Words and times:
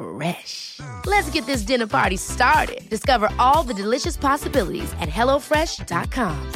Fresh. 0.00 0.80
Let's 1.06 1.30
get 1.30 1.46
this 1.46 1.62
dinner 1.62 1.86
party 1.86 2.16
started. 2.16 2.88
Discover 2.88 3.28
all 3.38 3.62
the 3.62 3.74
delicious 3.74 4.16
possibilities 4.16 4.92
at 5.00 5.08
hellofresh.com. 5.08 6.52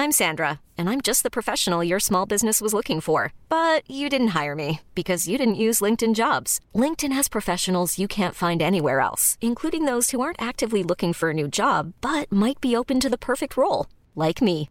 I'm 0.00 0.12
Sandra, 0.12 0.60
and 0.78 0.88
I'm 0.88 1.02
just 1.02 1.24
the 1.24 1.30
professional 1.30 1.84
your 1.84 2.00
small 2.00 2.24
business 2.24 2.62
was 2.62 2.72
looking 2.72 3.02
for. 3.02 3.34
But 3.50 3.82
you 3.86 4.08
didn't 4.08 4.28
hire 4.28 4.56
me 4.56 4.80
because 4.94 5.28
you 5.28 5.36
didn't 5.36 5.56
use 5.66 5.82
LinkedIn 5.82 6.14
jobs. 6.14 6.58
LinkedIn 6.74 7.12
has 7.12 7.28
professionals 7.28 7.98
you 7.98 8.08
can't 8.08 8.34
find 8.34 8.62
anywhere 8.62 9.00
else, 9.00 9.36
including 9.42 9.84
those 9.84 10.10
who 10.10 10.22
aren't 10.22 10.40
actively 10.40 10.82
looking 10.82 11.12
for 11.12 11.28
a 11.28 11.34
new 11.34 11.48
job 11.48 11.92
but 12.00 12.32
might 12.32 12.62
be 12.62 12.74
open 12.74 12.98
to 13.00 13.10
the 13.10 13.18
perfect 13.18 13.58
role, 13.58 13.88
like 14.16 14.40
me. 14.40 14.70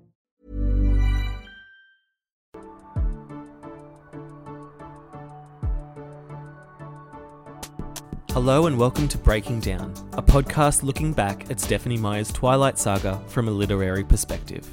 Hello 8.33 8.65
and 8.65 8.77
welcome 8.77 9.09
to 9.09 9.17
Breaking 9.17 9.59
Down, 9.59 9.93
a 10.13 10.23
podcast 10.23 10.83
looking 10.83 11.11
back 11.11 11.51
at 11.51 11.59
Stephenie 11.59 11.97
Meyer's 11.97 12.31
Twilight 12.31 12.79
Saga 12.79 13.21
from 13.27 13.49
a 13.49 13.51
literary 13.51 14.05
perspective. 14.05 14.65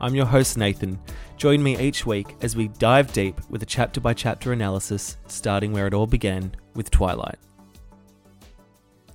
I'm 0.00 0.14
your 0.14 0.26
host 0.26 0.56
Nathan. 0.56 0.96
Join 1.36 1.60
me 1.60 1.76
each 1.76 2.06
week 2.06 2.36
as 2.40 2.54
we 2.54 2.68
dive 2.68 3.12
deep 3.12 3.40
with 3.50 3.64
a 3.64 3.66
chapter 3.66 4.00
by 4.00 4.14
chapter 4.14 4.52
analysis, 4.52 5.16
starting 5.26 5.72
where 5.72 5.88
it 5.88 5.92
all 5.92 6.06
began 6.06 6.54
with 6.76 6.92
Twilight. 6.92 7.40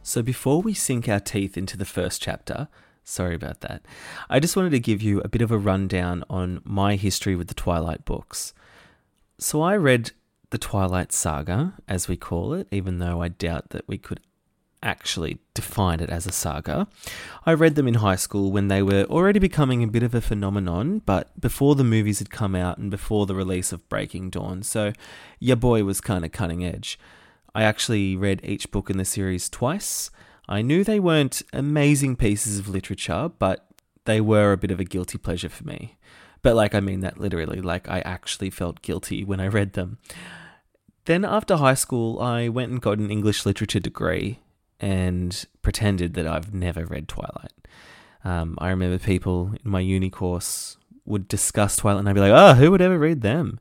So 0.03 0.22
before 0.22 0.61
we 0.61 0.73
sink 0.73 1.07
our 1.07 1.22
teeth 1.22 1.55
into 1.55 1.78
the 1.78 1.85
first 1.85 2.22
chapter, 2.22 2.67
sorry 3.05 3.34
about 3.34 3.61
that, 3.61 3.85
I 4.29 4.41
just 4.41 4.57
wanted 4.57 4.72
to 4.72 4.79
give 4.79 5.01
you 5.01 5.22
a 5.22 5.29
bit 5.29 5.41
of 5.41 5.51
a 5.51 5.57
rundown 5.57 6.25
on 6.29 6.61
my 6.66 6.97
history 6.97 7.38
with 7.38 7.47
the 7.47 7.53
Twilight 7.53 8.03
books. 8.03 8.53
So 9.38 9.61
I 9.61 9.78
read 9.78 10.11
the 10.55 10.59
Twilight 10.59 11.11
Saga, 11.11 11.73
as 11.85 12.07
we 12.07 12.16
call 12.16 12.53
it, 12.53 12.69
even 12.71 12.99
though 12.99 13.21
I 13.21 13.27
doubt 13.27 13.71
that 13.71 13.85
we 13.89 13.97
could 13.97 14.21
actually 14.81 15.39
define 15.53 15.99
it 15.99 16.09
as 16.09 16.25
a 16.25 16.31
saga. 16.31 16.88
I 17.45 17.53
read 17.53 17.75
them 17.75 17.89
in 17.89 17.95
high 17.95 18.16
school 18.16 18.53
when 18.53 18.69
they 18.69 18.81
were 18.81 19.03
already 19.09 19.38
becoming 19.38 19.83
a 19.83 19.88
bit 19.88 20.01
of 20.01 20.16
a 20.16 20.21
phenomenon, 20.21 21.01
but 21.05 21.38
before 21.41 21.75
the 21.75 21.83
movies 21.83 22.19
had 22.19 22.29
come 22.29 22.55
out 22.55 22.77
and 22.77 22.89
before 22.89 23.25
the 23.25 23.35
release 23.35 23.73
of 23.73 23.89
Breaking 23.89 24.29
Dawn, 24.29 24.63
so 24.63 24.93
your 25.41 25.57
boy 25.57 25.83
was 25.83 25.99
kind 25.99 26.23
of 26.23 26.31
cutting 26.31 26.63
edge. 26.63 26.97
I 27.53 27.63
actually 27.63 28.16
read 28.16 28.39
each 28.41 28.72
book 28.72 28.89
in 28.89 28.97
the 28.97 29.03
series 29.03 29.49
twice. 29.49 30.09
I 30.47 30.61
knew 30.61 30.85
they 30.85 31.01
weren't 31.01 31.41
amazing 31.51 32.16
pieces 32.16 32.59
of 32.59 32.69
literature, 32.69 33.29
but 33.39 33.67
they 34.05 34.22
were 34.22 34.53
a 34.53 34.57
bit 34.57 34.72
of 34.72 34.79
a 34.79 34.85
guilty 34.85 35.17
pleasure 35.17 35.49
for 35.49 35.66
me. 35.66 35.97
But 36.45 36.55
like 36.55 36.75
I 36.75 36.79
mean 36.79 36.99
that 36.99 37.19
literally, 37.19 37.59
like 37.59 37.89
I 37.89 38.01
actually 38.01 38.51
felt 38.51 38.83
guilty 38.83 39.23
when 39.23 39.39
I 39.39 39.47
read 39.47 39.73
them. 39.73 39.97
Then 41.05 41.23
after 41.23 41.57
high 41.57 41.75
school, 41.75 42.19
I 42.19 42.49
went 42.49 42.71
and 42.71 42.81
got 42.81 42.97
an 42.97 43.11
English 43.11 43.45
literature 43.45 43.79
degree 43.79 44.39
and 44.79 45.45
pretended 45.61 46.16
that 46.16 46.27
I've 46.27 46.53
never 46.53 46.85
read 46.85 47.07
Twilight. 47.07 47.53
Um, 48.23 48.57
I 48.57 48.69
remember 48.69 48.97
people 48.97 49.53
in 49.63 49.69
my 49.69 49.79
uni 49.79 50.09
course 50.09 50.78
would 51.05 51.28
discuss 51.28 51.75
Twilight, 51.75 51.99
and 51.99 52.09
I'd 52.09 52.16
be 52.16 52.22
like, 52.22 52.31
"Oh, 52.31 52.55
who 52.55 52.72
would 52.72 52.81
ever 52.81 52.97
read 52.97 53.22
them?" 53.22 53.59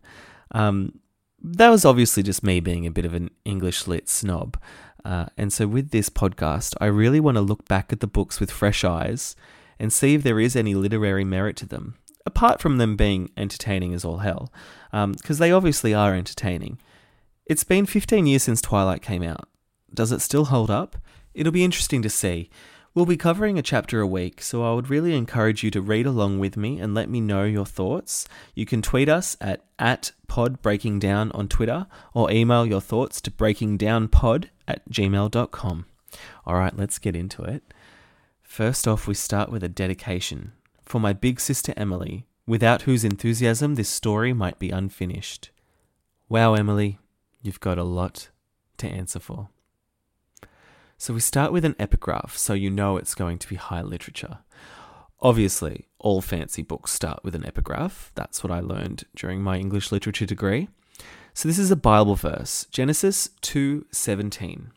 Um, 0.53 1.01
that 1.43 1.69
was 1.69 1.85
obviously 1.85 2.23
just 2.23 2.43
me 2.43 2.61
being 2.61 2.87
a 2.87 2.91
bit 2.91 3.05
of 3.05 3.13
an 3.13 3.31
English 3.45 3.87
lit 3.87 4.09
snob. 4.09 4.59
Uh, 5.05 5.27
and 5.37 5.53
so, 5.53 5.67
with 5.67 5.91
this 5.91 6.09
podcast, 6.09 6.75
I 6.81 6.87
really 6.87 7.21
want 7.21 7.37
to 7.37 7.43
look 7.43 7.69
back 7.69 7.93
at 7.93 8.01
the 8.01 8.07
books 8.07 8.41
with 8.41 8.51
fresh 8.51 8.85
eyes 8.85 9.37
and 9.79 9.93
see 9.93 10.15
if 10.15 10.23
there 10.23 10.41
is 10.41 10.57
any 10.57 10.75
literary 10.75 11.25
merit 11.25 11.57
to 11.57 11.67
them, 11.67 11.97
apart 12.25 12.63
from 12.63 12.79
them 12.79 12.97
being 12.97 13.31
entertaining 13.37 13.93
as 13.93 14.03
all 14.03 14.19
hell, 14.19 14.51
because 14.91 15.37
they 15.37 15.53
obviously 15.53 15.93
are 15.93 16.15
entertaining. 16.15 16.79
It's 17.47 17.65
been 17.65 17.85
15 17.85 18.27
years 18.27 18.43
since 18.43 18.63
Twilight 18.63 19.03
came 19.03 19.23
out. 19.23 19.51
Does 19.93 20.13
it 20.13 20.23
still 20.23 20.47
hold 20.47 20.71
up? 20.71 20.97
It'll 21.35 21.53
be 21.53 21.63
interesting 21.63 22.01
to 22.01 22.09
see. 22.09 22.49
We'll 22.95 23.05
be 23.05 23.19
covering 23.19 23.59
a 23.59 23.63
chapter 23.63 24.01
a 24.01 24.07
week, 24.07 24.41
so 24.41 24.65
I 24.65 24.73
would 24.73 24.89
really 24.89 25.15
encourage 25.15 25.63
you 25.63 25.71
to 25.73 25.83
read 25.83 26.07
along 26.07 26.39
with 26.39 26.57
me 26.57 26.81
and 26.81 26.95
let 26.95 27.11
me 27.11 27.21
know 27.21 27.45
your 27.45 27.67
thoughts. 27.67 28.27
You 28.55 28.65
can 28.65 28.81
tweet 28.81 29.11
us 29.11 29.37
at, 29.43 29.63
at 29.79 30.13
podbreakingdown 30.27 31.33
on 31.35 31.49
Twitter 31.49 31.87
or 32.15 32.31
email 32.31 32.65
your 32.65 32.81
thoughts 32.81 33.21
to 33.21 33.31
breakingdownpod 33.31 34.47
at 34.67 34.89
gmail.com. 34.89 35.85
All 36.47 36.55
right, 36.55 36.79
let's 36.79 36.99
get 36.99 37.15
into 37.15 37.43
it. 37.43 37.75
First 38.43 38.89
off, 38.89 39.07
we 39.07 39.15
start 39.15 39.51
with 39.51 39.63
a 39.63 39.69
dedication 39.69 40.53
for 40.83 40.99
my 40.99 41.13
big 41.13 41.41
sister 41.41 41.75
Emily, 41.77 42.25
without 42.47 42.83
whose 42.83 43.05
enthusiasm 43.05 43.75
this 43.75 43.91
story 43.91 44.33
might 44.33 44.59
be 44.59 44.71
unfinished. 44.71 45.51
Wow, 46.31 46.55
Emily, 46.55 46.99
you've 47.45 47.61
got 47.61 47.79
a 47.79 47.85
lot 47.85 48.31
to 48.79 48.89
answer 48.89 49.21
for. 49.21 49.51
So 50.97 51.13
we 51.13 51.21
start 51.21 51.53
with 51.53 51.65
an 51.65 51.77
epigraph, 51.79 52.37
so 52.37 52.55
you 52.55 52.71
know 52.71 52.97
it's 52.97 53.15
going 53.15 53.39
to 53.39 53.49
be 53.49 53.57
high 53.57 53.83
literature. 53.83 54.39
Obviously, 55.21 55.87
all 55.99 56.21
fancy 56.21 56.63
books 56.63 56.93
start 56.93 57.23
with 57.23 57.35
an 57.35 57.45
epigraph. 57.45 58.11
That's 58.15 58.43
what 58.43 58.51
I 58.51 58.61
learned 58.61 59.05
during 59.15 59.43
my 59.43 59.59
English 59.59 59.93
literature 59.93 60.27
degree. 60.27 60.69
So 61.35 61.49
this 61.49 61.59
is 61.59 61.71
a 61.71 61.77
Bible 61.77 62.15
verse, 62.15 62.67
Genesis 62.71 63.29
2:17. 63.43 64.71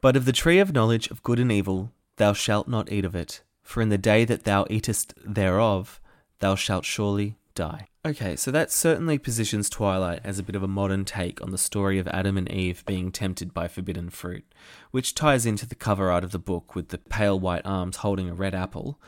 But 0.00 0.16
of 0.16 0.24
the 0.24 0.32
tree 0.32 0.58
of 0.60 0.72
knowledge 0.72 1.10
of 1.10 1.22
good 1.22 1.40
and 1.40 1.50
evil 1.50 1.92
thou 2.16 2.32
shalt 2.32 2.68
not 2.68 2.92
eat 2.92 3.04
of 3.04 3.16
it, 3.16 3.42
for 3.62 3.82
in 3.82 3.88
the 3.88 3.98
day 3.98 4.24
that 4.24 4.44
thou 4.44 4.66
eatest 4.70 5.14
thereof 5.24 6.00
thou 6.38 6.54
shalt 6.54 6.84
surely 6.84 7.38
die. 7.54 7.88
Okay, 8.04 8.34
so 8.34 8.50
that 8.50 8.72
certainly 8.72 9.16
positions 9.16 9.70
Twilight 9.70 10.22
as 10.24 10.40
a 10.40 10.42
bit 10.42 10.56
of 10.56 10.62
a 10.64 10.68
modern 10.68 11.04
take 11.04 11.40
on 11.40 11.52
the 11.52 11.58
story 11.58 12.00
of 12.00 12.08
Adam 12.08 12.36
and 12.36 12.50
Eve 12.50 12.84
being 12.84 13.12
tempted 13.12 13.54
by 13.54 13.68
forbidden 13.68 14.10
fruit, 14.10 14.44
which 14.90 15.14
ties 15.14 15.46
into 15.46 15.66
the 15.66 15.76
cover 15.76 16.10
art 16.10 16.24
of 16.24 16.32
the 16.32 16.38
book 16.40 16.74
with 16.74 16.88
the 16.88 16.98
pale 16.98 17.38
white 17.38 17.64
arms 17.64 17.98
holding 17.98 18.28
a 18.28 18.34
red 18.34 18.56
apple. 18.56 19.00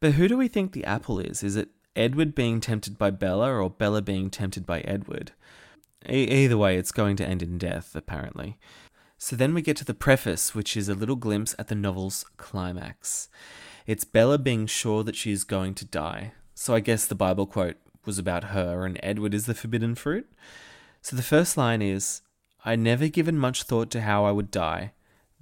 But 0.00 0.14
who 0.14 0.26
do 0.26 0.36
we 0.36 0.48
think 0.48 0.72
the 0.72 0.84
apple 0.84 1.20
is? 1.20 1.44
Is 1.44 1.54
it 1.54 1.68
Edward 1.94 2.34
being 2.34 2.60
tempted 2.60 2.98
by 2.98 3.10
Bella 3.10 3.48
or 3.48 3.70
Bella 3.70 4.02
being 4.02 4.28
tempted 4.28 4.66
by 4.66 4.80
Edward? 4.80 5.30
E- 6.10 6.24
either 6.24 6.58
way, 6.58 6.76
it's 6.76 6.90
going 6.90 7.14
to 7.18 7.24
end 7.24 7.44
in 7.44 7.58
death, 7.58 7.94
apparently. 7.94 8.58
So 9.18 9.36
then 9.36 9.54
we 9.54 9.62
get 9.62 9.76
to 9.76 9.84
the 9.84 9.94
preface, 9.94 10.52
which 10.52 10.76
is 10.76 10.88
a 10.88 10.94
little 10.94 11.14
glimpse 11.14 11.54
at 11.60 11.68
the 11.68 11.76
novel's 11.76 12.24
climax. 12.38 13.28
It's 13.86 14.02
Bella 14.02 14.36
being 14.36 14.66
sure 14.66 15.04
that 15.04 15.14
she 15.14 15.30
is 15.30 15.44
going 15.44 15.74
to 15.74 15.84
die. 15.84 16.32
So 16.54 16.74
I 16.74 16.80
guess 16.80 17.06
the 17.06 17.14
Bible 17.14 17.46
quote 17.46 17.76
was 18.04 18.18
about 18.18 18.44
her 18.44 18.84
and 18.84 18.98
Edward 19.02 19.34
is 19.34 19.46
the 19.46 19.54
forbidden 19.54 19.94
fruit. 19.94 20.30
So 21.00 21.16
the 21.16 21.22
first 21.22 21.56
line 21.56 21.82
is 21.82 22.22
I 22.64 22.76
never 22.76 23.08
given 23.08 23.38
much 23.38 23.64
thought 23.64 23.90
to 23.90 24.02
how 24.02 24.24
I 24.24 24.30
would 24.30 24.50
die, 24.50 24.92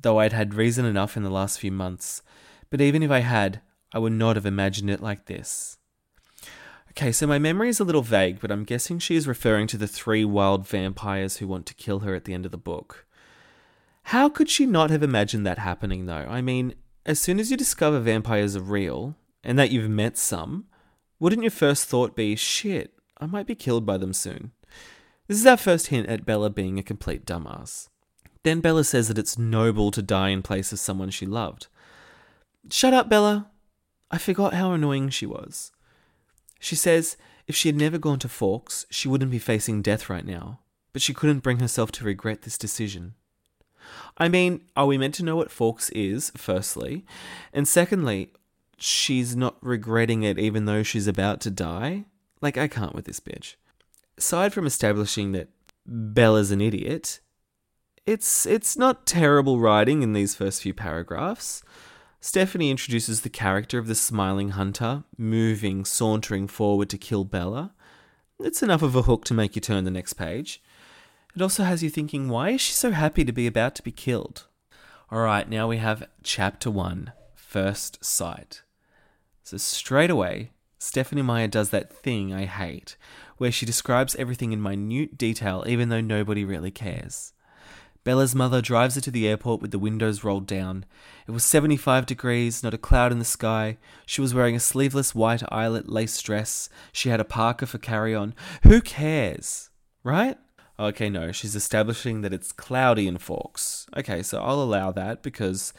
though 0.00 0.20
I'd 0.20 0.32
had 0.32 0.54
reason 0.54 0.84
enough 0.84 1.16
in 1.16 1.22
the 1.22 1.30
last 1.30 1.58
few 1.58 1.72
months. 1.72 2.22
But 2.70 2.80
even 2.80 3.02
if 3.02 3.10
I 3.10 3.20
had, 3.20 3.60
I 3.92 3.98
would 3.98 4.12
not 4.12 4.36
have 4.36 4.46
imagined 4.46 4.90
it 4.90 5.02
like 5.02 5.26
this. 5.26 5.78
Okay, 6.90 7.12
so 7.12 7.26
my 7.26 7.38
memory 7.38 7.68
is 7.68 7.78
a 7.78 7.84
little 7.84 8.02
vague, 8.02 8.40
but 8.40 8.50
I'm 8.50 8.64
guessing 8.64 8.98
she 8.98 9.16
is 9.16 9.28
referring 9.28 9.66
to 9.68 9.76
the 9.76 9.86
three 9.86 10.24
wild 10.24 10.66
vampires 10.66 11.36
who 11.36 11.46
want 11.46 11.66
to 11.66 11.74
kill 11.74 12.00
her 12.00 12.14
at 12.14 12.24
the 12.24 12.34
end 12.34 12.44
of 12.44 12.52
the 12.52 12.58
book. 12.58 13.06
How 14.04 14.28
could 14.28 14.48
she 14.48 14.66
not 14.66 14.90
have 14.90 15.02
imagined 15.02 15.46
that 15.46 15.58
happening, 15.58 16.06
though? 16.06 16.26
I 16.28 16.40
mean, 16.40 16.74
as 17.06 17.20
soon 17.20 17.38
as 17.38 17.50
you 17.50 17.56
discover 17.56 18.00
vampires 18.00 18.56
are 18.56 18.60
real, 18.60 19.14
and 19.44 19.58
that 19.58 19.70
you've 19.70 19.90
met 19.90 20.18
some, 20.18 20.66
wouldn't 21.20 21.42
your 21.42 21.50
first 21.50 21.84
thought 21.84 22.16
be, 22.16 22.34
shit, 22.34 22.94
I 23.18 23.26
might 23.26 23.46
be 23.46 23.54
killed 23.54 23.86
by 23.86 23.98
them 23.98 24.12
soon? 24.12 24.52
This 25.28 25.38
is 25.38 25.46
our 25.46 25.56
first 25.56 25.88
hint 25.88 26.08
at 26.08 26.26
Bella 26.26 26.50
being 26.50 26.78
a 26.78 26.82
complete 26.82 27.24
dumbass. 27.24 27.88
Then 28.42 28.60
Bella 28.60 28.82
says 28.84 29.08
that 29.08 29.18
it's 29.18 29.38
noble 29.38 29.90
to 29.90 30.02
die 30.02 30.30
in 30.30 30.42
place 30.42 30.72
of 30.72 30.80
someone 30.80 31.10
she 31.10 31.26
loved. 31.26 31.68
Shut 32.70 32.94
up, 32.94 33.08
Bella. 33.08 33.50
I 34.10 34.18
forgot 34.18 34.54
how 34.54 34.72
annoying 34.72 35.10
she 35.10 35.26
was. 35.26 35.70
She 36.58 36.74
says 36.74 37.16
if 37.46 37.54
she 37.54 37.68
had 37.68 37.76
never 37.76 37.98
gone 37.98 38.18
to 38.20 38.28
Forks, 38.28 38.86
she 38.90 39.08
wouldn't 39.08 39.30
be 39.30 39.38
facing 39.38 39.82
death 39.82 40.08
right 40.08 40.24
now, 40.24 40.60
but 40.92 41.02
she 41.02 41.14
couldn't 41.14 41.42
bring 41.42 41.58
herself 41.58 41.92
to 41.92 42.04
regret 42.04 42.42
this 42.42 42.58
decision. 42.58 43.14
I 44.16 44.28
mean, 44.28 44.62
are 44.76 44.86
we 44.86 44.98
meant 44.98 45.14
to 45.16 45.24
know 45.24 45.36
what 45.36 45.50
Forks 45.50 45.90
is, 45.90 46.30
firstly? 46.36 47.04
And 47.52 47.66
secondly, 47.66 48.32
she's 48.82 49.36
not 49.36 49.56
regretting 49.60 50.22
it 50.22 50.38
even 50.38 50.64
though 50.64 50.82
she's 50.82 51.06
about 51.06 51.40
to 51.42 51.50
die? 51.50 52.04
Like, 52.40 52.56
I 52.56 52.68
can't 52.68 52.94
with 52.94 53.04
this 53.04 53.20
bitch. 53.20 53.54
Aside 54.16 54.52
from 54.52 54.66
establishing 54.66 55.32
that 55.32 55.48
Bella's 55.86 56.50
an 56.50 56.60
idiot, 56.60 57.20
it's 58.06 58.46
it's 58.46 58.76
not 58.76 59.06
terrible 59.06 59.60
writing 59.60 60.02
in 60.02 60.12
these 60.12 60.34
first 60.34 60.62
few 60.62 60.74
paragraphs. 60.74 61.62
Stephenie 62.20 62.70
introduces 62.70 63.22
the 63.22 63.30
character 63.30 63.78
of 63.78 63.86
the 63.86 63.94
smiling 63.94 64.50
hunter, 64.50 65.04
moving, 65.16 65.84
sauntering 65.84 66.46
forward 66.46 66.90
to 66.90 66.98
kill 66.98 67.24
Bella. 67.24 67.72
It's 68.38 68.62
enough 68.62 68.82
of 68.82 68.94
a 68.94 69.02
hook 69.02 69.24
to 69.26 69.34
make 69.34 69.54
you 69.56 69.62
turn 69.62 69.84
the 69.84 69.90
next 69.90 70.14
page. 70.14 70.62
It 71.34 71.40
also 71.40 71.64
has 71.64 71.82
you 71.82 71.88
thinking, 71.88 72.28
why 72.28 72.50
is 72.50 72.60
she 72.60 72.72
so 72.72 72.90
happy 72.90 73.24
to 73.24 73.32
be 73.32 73.46
about 73.46 73.74
to 73.76 73.82
be 73.82 73.92
killed? 73.92 74.46
Alright, 75.10 75.48
now 75.48 75.68
we 75.68 75.78
have 75.78 76.08
chapter 76.22 76.70
one 76.70 77.12
First 77.34 78.04
Sight. 78.04 78.62
So, 79.50 79.56
straight 79.56 80.10
away, 80.10 80.52
Stephenie 80.78 81.22
Meyer 81.22 81.48
does 81.48 81.70
that 81.70 81.92
thing 81.92 82.32
I 82.32 82.44
hate, 82.44 82.96
where 83.36 83.50
she 83.50 83.66
describes 83.66 84.14
everything 84.14 84.52
in 84.52 84.62
minute 84.62 85.18
detail 85.18 85.64
even 85.66 85.88
though 85.88 86.00
nobody 86.00 86.44
really 86.44 86.70
cares. 86.70 87.32
Bella's 88.04 88.32
mother 88.32 88.62
drives 88.62 88.94
her 88.94 89.00
to 89.00 89.10
the 89.10 89.26
airport 89.26 89.60
with 89.60 89.72
the 89.72 89.78
windows 89.80 90.22
rolled 90.22 90.46
down. 90.46 90.84
It 91.26 91.32
was 91.32 91.42
75 91.42 92.06
degrees, 92.06 92.62
not 92.62 92.74
a 92.74 92.78
cloud 92.78 93.10
in 93.10 93.18
the 93.18 93.24
sky. 93.24 93.78
She 94.06 94.20
was 94.20 94.32
wearing 94.32 94.54
a 94.54 94.60
sleeveless 94.60 95.16
white 95.16 95.42
eyelet 95.48 95.88
lace 95.88 96.22
dress. 96.22 96.68
She 96.92 97.08
had 97.08 97.18
a 97.18 97.24
parka 97.24 97.66
for 97.66 97.78
carry 97.78 98.14
on. 98.14 98.36
Who 98.62 98.80
cares? 98.80 99.70
Right? 100.04 100.38
Okay, 100.78 101.10
no, 101.10 101.32
she's 101.32 101.56
establishing 101.56 102.20
that 102.20 102.32
it's 102.32 102.52
cloudy 102.52 103.08
in 103.08 103.18
Forks. 103.18 103.88
Okay, 103.96 104.22
so 104.22 104.40
I'll 104.40 104.62
allow 104.62 104.92
that 104.92 105.24
because 105.24 105.72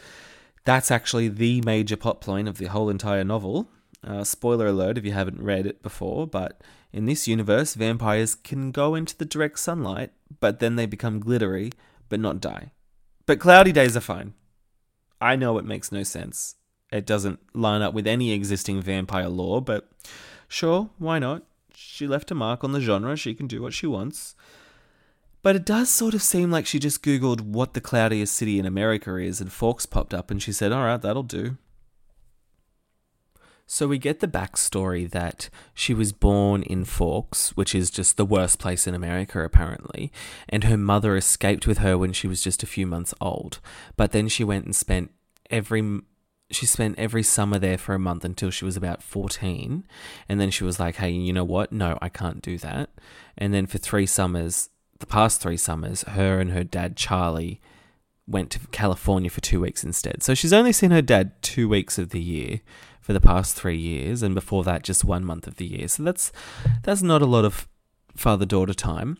that's 0.64 0.92
actually 0.92 1.28
the 1.28 1.62
major 1.62 1.98
plot 1.98 2.22
point 2.22 2.48
of 2.48 2.58
the 2.58 2.66
whole 2.66 2.90
entire 2.90 3.24
novel. 3.24 3.70
Uh, 4.04 4.24
spoiler 4.24 4.68
alert 4.68 4.98
if 4.98 5.06
you 5.06 5.12
haven't 5.12 5.42
read 5.42 5.66
it 5.66 5.84
before, 5.84 6.26
but 6.26 6.62
in 6.92 7.06
this 7.06 7.28
universe, 7.28 7.76
vampires 7.76 8.36
can 8.36 8.72
go 8.72 8.96
into 8.96 9.16
the 9.16 9.26
direct 9.26 9.60
sunlight, 9.60 10.12
but 10.40 10.60
then 10.60 10.76
they 10.76 10.86
become 10.86 11.20
glittery, 11.20 11.72
but 12.10 12.20
not 12.20 12.42
die. 12.42 12.72
But 13.26 13.40
cloudy 13.40 13.72
days 13.72 13.96
are 13.96 14.02
fine. 14.02 14.34
I 15.20 15.36
know 15.36 15.58
it 15.58 15.66
makes 15.66 15.92
no 15.92 16.04
sense. 16.04 16.56
It 16.92 17.06
doesn't 17.06 17.40
line 17.54 17.82
up 17.82 17.94
with 17.94 18.08
any 18.08 18.32
existing 18.32 18.82
vampire 18.82 19.30
lore, 19.30 19.62
but 19.62 19.90
sure, 20.48 20.90
why 20.98 21.20
not? 21.20 21.44
She 21.74 22.08
left 22.08 22.32
a 22.32 22.36
mark 22.36 22.64
on 22.64 22.74
the 22.74 22.82
genre, 22.82 23.16
she 23.16 23.34
can 23.34 23.48
do 23.48 23.62
what 23.62 23.74
she 23.74 23.88
wants. 23.88 24.36
But 25.44 25.56
it 25.56 25.66
does 25.66 25.90
sort 25.90 26.14
of 26.14 26.22
seem 26.22 26.52
like 26.52 26.66
she 26.66 26.78
just 26.78 27.04
Googled 27.04 27.42
what 27.42 27.74
the 27.74 27.82
cloudiest 27.82 28.34
city 28.34 28.60
in 28.60 28.66
America 28.66 29.16
is, 29.18 29.42
and 29.42 29.52
Forks 29.52 29.86
popped 29.86 30.14
up, 30.14 30.30
and 30.30 30.42
she 30.42 30.52
said, 30.52 30.72
Alright, 30.72 31.02
that'll 31.02 31.24
do. 31.24 31.58
So 33.66 33.88
we 33.88 33.98
get 34.00 34.20
the 34.20 34.28
backstory 34.28 35.10
that 35.12 35.50
she 35.74 35.94
was 35.94 36.12
born 36.12 36.62
in 36.64 36.84
Forks, 36.84 37.56
which 37.56 37.74
is 37.74 37.90
just 37.90 38.18
the 38.18 38.26
worst 38.26 38.60
place 38.60 38.86
in 38.86 38.94
America, 38.94 39.42
apparently, 39.44 40.12
and 40.50 40.66
her 40.66 40.76
mother 40.76 41.16
escaped 41.16 41.66
with 41.66 41.78
her 41.78 41.98
when 41.98 42.12
she 42.12 42.28
was 42.28 42.44
just 42.44 42.64
a 42.64 42.68
few 42.68 42.86
months 42.86 43.14
old. 43.22 43.60
But 43.96 44.12
then 44.12 44.28
she 44.28 44.44
went 44.44 44.66
and 44.66 44.76
spent 44.76 45.12
every 45.50 46.02
she 46.50 46.66
spent 46.66 47.00
every 47.00 47.24
summer 47.24 47.58
there 47.58 47.78
for 47.78 47.96
a 47.96 48.00
month 48.00 48.26
until 48.26 48.52
she 48.52 48.66
was 48.66 48.76
about 48.76 49.02
14 49.02 49.86
and 50.28 50.42
then 50.42 50.52
she 50.52 50.66
was 50.66 50.82
like 50.82 50.98
hey 50.98 51.10
you 51.10 51.32
know 51.32 51.46
what 51.46 51.72
no 51.72 51.98
i 52.02 52.10
can't 52.10 52.42
do 52.42 52.58
that 52.58 52.90
and 53.38 53.54
then 53.54 53.66
for 53.66 53.78
three 53.78 54.06
summers 54.06 54.70
the 55.02 55.06
past 55.06 55.42
three 55.42 55.58
summers, 55.58 56.04
her 56.04 56.40
and 56.40 56.52
her 56.52 56.64
dad, 56.64 56.96
Charlie, 56.96 57.60
went 58.26 58.50
to 58.52 58.60
California 58.72 59.30
for 59.30 59.42
two 59.42 59.60
weeks 59.60 59.84
instead. 59.84 60.24
So 60.24 60.34
she's 60.34 60.54
only 60.54 60.72
seen 60.72 60.92
her 60.92 61.02
dad 61.02 61.42
two 61.42 61.68
weeks 61.68 61.98
of 61.98 62.10
the 62.10 62.22
year 62.22 62.62
for 63.02 63.14
the 63.14 63.20
past 63.20 63.56
three 63.56 63.78
years, 63.78 64.24
and 64.24 64.34
before 64.34 64.64
that, 64.64 64.84
just 64.84 65.04
one 65.04 65.26
month 65.26 65.48
of 65.48 65.58
the 65.58 65.66
year. 65.66 65.88
So 65.88 66.04
that's 66.04 66.32
that's 66.84 67.02
not 67.02 67.22
a 67.22 67.26
lot 67.26 67.46
of 67.46 67.68
father 68.16 68.46
daughter 68.46 68.74
time. 68.74 69.18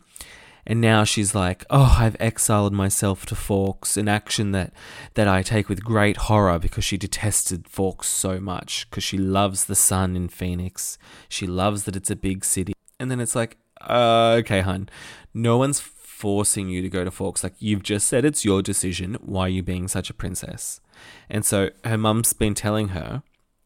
And 0.64 0.80
now 0.80 1.02
she's 1.02 1.34
like, 1.34 1.64
oh, 1.70 1.96
I've 1.98 2.16
exiled 2.20 2.72
myself 2.72 3.26
to 3.26 3.34
Forks, 3.34 3.96
an 3.96 4.08
action 4.08 4.52
that, 4.52 4.72
that 5.14 5.26
I 5.26 5.42
take 5.42 5.68
with 5.68 5.82
great 5.82 6.16
horror 6.16 6.60
because 6.60 6.84
she 6.84 6.96
detested 6.96 7.66
Forks 7.66 8.06
so 8.06 8.38
much, 8.38 8.88
because 8.88 9.02
she 9.02 9.18
loves 9.18 9.64
the 9.64 9.74
sun 9.74 10.14
in 10.14 10.28
Phoenix. 10.28 10.98
She 11.28 11.48
loves 11.48 11.82
that 11.82 11.96
it's 11.96 12.10
a 12.10 12.16
big 12.16 12.44
city. 12.44 12.74
And 13.00 13.10
then 13.10 13.18
it's 13.18 13.34
like, 13.34 13.56
uh, 13.88 14.36
okay, 14.40 14.60
hun, 14.60 14.88
no 15.34 15.56
one's 15.56 15.80
forcing 15.80 16.68
you 16.68 16.82
to 16.82 16.88
go 16.88 17.04
to 17.04 17.10
Forks. 17.10 17.42
Like, 17.42 17.54
you've 17.58 17.82
just 17.82 18.06
said 18.06 18.24
it's 18.24 18.44
your 18.44 18.62
decision. 18.62 19.16
Why 19.20 19.42
are 19.42 19.48
you 19.48 19.62
being 19.62 19.88
such 19.88 20.10
a 20.10 20.14
princess? 20.14 20.80
And 21.28 21.44
so 21.44 21.70
her 21.84 21.98
mum's 21.98 22.32
been 22.32 22.54
telling 22.54 22.88
her, 22.88 23.22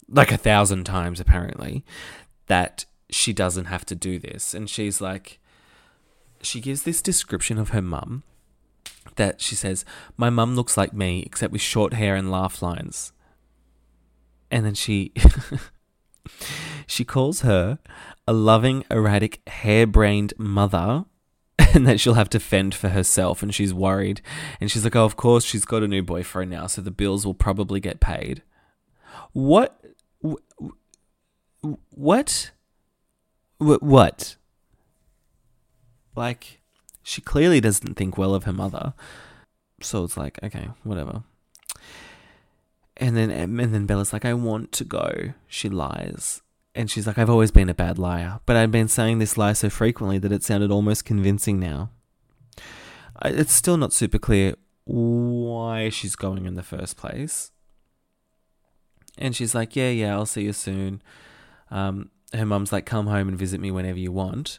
like 0.08 0.32
a 0.32 0.38
thousand 0.38 0.84
times 0.84 1.20
apparently, 1.20 1.84
that 2.46 2.86
she 3.10 3.32
doesn't 3.32 3.66
have 3.66 3.84
to 3.86 3.94
do 3.94 4.18
this. 4.18 4.54
And 4.54 4.70
she's 4.70 5.00
like, 5.00 5.38
she 6.40 6.60
gives 6.60 6.82
this 6.82 7.02
description 7.02 7.58
of 7.58 7.70
her 7.70 7.82
mum 7.82 8.22
that 9.16 9.40
she 9.40 9.54
says, 9.54 9.84
My 10.16 10.30
mum 10.30 10.56
looks 10.56 10.76
like 10.76 10.92
me, 10.92 11.22
except 11.26 11.52
with 11.52 11.62
short 11.62 11.94
hair 11.94 12.14
and 12.14 12.30
laugh 12.30 12.62
lines. 12.62 13.12
And 14.50 14.64
then 14.64 14.74
she. 14.74 15.12
she 16.86 17.04
calls 17.04 17.40
her 17.42 17.78
a 18.26 18.32
loving, 18.32 18.84
erratic, 18.90 19.40
harebrained 19.48 20.34
mother 20.38 21.04
and 21.58 21.86
that 21.86 22.00
she'll 22.00 22.14
have 22.14 22.30
to 22.30 22.40
fend 22.40 22.74
for 22.74 22.88
herself 22.90 23.42
and 23.42 23.54
she's 23.54 23.72
worried. 23.72 24.20
And 24.60 24.70
she's 24.70 24.84
like 24.84 24.96
oh 24.96 25.04
of 25.04 25.16
course 25.16 25.44
she's 25.44 25.64
got 25.64 25.82
a 25.82 25.88
new 25.88 26.02
boyfriend 26.02 26.50
now 26.50 26.66
so 26.66 26.80
the 26.80 26.90
bills 26.90 27.24
will 27.24 27.34
probably 27.34 27.80
get 27.80 28.00
paid. 28.00 28.42
What 29.32 29.80
what 31.90 32.50
what? 33.58 34.36
Like 36.14 36.60
she 37.02 37.20
clearly 37.20 37.60
doesn't 37.60 37.94
think 37.94 38.18
well 38.18 38.34
of 38.34 38.44
her 38.44 38.52
mother. 38.52 38.94
So 39.80 40.04
it's 40.04 40.16
like 40.16 40.38
okay 40.42 40.70
whatever. 40.82 41.22
And 42.98 43.16
then 43.16 43.30
and 43.30 43.74
then 43.74 43.86
bella's 43.86 44.12
like 44.12 44.24
i 44.24 44.34
want 44.34 44.72
to 44.72 44.84
go. 44.84 45.34
She 45.46 45.68
lies 45.68 46.42
and 46.76 46.90
she's 46.90 47.06
like, 47.06 47.18
I've 47.18 47.30
always 47.30 47.50
been 47.50 47.70
a 47.70 47.74
bad 47.74 47.98
liar, 47.98 48.40
but 48.44 48.54
I've 48.54 48.70
been 48.70 48.86
saying 48.86 49.18
this 49.18 49.38
lie 49.38 49.54
so 49.54 49.70
frequently 49.70 50.18
that 50.18 50.30
it 50.30 50.42
sounded 50.42 50.70
almost 50.70 51.06
convincing 51.06 51.58
now. 51.58 51.90
It's 53.24 53.54
still 53.54 53.78
not 53.78 53.94
super 53.94 54.18
clear 54.18 54.56
why 54.84 55.88
she's 55.88 56.14
going 56.14 56.44
in 56.44 56.54
the 56.54 56.62
first 56.62 56.98
place. 56.98 57.50
And 59.16 59.34
she's 59.34 59.54
like, 59.54 59.74
Yeah, 59.74 59.88
yeah, 59.88 60.14
I'll 60.14 60.26
see 60.26 60.42
you 60.42 60.52
soon. 60.52 61.02
Um, 61.70 62.10
her 62.34 62.44
mum's 62.44 62.72
like, 62.72 62.84
Come 62.84 63.06
home 63.06 63.28
and 63.28 63.38
visit 63.38 63.58
me 63.58 63.70
whenever 63.70 63.98
you 63.98 64.12
want. 64.12 64.58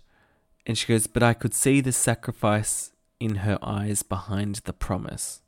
And 0.65 0.75
she 0.75 0.87
goes, 0.87 1.05
But 1.05 1.21
I 1.21 1.33
could 1.33 1.53
see 1.53 1.81
the 1.81 1.91
sacrifice 1.91 2.91
in 3.19 3.35
her 3.35 3.59
eyes 3.61 4.01
behind 4.01 4.55
the 4.65 4.73
promise. 4.73 5.41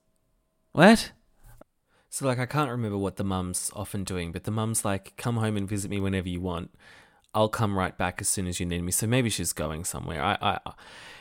What? 0.71 1.13
So 2.09 2.25
like 2.25 2.39
I 2.39 2.45
can't 2.45 2.71
remember 2.71 2.97
what 2.97 3.17
the 3.17 3.23
mum's 3.23 3.71
often 3.75 4.03
doing, 4.03 4.31
but 4.31 4.43
the 4.43 4.51
mum's 4.51 4.83
like, 4.83 5.13
"Come 5.17 5.37
home 5.37 5.55
and 5.55 5.69
visit 5.69 5.91
me 5.91 5.99
whenever 5.99 6.27
you 6.27 6.41
want. 6.41 6.71
I'll 7.33 7.49
come 7.49 7.77
right 7.77 7.95
back 7.95 8.19
as 8.19 8.27
soon 8.27 8.47
as 8.47 8.59
you 8.59 8.65
need 8.65 8.81
me." 8.83 8.91
So 8.91 9.05
maybe 9.05 9.29
she's 9.29 9.53
going 9.53 9.85
somewhere. 9.85 10.21
I, 10.23 10.37
I, 10.41 10.71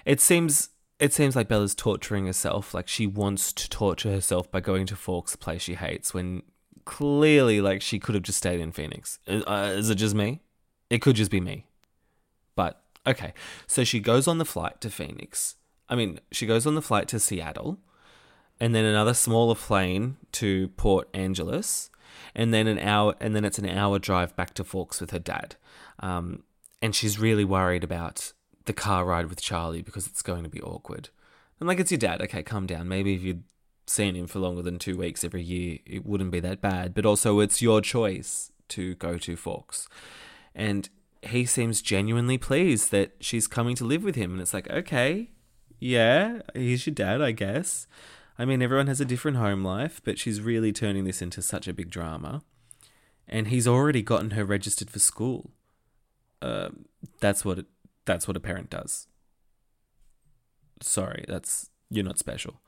it 0.06 0.20
seems 0.20 0.70
it 0.98 1.12
seems 1.12 1.36
like 1.36 1.48
Bella's 1.48 1.74
torturing 1.74 2.26
herself. 2.26 2.72
Like 2.74 2.88
she 2.88 3.06
wants 3.06 3.52
to 3.52 3.68
torture 3.68 4.10
herself 4.10 4.50
by 4.50 4.60
going 4.60 4.86
to 4.86 4.96
Forks, 4.96 5.34
a 5.34 5.38
place 5.38 5.62
she 5.62 5.74
hates, 5.74 6.14
when 6.14 6.42
clearly, 6.84 7.60
like 7.60 7.82
she 7.82 7.98
could 7.98 8.14
have 8.14 8.24
just 8.24 8.38
stayed 8.38 8.60
in 8.60 8.72
Phoenix. 8.72 9.18
Uh, 9.28 9.74
is 9.76 9.90
it 9.90 9.96
just 9.96 10.14
me? 10.14 10.40
It 10.88 11.02
could 11.02 11.16
just 11.16 11.30
be 11.30 11.40
me. 11.40 11.66
But 12.56 12.82
okay, 13.06 13.34
so 13.66 13.84
she 13.84 14.00
goes 14.00 14.26
on 14.26 14.38
the 14.38 14.46
flight 14.46 14.80
to 14.80 14.90
Phoenix. 14.90 15.56
I 15.88 15.96
mean, 15.96 16.20
she 16.32 16.46
goes 16.46 16.66
on 16.66 16.74
the 16.74 16.82
flight 16.82 17.08
to 17.08 17.20
Seattle 17.20 17.78
and 18.60 18.74
then 18.74 18.84
another 18.84 19.14
smaller 19.14 19.54
plane 19.54 20.16
to 20.32 20.68
Port 20.68 21.08
Angeles, 21.14 21.90
and 22.34 22.52
then 22.52 22.66
an 22.66 22.78
hour, 22.78 23.14
and 23.20 23.34
then 23.34 23.44
it's 23.44 23.58
an 23.58 23.68
hour 23.68 23.98
drive 23.98 24.34
back 24.36 24.54
to 24.54 24.64
Forks 24.64 25.00
with 25.00 25.10
her 25.10 25.18
dad. 25.18 25.56
Um, 26.00 26.42
and 26.80 26.94
she's 26.94 27.18
really 27.18 27.44
worried 27.44 27.84
about 27.84 28.32
the 28.66 28.72
car 28.72 29.04
ride 29.04 29.28
with 29.28 29.40
Charlie 29.40 29.82
because 29.82 30.06
it's 30.06 30.22
going 30.22 30.44
to 30.44 30.48
be 30.48 30.60
awkward. 30.60 31.08
And 31.58 31.66
like, 31.66 31.80
it's 31.80 31.90
your 31.90 31.98
dad. 31.98 32.22
Okay, 32.22 32.42
calm 32.42 32.66
down. 32.66 32.88
Maybe 32.88 33.14
if 33.14 33.22
you'd 33.22 33.42
seen 33.86 34.14
him 34.14 34.26
for 34.26 34.38
longer 34.38 34.62
than 34.62 34.78
two 34.78 34.96
weeks 34.96 35.24
every 35.24 35.42
year, 35.42 35.78
it 35.84 36.06
wouldn't 36.06 36.30
be 36.30 36.40
that 36.40 36.60
bad. 36.60 36.94
But 36.94 37.06
also, 37.06 37.40
it's 37.40 37.62
your 37.62 37.80
choice 37.80 38.52
to 38.68 38.94
go 38.96 39.18
to 39.18 39.36
Forks. 39.36 39.88
And 40.54 40.88
he 41.22 41.44
seems 41.46 41.82
genuinely 41.82 42.38
pleased 42.38 42.92
that 42.92 43.12
she's 43.20 43.48
coming 43.48 43.74
to 43.76 43.84
live 43.84 44.04
with 44.04 44.14
him. 44.14 44.32
And 44.32 44.40
it's 44.40 44.54
like, 44.54 44.70
okay, 44.70 45.30
yeah, 45.80 46.42
he's 46.54 46.86
your 46.86 46.94
dad, 46.94 47.20
I 47.20 47.32
guess. 47.32 47.86
I 48.38 48.44
mean, 48.44 48.62
everyone 48.62 48.86
has 48.86 49.00
a 49.00 49.04
different 49.04 49.36
home 49.36 49.64
life, 49.64 50.00
but 50.04 50.18
she's 50.18 50.40
really 50.40 50.72
turning 50.72 51.04
this 51.04 51.20
into 51.20 51.42
such 51.42 51.66
a 51.66 51.72
big 51.72 51.90
drama. 51.90 52.42
And 53.26 53.48
he's 53.48 53.66
already 53.66 54.00
gotten 54.00 54.30
her 54.30 54.44
registered 54.44 54.90
for 54.90 55.00
school. 55.00 55.50
Uh, 56.40 56.70
that's 57.20 57.44
what 57.44 57.58
it, 57.58 57.66
that's 58.04 58.28
what 58.28 58.36
a 58.36 58.40
parent 58.40 58.70
does. 58.70 59.08
Sorry, 60.80 61.24
that's 61.26 61.70
you're 61.90 62.04
not 62.04 62.18
special. 62.18 62.60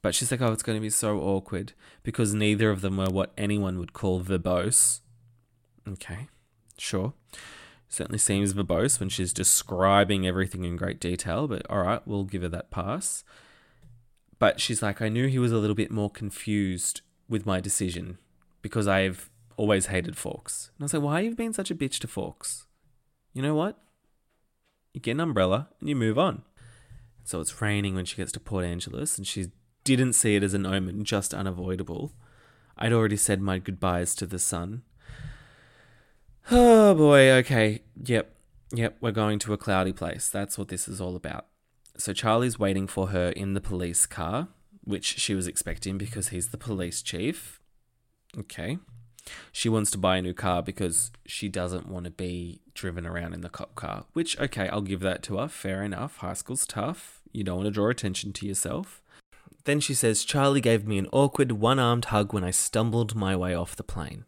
But 0.00 0.14
she's 0.14 0.30
like, 0.30 0.40
oh, 0.40 0.52
it's 0.52 0.62
going 0.62 0.76
to 0.76 0.82
be 0.82 0.90
so 0.90 1.20
awkward 1.20 1.72
because 2.02 2.34
neither 2.34 2.70
of 2.70 2.80
them 2.80 2.98
are 2.98 3.10
what 3.10 3.32
anyone 3.38 3.78
would 3.78 3.92
call 3.92 4.22
verbose. 4.22 5.00
Okay, 5.88 6.28
sure. 6.78 7.12
Certainly 7.88 8.18
seems 8.18 8.52
verbose 8.54 8.98
when 8.98 9.08
she's 9.08 9.32
describing 9.32 10.26
everything 10.26 10.64
in 10.64 10.76
great 10.76 10.98
detail, 10.98 11.46
but 11.46 11.64
all 11.70 11.82
right, 11.82 12.06
we'll 12.06 12.24
give 12.24 12.42
her 12.42 12.48
that 12.48 12.70
pass. 12.70 13.22
But 14.38 14.60
she's 14.60 14.82
like, 14.82 15.00
I 15.00 15.08
knew 15.08 15.26
he 15.26 15.38
was 15.38 15.52
a 15.52 15.58
little 15.58 15.76
bit 15.76 15.90
more 15.90 16.10
confused 16.10 17.02
with 17.28 17.46
my 17.46 17.60
decision 17.60 18.18
because 18.62 18.86
I've 18.86 19.30
always 19.56 19.86
hated 19.86 20.16
Forks. 20.16 20.70
And 20.76 20.82
I 20.82 20.84
was 20.84 20.94
like, 20.94 21.02
why 21.02 21.22
have 21.22 21.24
you 21.24 21.36
been 21.36 21.52
such 21.52 21.70
a 21.70 21.74
bitch 21.74 21.98
to 22.00 22.08
Forks? 22.08 22.66
You 23.32 23.42
know 23.42 23.54
what? 23.54 23.78
You 24.92 25.00
get 25.00 25.12
an 25.12 25.20
umbrella 25.20 25.68
and 25.80 25.88
you 25.88 25.96
move 25.96 26.18
on. 26.18 26.42
So 27.24 27.40
it's 27.40 27.60
raining 27.60 27.94
when 27.94 28.04
she 28.04 28.16
gets 28.16 28.32
to 28.32 28.40
Port 28.40 28.64
Angeles 28.64 29.16
and 29.18 29.26
she 29.26 29.46
didn't 29.82 30.12
see 30.14 30.36
it 30.36 30.42
as 30.42 30.54
an 30.54 30.66
omen, 30.66 31.04
just 31.04 31.34
unavoidable. 31.34 32.12
I'd 32.76 32.92
already 32.92 33.16
said 33.16 33.40
my 33.40 33.58
goodbyes 33.58 34.14
to 34.16 34.26
the 34.26 34.38
sun. 34.38 34.82
Oh 36.50 36.94
boy, 36.94 37.30
okay. 37.30 37.80
Yep, 38.04 38.36
yep, 38.74 38.98
we're 39.00 39.12
going 39.12 39.38
to 39.38 39.54
a 39.54 39.58
cloudy 39.58 39.94
place. 39.94 40.28
That's 40.28 40.58
what 40.58 40.68
this 40.68 40.86
is 40.86 41.00
all 41.00 41.16
about. 41.16 41.46
So 41.96 42.12
Charlie's 42.12 42.58
waiting 42.58 42.86
for 42.86 43.08
her 43.08 43.30
in 43.30 43.54
the 43.54 43.60
police 43.60 44.06
car, 44.06 44.48
which 44.82 45.18
she 45.18 45.34
was 45.34 45.46
expecting 45.46 45.96
because 45.98 46.28
he's 46.28 46.48
the 46.48 46.58
police 46.58 47.02
chief. 47.02 47.60
Okay. 48.36 48.78
She 49.52 49.68
wants 49.68 49.90
to 49.92 49.98
buy 49.98 50.18
a 50.18 50.22
new 50.22 50.34
car 50.34 50.62
because 50.62 51.10
she 51.24 51.48
doesn't 51.48 51.88
want 51.88 52.04
to 52.04 52.10
be 52.10 52.60
driven 52.74 53.06
around 53.06 53.32
in 53.32 53.40
the 53.40 53.48
cop 53.48 53.74
car, 53.74 54.04
which, 54.12 54.38
okay, 54.38 54.68
I'll 54.68 54.82
give 54.82 55.00
that 55.00 55.22
to 55.24 55.38
her. 55.38 55.48
Fair 55.48 55.82
enough. 55.82 56.18
High 56.18 56.34
school's 56.34 56.66
tough. 56.66 57.22
You 57.32 57.44
don't 57.44 57.56
want 57.56 57.66
to 57.66 57.72
draw 57.72 57.88
attention 57.88 58.32
to 58.34 58.46
yourself. 58.46 59.00
Then 59.64 59.80
she 59.80 59.94
says, 59.94 60.24
Charlie 60.24 60.60
gave 60.60 60.86
me 60.86 60.98
an 60.98 61.08
awkward 61.10 61.52
one 61.52 61.78
armed 61.78 62.06
hug 62.06 62.34
when 62.34 62.44
I 62.44 62.50
stumbled 62.50 63.14
my 63.14 63.34
way 63.34 63.54
off 63.54 63.76
the 63.76 63.82
plane. 63.82 64.26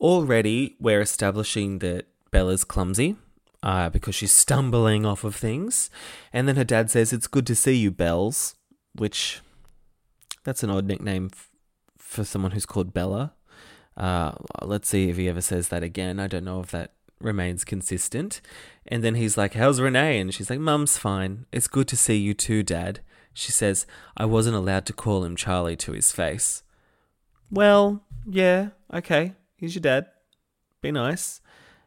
Already, 0.00 0.74
we're 0.80 1.02
establishing 1.02 1.80
that 1.80 2.06
Bella's 2.30 2.64
clumsy, 2.64 3.16
uh, 3.62 3.88
because 3.88 4.14
she's 4.14 4.32
stumbling 4.32 5.06
off 5.06 5.24
of 5.24 5.36
things. 5.36 5.90
And 6.32 6.48
then 6.48 6.56
her 6.56 6.64
dad 6.64 6.90
says, 6.90 7.12
It's 7.12 7.26
good 7.26 7.46
to 7.46 7.54
see 7.54 7.74
you, 7.74 7.90
Bells, 7.90 8.54
which 8.94 9.40
that's 10.44 10.62
an 10.62 10.70
odd 10.70 10.86
nickname 10.86 11.30
f- 11.32 11.50
for 11.96 12.24
someone 12.24 12.52
who's 12.52 12.66
called 12.66 12.92
Bella. 12.92 13.34
Uh, 13.96 14.32
let's 14.62 14.88
see 14.88 15.08
if 15.08 15.16
he 15.16 15.28
ever 15.28 15.40
says 15.40 15.68
that 15.68 15.82
again. 15.82 16.18
I 16.18 16.26
don't 16.26 16.44
know 16.44 16.60
if 16.60 16.70
that 16.70 16.94
remains 17.20 17.64
consistent. 17.64 18.40
And 18.86 19.04
then 19.04 19.14
he's 19.14 19.38
like, 19.38 19.54
How's 19.54 19.80
Renee? 19.80 20.18
And 20.18 20.34
she's 20.34 20.50
like, 20.50 20.60
Mum's 20.60 20.98
fine. 20.98 21.46
It's 21.52 21.68
good 21.68 21.88
to 21.88 21.96
see 21.96 22.16
you 22.16 22.34
too, 22.34 22.62
Dad. 22.62 23.00
She 23.34 23.52
says, 23.52 23.86
I 24.16 24.26
wasn't 24.26 24.56
allowed 24.56 24.86
to 24.86 24.92
call 24.92 25.24
him 25.24 25.36
Charlie 25.36 25.76
to 25.76 25.92
his 25.92 26.12
face. 26.12 26.62
Well, 27.50 28.02
yeah, 28.26 28.70
okay. 28.92 29.34
He's 29.56 29.74
your 29.74 29.82
dad. 29.82 30.06
Be 30.80 30.90
nice. 30.90 31.40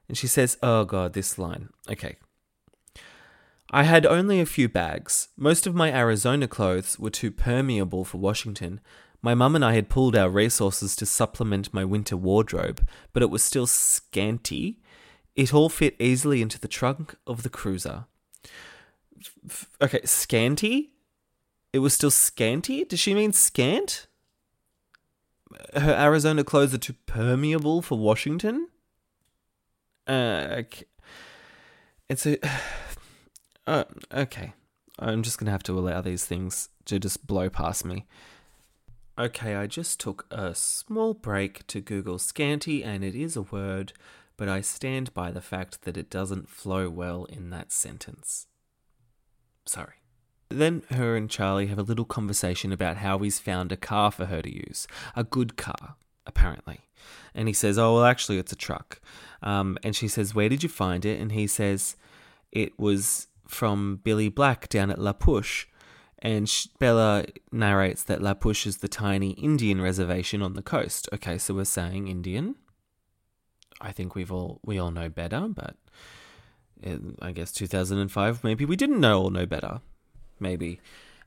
And 0.07 0.17
she 0.17 0.27
says, 0.27 0.57
Oh 0.61 0.85
God, 0.85 1.13
this 1.13 1.37
line. 1.37 1.69
Okay. 1.89 2.17
I 3.71 3.83
had 3.83 4.05
only 4.05 4.39
a 4.39 4.45
few 4.45 4.69
bags. 4.69 5.29
Most 5.35 5.65
of 5.65 5.75
my 5.75 5.91
Arizona 5.91 6.47
clothes 6.47 6.99
were 6.99 7.09
too 7.09 7.31
permeable 7.31 8.05
for 8.05 8.19
Washington. 8.19 8.79
My 9.21 9.33
mum 9.33 9.55
and 9.55 9.65
I 9.65 9.73
had 9.73 9.89
pulled 9.89 10.15
our 10.15 10.29
resources 10.29 10.95
to 10.97 11.05
supplement 11.05 11.73
my 11.73 11.83
winter 11.83 12.15
wardrobe, 12.15 12.87
but 13.11 13.23
it 13.23 13.29
was 13.31 13.43
still 13.43 13.65
scanty. 13.65 14.81
It 15.35 15.53
all 15.53 15.69
fit 15.69 15.95
easily 15.99 16.41
into 16.41 16.59
the 16.59 16.67
trunk 16.67 17.15
of 17.25 17.43
the 17.43 17.49
cruiser. 17.49 18.05
Okay, 19.81 20.01
scanty? 20.05 20.91
It 21.73 21.79
was 21.79 21.93
still 21.93 22.11
scanty? 22.11 22.85
Does 22.85 22.99
she 22.99 23.13
mean 23.13 23.33
scant? 23.33 24.07
Her 25.75 25.93
Arizona 25.93 26.43
clothes 26.43 26.73
are 26.73 26.77
too 26.79 26.95
permeable 27.05 27.81
for 27.81 27.97
Washington? 27.97 28.67
Uh, 30.07 30.63
it's 32.09 32.25
a. 32.25 32.37
Uh, 33.67 33.83
okay. 34.13 34.53
I'm 34.99 35.23
just 35.23 35.39
going 35.39 35.45
to 35.45 35.51
have 35.51 35.63
to 35.63 35.79
allow 35.79 35.99
these 35.99 36.23
things 36.23 36.69
to 36.85 36.99
just 36.99 37.25
blow 37.25 37.49
past 37.49 37.83
me. 37.83 38.05
Okay, 39.17 39.55
I 39.55 39.65
just 39.65 39.99
took 39.99 40.27
a 40.29 40.53
small 40.53 41.15
break 41.15 41.65
to 41.67 41.81
Google 41.81 42.19
scanty, 42.19 42.83
and 42.83 43.03
it 43.03 43.15
is 43.15 43.35
a 43.35 43.41
word, 43.41 43.93
but 44.37 44.47
I 44.47 44.61
stand 44.61 45.13
by 45.15 45.31
the 45.31 45.41
fact 45.41 45.81
that 45.81 45.97
it 45.97 46.11
doesn't 46.11 46.47
flow 46.47 46.89
well 46.89 47.25
in 47.25 47.49
that 47.49 47.71
sentence. 47.71 48.47
Sorry. 49.65 49.95
Then 50.49 50.83
her 50.91 51.15
and 51.15 51.29
Charlie 51.29 51.67
have 51.67 51.79
a 51.79 51.83
little 51.83 52.05
conversation 52.05 52.71
about 52.71 52.97
how 52.97 53.17
he's 53.19 53.39
found 53.39 53.71
a 53.71 53.77
car 53.77 54.11
for 54.11 54.25
her 54.25 54.41
to 54.41 54.53
use. 54.53 54.85
A 55.15 55.23
good 55.23 55.57
car, 55.57 55.95
apparently. 56.27 56.81
And 57.33 57.47
he 57.47 57.53
says, 57.53 57.77
Oh, 57.77 57.95
well, 57.95 58.05
actually, 58.05 58.37
it's 58.37 58.51
a 58.51 58.57
truck. 58.57 58.99
Um, 59.41 59.77
and 59.83 59.95
she 59.95 60.07
says, 60.07 60.35
Where 60.35 60.49
did 60.49 60.63
you 60.63 60.69
find 60.69 61.05
it? 61.05 61.19
And 61.19 61.31
he 61.31 61.47
says, 61.47 61.95
It 62.51 62.77
was 62.79 63.27
from 63.47 64.01
Billy 64.03 64.29
Black 64.29 64.69
down 64.69 64.91
at 64.91 64.99
La 64.99 65.13
Push. 65.13 65.67
And 66.19 66.51
Bella 66.79 67.25
narrates 67.51 68.03
that 68.03 68.21
La 68.21 68.33
Push 68.33 68.65
is 68.65 68.77
the 68.77 68.87
tiny 68.87 69.31
Indian 69.31 69.81
reservation 69.81 70.41
on 70.41 70.53
the 70.53 70.61
coast. 70.61 71.07
Okay, 71.13 71.37
so 71.37 71.53
we're 71.53 71.65
saying 71.65 72.07
Indian. 72.07 72.55
I 73.81 73.91
think 73.91 74.15
we've 74.15 74.31
all 74.31 74.59
we 74.63 74.79
all 74.79 74.91
know 74.91 75.09
better, 75.09 75.47
but 75.49 75.75
in, 76.81 77.15
I 77.21 77.31
guess 77.31 77.51
2005. 77.51 78.43
Maybe 78.43 78.65
we 78.65 78.75
didn't 78.75 78.99
know 78.99 79.23
or 79.23 79.31
know 79.31 79.45
better. 79.45 79.81
Maybe. 80.39 80.79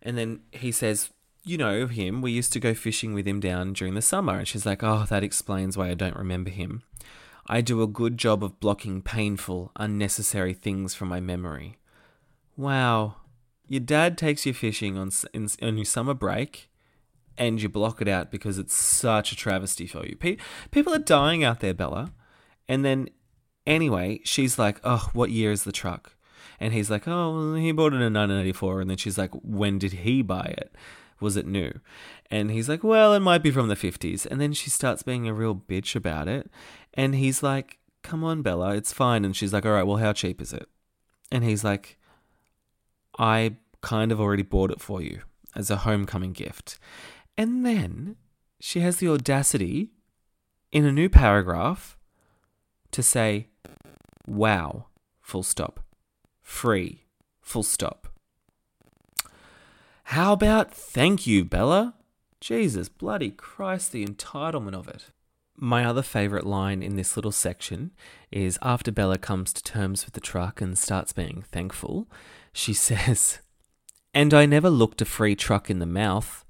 And 0.02 0.16
then 0.16 0.40
he 0.52 0.72
says, 0.72 1.10
You 1.44 1.56
know 1.56 1.86
him. 1.86 2.20
We 2.20 2.32
used 2.32 2.52
to 2.52 2.60
go 2.60 2.74
fishing 2.74 3.14
with 3.14 3.26
him 3.26 3.40
down 3.40 3.72
during 3.72 3.94
the 3.94 4.02
summer. 4.02 4.38
And 4.38 4.48
she's 4.48 4.66
like, 4.66 4.82
Oh, 4.82 5.06
that 5.08 5.24
explains 5.24 5.76
why 5.76 5.88
I 5.88 5.94
don't 5.94 6.16
remember 6.16 6.50
him. 6.50 6.82
I 7.46 7.62
do 7.62 7.82
a 7.82 7.86
good 7.86 8.18
job 8.18 8.44
of 8.44 8.60
blocking 8.60 9.00
painful, 9.00 9.72
unnecessary 9.76 10.52
things 10.52 10.94
from 10.94 11.08
my 11.08 11.20
memory. 11.20 11.78
Wow. 12.56 13.16
Your 13.66 13.80
dad 13.80 14.18
takes 14.18 14.44
you 14.44 14.52
fishing 14.52 14.98
on, 14.98 15.10
in, 15.32 15.48
on 15.62 15.78
your 15.78 15.84
summer 15.84 16.14
break 16.14 16.68
and 17.38 17.62
you 17.62 17.68
block 17.68 18.02
it 18.02 18.08
out 18.08 18.30
because 18.30 18.58
it's 18.58 18.76
such 18.76 19.32
a 19.32 19.36
travesty 19.36 19.86
for 19.86 20.04
you. 20.04 20.16
Pe- 20.16 20.36
people 20.70 20.92
are 20.92 20.98
dying 20.98 21.44
out 21.44 21.60
there, 21.60 21.72
Bella. 21.72 22.12
And 22.68 22.84
then, 22.84 23.08
anyway, 23.66 24.20
she's 24.24 24.58
like, 24.58 24.80
Oh, 24.84 25.08
what 25.14 25.30
year 25.30 25.52
is 25.52 25.64
the 25.64 25.72
truck? 25.72 26.16
And 26.60 26.74
he's 26.74 26.90
like, 26.90 27.06
Oh, 27.06 27.54
he 27.54 27.72
bought 27.72 27.92
it 27.92 28.02
in 28.02 28.12
1984. 28.12 28.80
And 28.82 28.90
then 28.90 28.96
she's 28.96 29.16
like, 29.16 29.30
When 29.42 29.78
did 29.78 29.92
he 29.92 30.20
buy 30.20 30.54
it? 30.58 30.74
Was 31.20 31.36
it 31.36 31.46
new? 31.46 31.80
And 32.30 32.50
he's 32.50 32.68
like, 32.68 32.84
Well, 32.84 33.14
it 33.14 33.20
might 33.20 33.42
be 33.42 33.50
from 33.50 33.68
the 33.68 33.76
50s. 33.76 34.26
And 34.26 34.40
then 34.40 34.52
she 34.52 34.70
starts 34.70 35.02
being 35.02 35.28
a 35.28 35.34
real 35.34 35.54
bitch 35.54 35.96
about 35.96 36.28
it. 36.28 36.50
And 36.94 37.14
he's 37.14 37.42
like, 37.42 37.78
Come 38.02 38.24
on, 38.24 38.42
Bella, 38.42 38.74
it's 38.74 38.92
fine. 38.92 39.24
And 39.24 39.34
she's 39.34 39.52
like, 39.52 39.66
All 39.66 39.72
right, 39.72 39.86
well, 39.86 39.96
how 39.98 40.12
cheap 40.12 40.40
is 40.40 40.52
it? 40.52 40.68
And 41.30 41.44
he's 41.44 41.64
like, 41.64 41.98
I 43.18 43.56
kind 43.82 44.12
of 44.12 44.20
already 44.20 44.42
bought 44.42 44.70
it 44.70 44.80
for 44.80 45.02
you 45.02 45.22
as 45.54 45.70
a 45.70 45.78
homecoming 45.78 46.32
gift. 46.32 46.78
And 47.36 47.64
then 47.64 48.16
she 48.60 48.80
has 48.80 48.96
the 48.96 49.08
audacity 49.08 49.90
in 50.72 50.84
a 50.84 50.92
new 50.92 51.08
paragraph 51.08 51.96
to 52.92 53.02
say, 53.02 53.48
wow, 54.26 54.86
full 55.20 55.42
stop. 55.42 55.80
Free, 56.42 57.04
full 57.40 57.62
stop. 57.62 58.07
How 60.12 60.32
about 60.32 60.72
thank 60.72 61.26
you, 61.26 61.44
Bella? 61.44 61.92
Jesus, 62.40 62.88
bloody 62.88 63.30
Christ, 63.30 63.92
the 63.92 64.06
entitlement 64.06 64.72
of 64.72 64.88
it. 64.88 65.10
My 65.54 65.84
other 65.84 66.00
favourite 66.00 66.46
line 66.46 66.82
in 66.82 66.96
this 66.96 67.14
little 67.14 67.30
section 67.30 67.90
is 68.32 68.58
after 68.62 68.90
Bella 68.90 69.18
comes 69.18 69.52
to 69.52 69.62
terms 69.62 70.06
with 70.06 70.14
the 70.14 70.22
truck 70.22 70.62
and 70.62 70.78
starts 70.78 71.12
being 71.12 71.44
thankful, 71.52 72.08
she 72.54 72.72
says, 72.88 73.40
And 74.14 74.32
I 74.32 74.46
never 74.46 74.70
looked 74.70 75.02
a 75.02 75.04
free 75.04 75.36
truck 75.36 75.68
in 75.68 75.78
the 75.78 75.84
mouth 75.84 76.46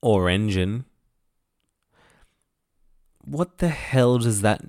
or 0.00 0.28
engine. 0.28 0.84
What 3.24 3.58
the 3.58 3.70
hell 3.70 4.18
does 4.18 4.40
that. 4.42 4.62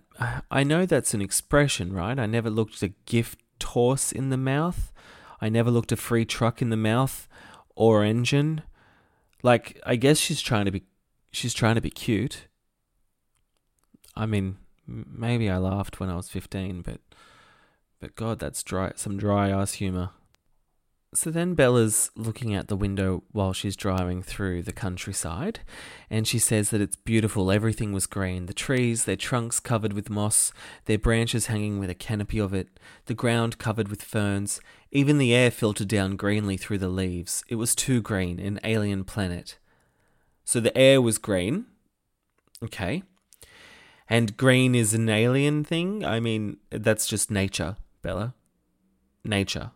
I 0.50 0.64
know 0.64 0.88
that's 0.88 1.14
an 1.14 1.22
expression, 1.22 1.94
right? 1.94 2.18
I 2.18 2.26
never 2.26 2.50
looked 2.50 2.82
a 2.82 2.94
gift 3.06 3.38
horse 3.62 4.12
in 4.12 4.32
the 4.32 4.38
mouth. 4.38 4.92
I 5.40 5.50
never 5.50 5.70
looked 5.70 5.92
a 5.92 5.96
free 5.96 6.26
truck 6.26 6.60
in 6.60 6.72
the 6.72 6.76
mouth 6.76 7.28
or 7.76 8.04
engine. 8.04 8.62
Like, 9.42 9.80
I 9.86 9.96
guess 9.96 10.18
she's 10.18 10.42
trying 10.42 10.66
to 10.66 10.72
be. 10.72 10.84
She's 11.32 11.54
trying 11.54 11.76
to 11.76 11.82
be 11.82 11.90
cute. 11.90 12.48
I 14.16 14.26
mean, 14.26 14.58
maybe 14.88 15.50
I 15.50 15.58
laughed 15.58 16.00
when 16.00 16.10
I 16.10 16.16
was 16.16 16.30
15, 16.30 16.82
but. 16.82 17.00
But 18.00 18.18
God, 18.18 18.38
that's 18.38 18.62
dry. 18.64 18.92
Some 18.98 19.18
dry 19.18 19.50
ass 19.50 19.76
humor. 19.76 20.10
So 21.16 21.30
then 21.30 21.54
Bella's 21.54 22.10
looking 22.16 22.56
out 22.56 22.68
the 22.68 22.76
window 22.76 23.24
while 23.32 23.54
she's 23.54 23.76
driving 23.76 24.24
through 24.24 24.64
the 24.64 24.72
countryside, 24.72 25.60
and 26.10 26.28
she 26.28 26.40
says 26.40 26.72
that 26.72 26.82
it's 26.82 26.96
beautiful. 26.96 27.52
Everything 27.52 27.94
was 27.94 28.08
green 28.08 28.48
the 28.48 28.54
trees, 28.54 29.06
their 29.06 29.16
trunks 29.16 29.60
covered 29.60 29.94
with 29.94 30.10
moss, 30.10 30.52
their 30.86 30.98
branches 30.98 31.46
hanging 31.46 31.80
with 31.80 31.90
a 31.90 31.96
canopy 31.96 32.40
of 32.40 32.54
it, 32.54 32.80
the 33.06 33.14
ground 33.14 33.60
covered 33.60 33.90
with 33.90 34.02
ferns, 34.02 34.60
even 34.92 35.20
the 35.20 35.36
air 35.36 35.52
filtered 35.52 35.88
down 35.88 36.16
greenly 36.16 36.58
through 36.58 36.80
the 36.80 36.90
leaves. 36.90 37.44
It 37.48 37.56
was 37.56 37.76
too 37.76 38.02
green, 38.02 38.40
an 38.40 38.60
alien 38.64 39.04
planet. 39.04 39.60
So 40.44 40.60
the 40.60 40.76
air 40.76 41.00
was 41.02 41.20
green. 41.20 41.66
Okay. 42.64 43.04
And 44.10 44.36
green 44.36 44.74
is 44.74 44.94
an 44.94 45.10
alien 45.10 45.64
thing? 45.64 46.04
I 46.04 46.20
mean, 46.20 46.58
that's 46.70 47.06
just 47.06 47.30
nature, 47.30 47.78
Bella. 48.02 48.34
Nature. 49.24 49.72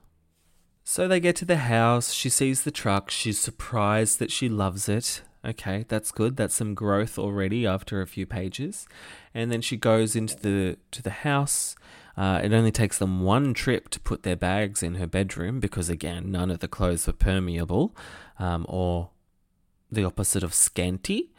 So 0.89 1.05
they 1.05 1.19
get 1.19 1.35
to 1.35 1.45
the 1.45 1.57
house. 1.57 2.13
She 2.13 2.29
sees 2.29 2.63
the 2.63 2.71
truck. 2.71 3.11
She's 3.11 3.37
surprised 3.37 4.19
that 4.19 4.31
she 4.31 4.47
loves 4.47 4.87
it. 4.87 5.21
Okay, 5.43 5.83
that's 5.89 6.13
good. 6.13 6.37
That's 6.37 6.55
some 6.55 6.75
growth 6.75 7.19
already 7.19 7.67
after 7.67 8.01
a 8.01 8.07
few 8.07 8.25
pages. 8.25 8.87
And 9.33 9.51
then 9.51 9.59
she 9.59 9.75
goes 9.75 10.15
into 10.15 10.37
the 10.37 10.77
to 10.91 11.01
the 11.01 11.09
house. 11.09 11.75
Uh, 12.15 12.39
it 12.41 12.53
only 12.53 12.71
takes 12.71 12.99
them 12.99 13.19
one 13.19 13.53
trip 13.53 13.89
to 13.89 13.99
put 13.99 14.23
their 14.23 14.37
bags 14.37 14.81
in 14.81 14.95
her 14.95 15.07
bedroom 15.07 15.59
because, 15.59 15.89
again, 15.89 16.31
none 16.31 16.49
of 16.49 16.59
the 16.59 16.69
clothes 16.69 17.05
were 17.05 17.11
permeable 17.11 17.93
um, 18.39 18.65
or 18.69 19.09
the 19.91 20.05
opposite 20.05 20.41
of 20.41 20.53
scanty. 20.53 21.33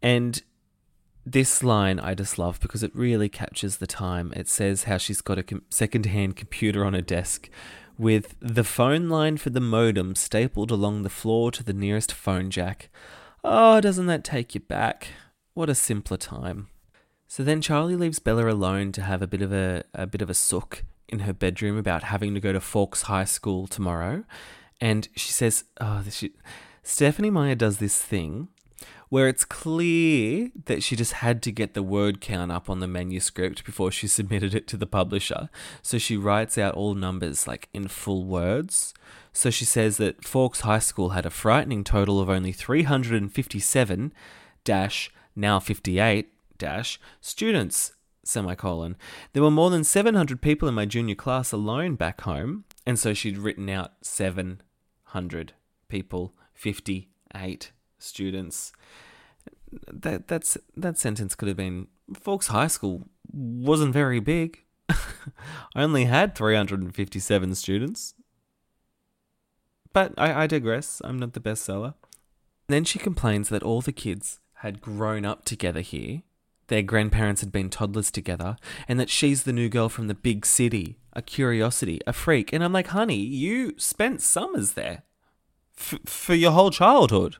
And 0.00 0.44
this 1.26 1.64
line 1.64 1.98
I 1.98 2.14
just 2.14 2.38
love 2.38 2.60
because 2.60 2.84
it 2.84 2.94
really 2.94 3.28
captures 3.28 3.78
the 3.78 3.88
time. 3.88 4.32
It 4.36 4.46
says 4.46 4.84
how 4.84 4.96
she's 4.96 5.20
got 5.20 5.38
a 5.38 5.42
com- 5.42 5.64
second-hand 5.70 6.36
computer 6.36 6.84
on 6.84 6.94
her 6.94 7.00
desk 7.00 7.50
with 7.98 8.34
the 8.40 8.64
phone 8.64 9.08
line 9.08 9.36
for 9.36 9.50
the 9.50 9.60
modem 9.60 10.14
stapled 10.14 10.70
along 10.70 11.02
the 11.02 11.10
floor 11.10 11.50
to 11.52 11.62
the 11.62 11.72
nearest 11.72 12.12
phone 12.12 12.50
jack. 12.50 12.88
Oh, 13.42 13.80
doesn't 13.80 14.06
that 14.06 14.24
take 14.24 14.54
you 14.54 14.60
back? 14.60 15.08
What 15.54 15.70
a 15.70 15.74
simpler 15.74 16.16
time. 16.16 16.68
So 17.26 17.42
then 17.42 17.60
Charlie 17.60 17.96
leaves 17.96 18.18
Bella 18.18 18.48
alone 18.48 18.92
to 18.92 19.02
have 19.02 19.22
a 19.22 19.26
bit 19.26 19.42
of 19.42 19.52
a, 19.52 19.84
a 19.94 20.06
bit 20.06 20.22
of 20.22 20.30
a 20.30 20.34
sook 20.34 20.84
in 21.08 21.20
her 21.20 21.32
bedroom 21.32 21.76
about 21.76 22.04
having 22.04 22.34
to 22.34 22.40
go 22.40 22.52
to 22.52 22.60
Forks 22.60 23.02
High 23.02 23.24
School 23.24 23.66
tomorrow. 23.66 24.24
And 24.80 25.08
she 25.16 25.32
says, 25.32 25.64
oh, 25.80 26.04
she, 26.10 26.32
Stephenie 26.82 27.30
Meyer 27.30 27.54
does 27.54 27.78
this 27.78 28.00
thing 28.00 28.48
where 29.08 29.28
it's 29.28 29.44
clear 29.44 30.50
that 30.66 30.82
she 30.82 30.96
just 30.96 31.14
had 31.14 31.42
to 31.42 31.52
get 31.52 31.74
the 31.74 31.82
word 31.82 32.20
count 32.20 32.50
up 32.50 32.68
on 32.68 32.80
the 32.80 32.88
manuscript 32.88 33.64
before 33.64 33.90
she 33.90 34.06
submitted 34.06 34.54
it 34.54 34.66
to 34.68 34.76
the 34.76 34.86
publisher. 34.86 35.48
So 35.82 35.98
she 35.98 36.16
writes 36.16 36.58
out 36.58 36.74
all 36.74 36.94
numbers 36.94 37.46
like 37.46 37.68
in 37.72 37.88
full 37.88 38.24
words. 38.24 38.94
So 39.32 39.50
she 39.50 39.64
says 39.64 39.98
that 39.98 40.24
Forks 40.24 40.60
High 40.60 40.78
School 40.78 41.10
had 41.10 41.26
a 41.26 41.30
frightening 41.30 41.84
total 41.84 42.20
of 42.20 42.30
only 42.30 42.52
357 42.52 44.12
dash 44.64 45.10
now 45.36 45.60
58 45.60 46.32
dash 46.58 46.98
students 47.20 47.92
semicolon. 48.24 48.96
There 49.32 49.42
were 49.42 49.50
more 49.50 49.70
than 49.70 49.84
700 49.84 50.42
people 50.42 50.68
in 50.68 50.74
my 50.74 50.86
junior 50.86 51.14
class 51.14 51.52
alone 51.52 51.94
back 51.94 52.22
home, 52.22 52.64
and 52.84 52.98
so 52.98 53.14
she'd 53.14 53.38
written 53.38 53.68
out 53.68 53.92
700 54.02 55.52
people, 55.88 56.34
58 56.54 57.70
students. 57.98 58.72
That 59.92 60.28
that's 60.28 60.56
that 60.76 60.98
sentence 60.98 61.34
could 61.34 61.48
have 61.48 61.56
been 61.56 61.88
Forks 62.14 62.48
High 62.48 62.68
School 62.68 63.08
wasn't 63.32 63.92
very 63.92 64.20
big. 64.20 64.62
I 64.88 65.82
only 65.82 66.04
had 66.04 66.34
357 66.34 67.54
students. 67.54 68.14
But 69.92 70.14
I, 70.16 70.42
I 70.42 70.46
digress. 70.46 71.00
I'm 71.04 71.18
not 71.18 71.32
the 71.32 71.40
bestseller. 71.40 71.94
Then 72.68 72.84
she 72.84 72.98
complains 72.98 73.48
that 73.48 73.62
all 73.62 73.80
the 73.80 73.92
kids 73.92 74.40
had 74.56 74.80
grown 74.80 75.24
up 75.24 75.44
together 75.44 75.80
here. 75.80 76.22
Their 76.68 76.82
grandparents 76.82 77.40
had 77.40 77.52
been 77.52 77.70
toddlers 77.70 78.10
together, 78.10 78.56
and 78.88 78.98
that 78.98 79.10
she's 79.10 79.44
the 79.44 79.52
new 79.52 79.68
girl 79.68 79.88
from 79.88 80.08
the 80.08 80.14
big 80.14 80.44
city, 80.44 80.98
a 81.12 81.22
curiosity, 81.22 82.00
a 82.06 82.12
freak. 82.12 82.52
And 82.52 82.64
I'm 82.64 82.72
like, 82.72 82.88
honey, 82.88 83.20
you 83.20 83.74
spent 83.78 84.20
summers 84.20 84.72
there 84.72 85.04
F- 85.78 86.00
for 86.06 86.34
your 86.34 86.50
whole 86.50 86.70
childhood. 86.70 87.36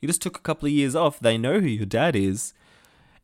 You 0.00 0.08
just 0.08 0.22
took 0.22 0.36
a 0.36 0.42
couple 0.42 0.66
of 0.66 0.72
years 0.72 0.94
off. 0.94 1.18
They 1.18 1.38
know 1.38 1.60
who 1.60 1.66
your 1.66 1.86
dad 1.86 2.14
is. 2.14 2.54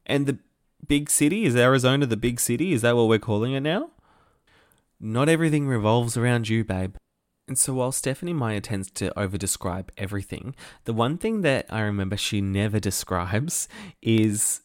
And 0.06 0.26
the 0.26 0.38
big 0.86 1.10
city 1.10 1.44
is 1.44 1.56
Arizona 1.56 2.06
the 2.06 2.16
big 2.16 2.40
city? 2.40 2.72
Is 2.72 2.82
that 2.82 2.96
what 2.96 3.08
we're 3.08 3.18
calling 3.18 3.52
it 3.52 3.60
now? 3.60 3.90
Not 5.00 5.28
everything 5.28 5.66
revolves 5.66 6.16
around 6.16 6.48
you, 6.48 6.64
babe. 6.64 6.96
And 7.46 7.58
so 7.58 7.74
while 7.74 7.92
Stephenie 7.92 8.32
Meyer 8.32 8.60
tends 8.60 8.90
to 8.92 9.12
overdescribe 9.16 9.90
everything, 9.98 10.54
the 10.84 10.94
one 10.94 11.18
thing 11.18 11.42
that 11.42 11.66
I 11.68 11.80
remember 11.80 12.16
she 12.16 12.40
never 12.40 12.80
describes 12.80 13.68
is 14.00 14.62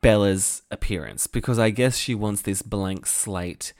Bella's 0.00 0.62
appearance 0.70 1.26
because 1.26 1.58
I 1.58 1.70
guess 1.70 1.96
she 1.96 2.14
wants 2.14 2.42
this 2.42 2.62
blank 2.62 3.06
slate 3.06 3.74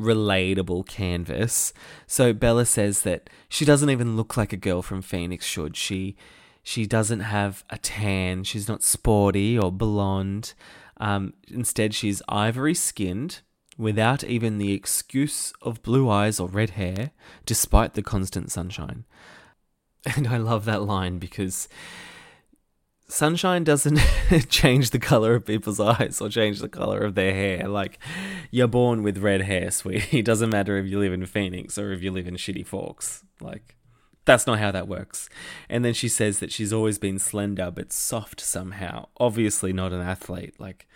relatable 0.00 0.86
canvas. 0.86 1.74
So 2.06 2.32
Bella 2.32 2.64
says 2.64 3.02
that 3.02 3.28
she 3.50 3.66
doesn't 3.66 3.90
even 3.90 4.16
look 4.16 4.36
like 4.36 4.54
a 4.54 4.56
girl 4.56 4.80
from 4.80 5.02
Phoenix 5.02 5.44
should. 5.44 5.76
She 5.76 6.16
she 6.62 6.86
doesn't 6.86 7.20
have 7.20 7.64
a 7.70 7.78
tan. 7.78 8.44
She's 8.44 8.68
not 8.68 8.82
sporty 8.82 9.58
or 9.58 9.72
blonde. 9.72 10.54
Um, 10.98 11.34
instead, 11.48 11.94
she's 11.94 12.22
ivory 12.28 12.74
skinned 12.74 13.40
without 13.78 14.22
even 14.24 14.58
the 14.58 14.72
excuse 14.72 15.52
of 15.62 15.82
blue 15.82 16.10
eyes 16.10 16.38
or 16.38 16.48
red 16.48 16.70
hair, 16.70 17.12
despite 17.46 17.94
the 17.94 18.02
constant 18.02 18.50
sunshine. 18.52 19.04
And 20.16 20.28
I 20.28 20.38
love 20.38 20.64
that 20.64 20.80
line 20.80 21.18
because 21.18 21.68
Sunshine 23.10 23.64
doesn't 23.64 23.98
change 24.48 24.90
the 24.90 24.98
color 24.98 25.34
of 25.34 25.44
people's 25.44 25.80
eyes 25.80 26.20
or 26.20 26.28
change 26.28 26.60
the 26.60 26.68
color 26.68 27.00
of 27.00 27.14
their 27.14 27.34
hair. 27.34 27.68
Like, 27.68 27.98
you're 28.50 28.68
born 28.68 29.02
with 29.02 29.18
red 29.18 29.42
hair, 29.42 29.70
sweetie. 29.70 30.20
It 30.20 30.24
doesn't 30.24 30.50
matter 30.50 30.76
if 30.78 30.86
you 30.86 30.98
live 30.98 31.12
in 31.12 31.26
Phoenix 31.26 31.76
or 31.76 31.92
if 31.92 32.02
you 32.02 32.12
live 32.12 32.28
in 32.28 32.36
Shitty 32.36 32.66
Forks. 32.66 33.24
Like, 33.40 33.76
that's 34.24 34.46
not 34.46 34.58
how 34.58 34.70
that 34.70 34.88
works. 34.88 35.28
And 35.68 35.84
then 35.84 35.94
she 35.94 36.08
says 36.08 36.38
that 36.38 36.52
she's 36.52 36.72
always 36.72 36.98
been 36.98 37.18
slender 37.18 37.70
but 37.70 37.92
soft 37.92 38.40
somehow. 38.40 39.08
Obviously, 39.18 39.72
not 39.72 39.92
an 39.92 40.00
athlete. 40.00 40.54
Like, 40.58 40.86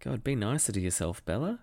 God, 0.00 0.22
be 0.22 0.34
nicer 0.34 0.72
to 0.72 0.80
yourself, 0.80 1.24
Bella. 1.24 1.60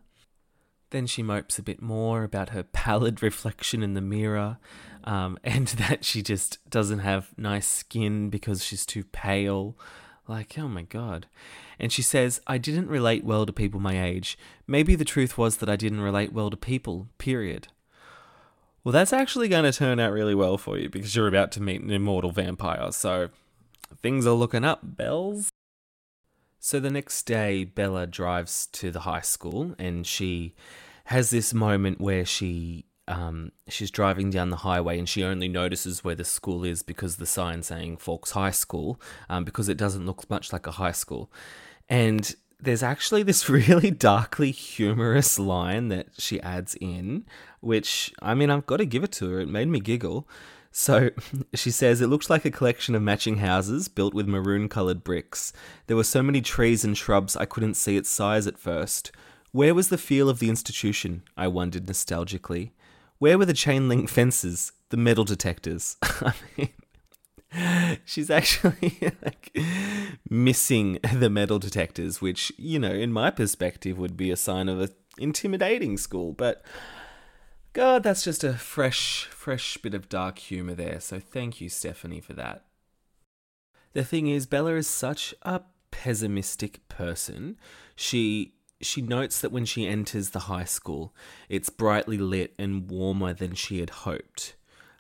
Then 0.89 1.07
she 1.07 1.23
mopes 1.23 1.57
a 1.57 1.63
bit 1.63 1.81
more 1.81 2.23
about 2.23 2.49
her 2.49 2.63
pallid 2.73 3.23
reflection 3.23 3.81
in 3.83 3.93
the 3.93 4.01
mirror 4.01 4.57
um, 5.03 5.37
and 5.43 5.67
that 5.67 6.03
she 6.03 6.21
just 6.21 6.57
doesn't 6.69 6.99
have 6.99 7.29
nice 7.37 7.67
skin 7.67 8.29
because 8.29 8.63
she's 8.63 8.85
too 8.85 9.03
pale. 9.03 9.77
Like, 10.27 10.57
oh 10.57 10.67
my 10.67 10.83
god. 10.83 11.27
And 11.79 11.91
she 11.91 12.01
says, 12.01 12.41
I 12.45 12.57
didn't 12.57 12.89
relate 12.89 13.23
well 13.23 13.45
to 13.45 13.53
people 13.53 13.79
my 13.79 14.01
age. 14.01 14.37
Maybe 14.67 14.95
the 14.95 15.05
truth 15.05 15.37
was 15.37 15.57
that 15.57 15.69
I 15.69 15.75
didn't 15.75 16.01
relate 16.01 16.31
well 16.31 16.49
to 16.49 16.57
people, 16.57 17.07
period. 17.17 17.69
Well, 18.83 18.91
that's 18.91 19.13
actually 19.13 19.47
going 19.47 19.71
to 19.71 19.77
turn 19.77 19.99
out 19.99 20.11
really 20.11 20.33
well 20.33 20.57
for 20.57 20.77
you 20.77 20.89
because 20.89 21.15
you're 21.15 21.27
about 21.27 21.51
to 21.53 21.61
meet 21.61 21.81
an 21.81 21.91
immortal 21.91 22.31
vampire, 22.31 22.91
so 22.91 23.29
things 24.01 24.25
are 24.25 24.33
looking 24.33 24.63
up, 24.63 24.79
Bells. 24.83 25.49
So 26.59 26.79
the 26.79 26.89
next 26.91 27.23
day, 27.23 27.63
Bella 27.63 28.07
drives 28.07 28.67
to 28.67 28.91
the 28.91 29.01
high 29.01 29.21
school 29.21 29.75
and 29.79 30.05
she 30.05 30.53
has 31.05 31.31
this 31.31 31.53
moment 31.53 31.99
where 31.99 32.25
she 32.25 32.85
um, 33.07 33.51
she's 33.67 33.91
driving 33.91 34.29
down 34.29 34.51
the 34.51 34.57
highway 34.57 34.97
and 34.97 35.09
she 35.09 35.23
only 35.23 35.47
notices 35.47 36.03
where 36.03 36.15
the 36.15 36.23
school 36.23 36.63
is 36.63 36.83
because 36.83 37.17
the 37.17 37.25
sign 37.25 37.63
saying 37.63 37.97
Forks 37.97 38.31
High 38.31 38.51
School, 38.51 39.01
um, 39.27 39.43
because 39.43 39.67
it 39.69 39.77
doesn't 39.77 40.05
look 40.05 40.29
much 40.29 40.53
like 40.53 40.67
a 40.67 40.71
high 40.71 40.91
school. 40.91 41.31
And 41.89 42.33
there's 42.61 42.83
actually 42.83 43.23
this 43.23 43.49
really 43.49 43.91
darkly 43.91 44.51
humorous 44.51 45.39
line 45.39 45.89
that 45.89 46.07
she 46.17 46.39
adds 46.41 46.75
in, 46.79 47.25
which, 47.59 48.13
I 48.21 48.33
mean, 48.33 48.49
I've 48.49 48.65
got 48.65 48.77
to 48.77 48.85
give 48.85 49.03
it 49.03 49.11
to 49.13 49.29
her. 49.31 49.39
It 49.39 49.49
made 49.49 49.67
me 49.67 49.79
giggle. 49.79 50.27
So 50.71 51.09
she 51.53 51.71
says, 51.71 52.01
It 52.01 52.07
looks 52.07 52.29
like 52.29 52.45
a 52.45 52.51
collection 52.51 52.95
of 52.95 53.01
matching 53.01 53.37
houses 53.37 53.87
built 53.87 54.13
with 54.13 54.27
maroon 54.27 54.69
coloured 54.69 55.03
bricks. 55.03 55.51
There 55.87 55.97
were 55.97 56.03
so 56.03 56.23
many 56.23 56.41
trees 56.41 56.83
and 56.83 56.97
shrubs 56.97 57.35
I 57.35 57.45
couldn't 57.45 57.73
see 57.75 57.97
its 57.97 58.09
size 58.09 58.47
at 58.47 58.57
first. 58.57 59.11
Where 59.51 59.75
was 59.75 59.89
the 59.89 59.97
feel 59.97 60.29
of 60.29 60.39
the 60.39 60.49
institution? 60.49 61.23
I 61.35 61.47
wondered 61.47 61.87
nostalgically. 61.87 62.71
Where 63.17 63.37
were 63.37 63.45
the 63.45 63.53
chain 63.53 63.89
link 63.89 64.09
fences, 64.09 64.71
the 64.89 64.97
metal 64.97 65.25
detectors? 65.25 65.97
I 66.03 66.33
mean, 66.57 66.69
she's 68.05 68.29
actually 68.29 68.97
like 69.23 69.57
missing 70.29 70.99
the 71.13 71.29
metal 71.29 71.59
detectors, 71.59 72.21
which, 72.21 72.51
you 72.57 72.79
know, 72.79 72.91
in 72.91 73.11
my 73.11 73.29
perspective 73.29 73.97
would 73.97 74.15
be 74.15 74.31
a 74.31 74.37
sign 74.37 74.69
of 74.69 74.79
an 74.79 74.89
intimidating 75.17 75.97
school. 75.97 76.31
But 76.33 76.63
God, 77.73 78.03
that's 78.03 78.23
just 78.23 78.43
a 78.43 78.53
fresh, 78.53 79.25
fresh 79.25 79.77
bit 79.77 79.93
of 79.93 80.09
dark 80.09 80.39
humor 80.39 80.73
there. 80.73 80.99
So 80.99 81.19
thank 81.19 81.61
you, 81.61 81.69
Stephenie, 81.69 82.21
for 82.21 82.33
that. 82.33 82.65
The 83.93 84.03
thing 84.03 84.27
is, 84.27 84.45
Bella 84.45 84.75
is 84.75 84.87
such 84.87 85.33
a 85.41 85.61
pessimistic 85.91 86.87
person. 86.87 87.57
She 87.95 88.55
she 88.81 89.01
notes 89.01 89.41
that 89.41 89.51
when 89.51 89.65
she 89.65 89.85
enters 89.85 90.31
the 90.31 90.39
high 90.39 90.63
school, 90.63 91.13
it's 91.49 91.69
brightly 91.69 92.17
lit 92.17 92.55
and 92.57 92.89
warmer 92.89 93.31
than 93.31 93.53
she 93.53 93.79
had 93.79 93.91
hoped. 93.91 94.55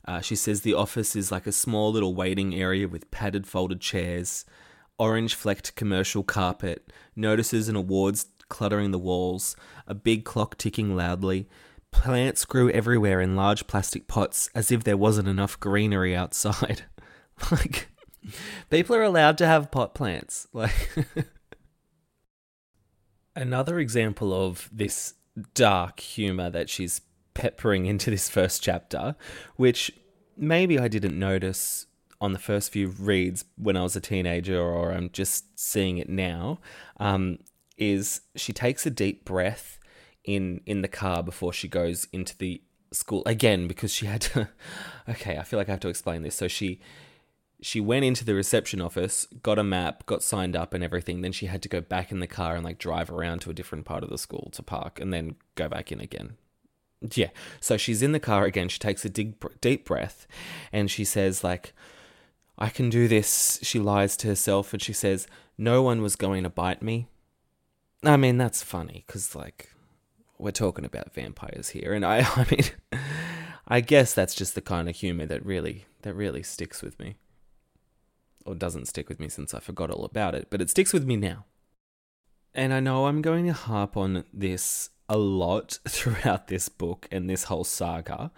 Uh, 0.05 0.19
she 0.21 0.35
says 0.35 0.61
the 0.61 0.73
office 0.73 1.15
is 1.15 1.31
like 1.31 1.47
a 1.47 1.51
small 1.51 1.91
little 1.91 2.15
waiting 2.15 2.55
area 2.55 2.87
with 2.87 3.11
padded 3.11 3.45
folded 3.45 3.81
chairs, 3.81 4.45
orange 4.97 5.35
flecked 5.35 5.75
commercial 5.75 6.23
carpet, 6.23 6.91
notices 7.15 7.67
and 7.67 7.77
awards 7.77 8.27
cluttering 8.49 8.91
the 8.91 8.99
walls, 8.99 9.55
a 9.87 9.93
big 9.93 10.25
clock 10.25 10.57
ticking 10.57 10.95
loudly. 10.95 11.47
Plants 11.91 12.45
grew 12.45 12.69
everywhere 12.71 13.21
in 13.21 13.35
large 13.35 13.67
plastic 13.67 14.07
pots 14.07 14.49
as 14.55 14.71
if 14.71 14.83
there 14.83 14.97
wasn't 14.97 15.27
enough 15.27 15.59
greenery 15.59 16.15
outside. 16.15 16.83
like, 17.51 17.89
people 18.69 18.95
are 18.95 19.03
allowed 19.03 19.37
to 19.39 19.45
have 19.45 19.71
pot 19.71 19.93
plants. 19.93 20.47
Like, 20.53 20.89
Another 23.35 23.79
example 23.79 24.33
of 24.33 24.69
this 24.71 25.13
dark 25.53 26.01
humor 26.01 26.49
that 26.49 26.69
she's 26.69 27.01
peppering 27.33 27.85
into 27.85 28.09
this 28.09 28.29
first 28.29 28.63
chapter, 28.63 29.15
which 29.55 29.91
maybe 30.37 30.79
I 30.79 30.87
didn't 30.87 31.17
notice 31.17 31.85
on 32.19 32.33
the 32.33 32.39
first 32.39 32.71
few 32.71 32.87
reads 32.87 33.45
when 33.57 33.75
I 33.75 33.83
was 33.83 33.95
a 33.95 34.01
teenager, 34.01 34.59
or 34.59 34.91
I'm 34.91 35.09
just 35.09 35.59
seeing 35.59 35.97
it 35.97 36.07
now, 36.09 36.59
um, 36.97 37.39
is 37.77 38.21
she 38.35 38.53
takes 38.53 38.85
a 38.85 38.91
deep 38.91 39.25
breath 39.25 39.79
in 40.23 40.61
in 40.65 40.81
the 40.81 40.87
car 40.87 41.23
before 41.23 41.51
she 41.51 41.67
goes 41.67 42.07
into 42.13 42.37
the 42.37 42.61
school 42.93 43.23
again 43.25 43.67
because 43.67 43.91
she 43.93 44.05
had 44.05 44.21
to. 44.21 44.49
okay, 45.09 45.37
I 45.37 45.43
feel 45.43 45.57
like 45.57 45.69
I 45.69 45.71
have 45.71 45.79
to 45.81 45.89
explain 45.89 46.21
this. 46.21 46.35
So 46.35 46.47
she 46.47 46.79
she 47.61 47.79
went 47.79 48.05
into 48.05 48.25
the 48.25 48.33
reception 48.33 48.81
office, 48.81 49.27
got 49.43 49.59
a 49.59 49.63
map, 49.63 50.05
got 50.05 50.23
signed 50.23 50.55
up 50.55 50.73
and 50.73 50.83
everything. 50.83 51.21
Then 51.21 51.31
she 51.31 51.45
had 51.45 51.61
to 51.61 51.69
go 51.69 51.79
back 51.79 52.11
in 52.11 52.19
the 52.19 52.27
car 52.27 52.55
and 52.55 52.63
like 52.65 52.79
drive 52.79 53.11
around 53.11 53.39
to 53.41 53.51
a 53.51 53.53
different 53.53 53.85
part 53.85 54.03
of 54.03 54.09
the 54.09 54.17
school 54.17 54.49
to 54.53 54.63
park 54.63 54.99
and 54.99 55.13
then 55.13 55.35
go 55.55 55.69
back 55.69 55.91
in 55.91 55.99
again. 55.99 56.37
Yeah. 57.01 57.29
So 57.59 57.77
she's 57.77 58.01
in 58.01 58.11
the 58.11 58.19
car 58.19 58.45
again. 58.45 58.69
She 58.69 58.79
takes 58.79 59.03
a 59.05 59.09
deep, 59.09 59.43
deep 59.59 59.85
breath 59.85 60.27
and 60.71 60.89
she 60.89 61.03
says, 61.03 61.43
like, 61.43 61.73
I 62.57 62.69
can 62.69 62.89
do 62.89 63.07
this. 63.07 63.59
She 63.63 63.79
lies 63.79 64.15
to 64.17 64.27
herself 64.27 64.73
and 64.73 64.81
she 64.81 64.93
says, 64.93 65.27
No 65.57 65.81
one 65.81 66.01
was 66.01 66.15
going 66.15 66.43
to 66.43 66.49
bite 66.49 66.81
me. 66.81 67.07
I 68.03 68.17
mean, 68.17 68.37
that's 68.37 68.63
funny 68.63 69.03
because, 69.05 69.35
like, 69.35 69.71
we're 70.37 70.51
talking 70.51 70.85
about 70.85 71.13
vampires 71.13 71.69
here. 71.69 71.93
And 71.93 72.05
I, 72.05 72.19
I 72.35 72.45
mean, 72.49 73.01
I 73.67 73.81
guess 73.81 74.13
that's 74.13 74.35
just 74.35 74.55
the 74.55 74.61
kind 74.61 74.89
of 74.89 74.95
humor 74.95 75.25
that 75.25 75.45
really, 75.45 75.85
that 76.03 76.13
really 76.13 76.43
sticks 76.43 76.81
with 76.81 76.99
me 76.99 77.15
or 78.45 78.55
doesn't 78.55 78.87
stick 78.87 79.07
with 79.07 79.19
me 79.19 79.29
since 79.29 79.53
I 79.53 79.59
forgot 79.59 79.91
all 79.91 80.05
about 80.05 80.35
it, 80.35 80.47
but 80.49 80.61
it 80.61 80.69
sticks 80.69 80.93
with 80.93 81.05
me 81.05 81.15
now. 81.15 81.45
And 82.53 82.73
I 82.73 82.79
know 82.79 83.05
I'm 83.05 83.21
going 83.21 83.45
to 83.45 83.53
harp 83.53 83.95
on 83.95 84.23
this 84.33 84.89
a 85.11 85.17
lot 85.17 85.77
throughout 85.87 86.47
this 86.47 86.69
book 86.69 87.07
and 87.11 87.29
this 87.29 87.43
whole 87.43 87.65
saga, 87.65 88.31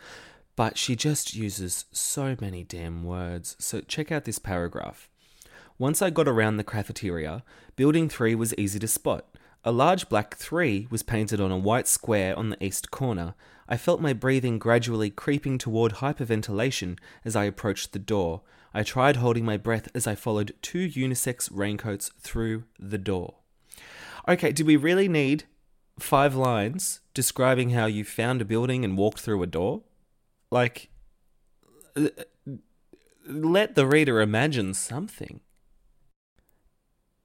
but 0.56 0.76
she 0.76 0.96
just 0.96 1.36
uses 1.36 1.86
so 1.92 2.36
many 2.42 2.64
damn 2.64 3.04
words. 3.04 3.56
So 3.60 3.82
check 3.82 4.12
out 4.12 4.26
this 4.26 4.40
paragraph. 4.40 5.08
Once 5.78 6.02
I 6.02 6.10
got 6.10 6.28
around 6.28 6.58
the 6.58 6.64
cafeteria, 6.64 7.44
building 7.76 8.10
3 8.10 8.34
was 8.36 8.56
easy 8.58 8.80
to 8.80 8.88
spot. 8.88 9.26
A 9.64 9.72
large 9.72 10.10
black 10.10 10.36
3 10.36 10.88
was 10.90 11.04
painted 11.04 11.40
on 11.40 11.52
a 11.52 11.58
white 11.58 11.88
square 11.88 12.38
on 12.38 12.50
the 12.50 12.64
east 12.64 12.90
corner. 12.90 13.36
I 13.70 13.78
felt 13.78 14.02
my 14.02 14.14
breathing 14.14 14.58
gradually 14.58 15.12
creeping 15.12 15.60
toward 15.60 15.94
hyperventilation 15.94 16.98
as 17.24 17.36
I 17.36 17.46
approached 17.46 17.94
the 17.94 18.00
door. 18.00 18.42
I 18.74 18.82
tried 18.82 19.18
holding 19.18 19.46
my 19.46 19.58
breath 19.58 19.90
as 19.94 20.08
I 20.08 20.16
followed 20.16 20.56
two 20.64 20.90
unisex 20.90 21.50
raincoats 21.52 22.12
through 22.20 22.64
the 22.80 22.98
door. 22.98 23.36
Okay, 24.28 24.52
do 24.52 24.66
we 24.66 24.76
really 24.76 25.08
need 25.08 25.44
five 26.04 26.36
lines 26.36 27.00
describing 27.14 27.72
how 27.72 27.86
you 27.86 28.04
found 28.04 28.42
a 28.42 28.46
building 28.46 28.84
and 28.86 28.98
walked 28.98 29.22
through 29.22 29.42
a 29.42 29.48
door? 29.48 29.82
Like, 30.52 30.90
let 33.28 33.76
the 33.76 33.88
reader 33.88 34.22
imagine 34.22 34.74
something. 34.74 35.40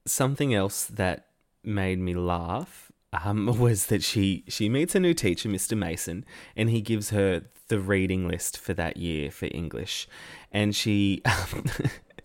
Something 0.07 0.53
else 0.53 0.85
that 0.85 1.27
made 1.63 1.99
me 1.99 2.13
laugh 2.15 2.91
um, 3.13 3.45
was 3.59 3.87
that 3.87 4.03
she 4.03 4.43
she 4.47 4.69
meets 4.69 4.95
a 4.95 4.99
new 4.99 5.13
teacher, 5.13 5.49
Mr. 5.49 5.77
Mason, 5.77 6.25
and 6.55 6.69
he 6.69 6.81
gives 6.81 7.09
her 7.11 7.43
the 7.67 7.79
reading 7.79 8.27
list 8.27 8.57
for 8.57 8.73
that 8.73 8.97
year 8.97 9.29
for 9.31 9.47
English, 9.51 10.07
and 10.51 10.75
she. 10.75 11.21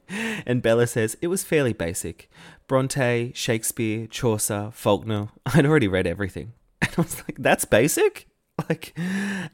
and 0.47 0.63
Bella 0.63 0.87
says 0.87 1.17
it 1.21 1.29
was 1.29 1.45
fairly 1.45 1.73
basic. 1.73 2.31
Bronte, 2.67 3.33
Shakespeare, 3.35 4.07
Chaucer, 4.07 4.71
Faulkner. 4.73 5.29
I'd 5.47 5.67
already 5.67 5.89
read 5.89 6.07
everything. 6.07 6.53
And 6.83 6.91
I 6.99 7.01
was 7.01 7.17
like, 7.21 7.37
that's 7.39 7.65
basic? 7.65 8.29
Like, 8.69 8.97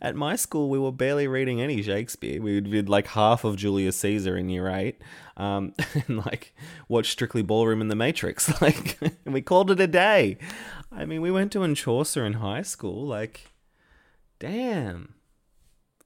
at 0.03 0.15
my 0.15 0.37
school, 0.37 0.69
we 0.69 0.79
were 0.79 0.93
barely 0.93 1.27
reading 1.27 1.61
any 1.61 1.81
Shakespeare. 1.81 2.43
We 2.43 2.55
would 2.55 2.69
read 2.69 2.89
like 2.89 3.07
half 3.07 3.45
of 3.45 3.57
Julius 3.57 3.97
Caesar 3.99 4.37
in 4.37 4.51
year 4.51 4.69
eight, 4.69 5.01
um, 5.37 5.73
and 5.95 6.19
like 6.19 6.55
watch 6.89 7.11
Strictly 7.11 7.43
Ballroom 7.43 7.81
and 7.81 7.91
The 7.91 7.97
Matrix. 7.97 8.61
Like, 8.61 8.99
and 9.25 9.33
we 9.33 9.41
called 9.41 9.71
it 9.71 9.81
a 9.81 9.87
day. 9.87 10.37
I 10.93 11.07
mean, 11.07 11.23
we 11.23 11.31
went 11.31 11.53
to 11.53 11.75
Chaucer 11.75 12.27
in 12.27 12.35
high 12.35 12.63
school. 12.63 13.07
Like, 13.07 13.53
damn. 14.39 15.15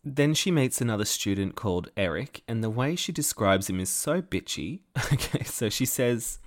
Then 0.05 0.35
she 0.35 0.51
meets 0.51 0.81
another 0.81 1.07
student 1.07 1.55
called 1.55 1.91
Eric, 1.97 2.43
and 2.47 2.63
the 2.63 2.69
way 2.69 2.95
she 2.95 3.11
describes 3.11 3.71
him 3.71 3.81
is 3.81 3.89
so 3.89 4.21
bitchy. 4.21 4.81
Okay, 5.13 5.45
so 5.45 5.69
she 5.69 5.87
says, 5.87 6.39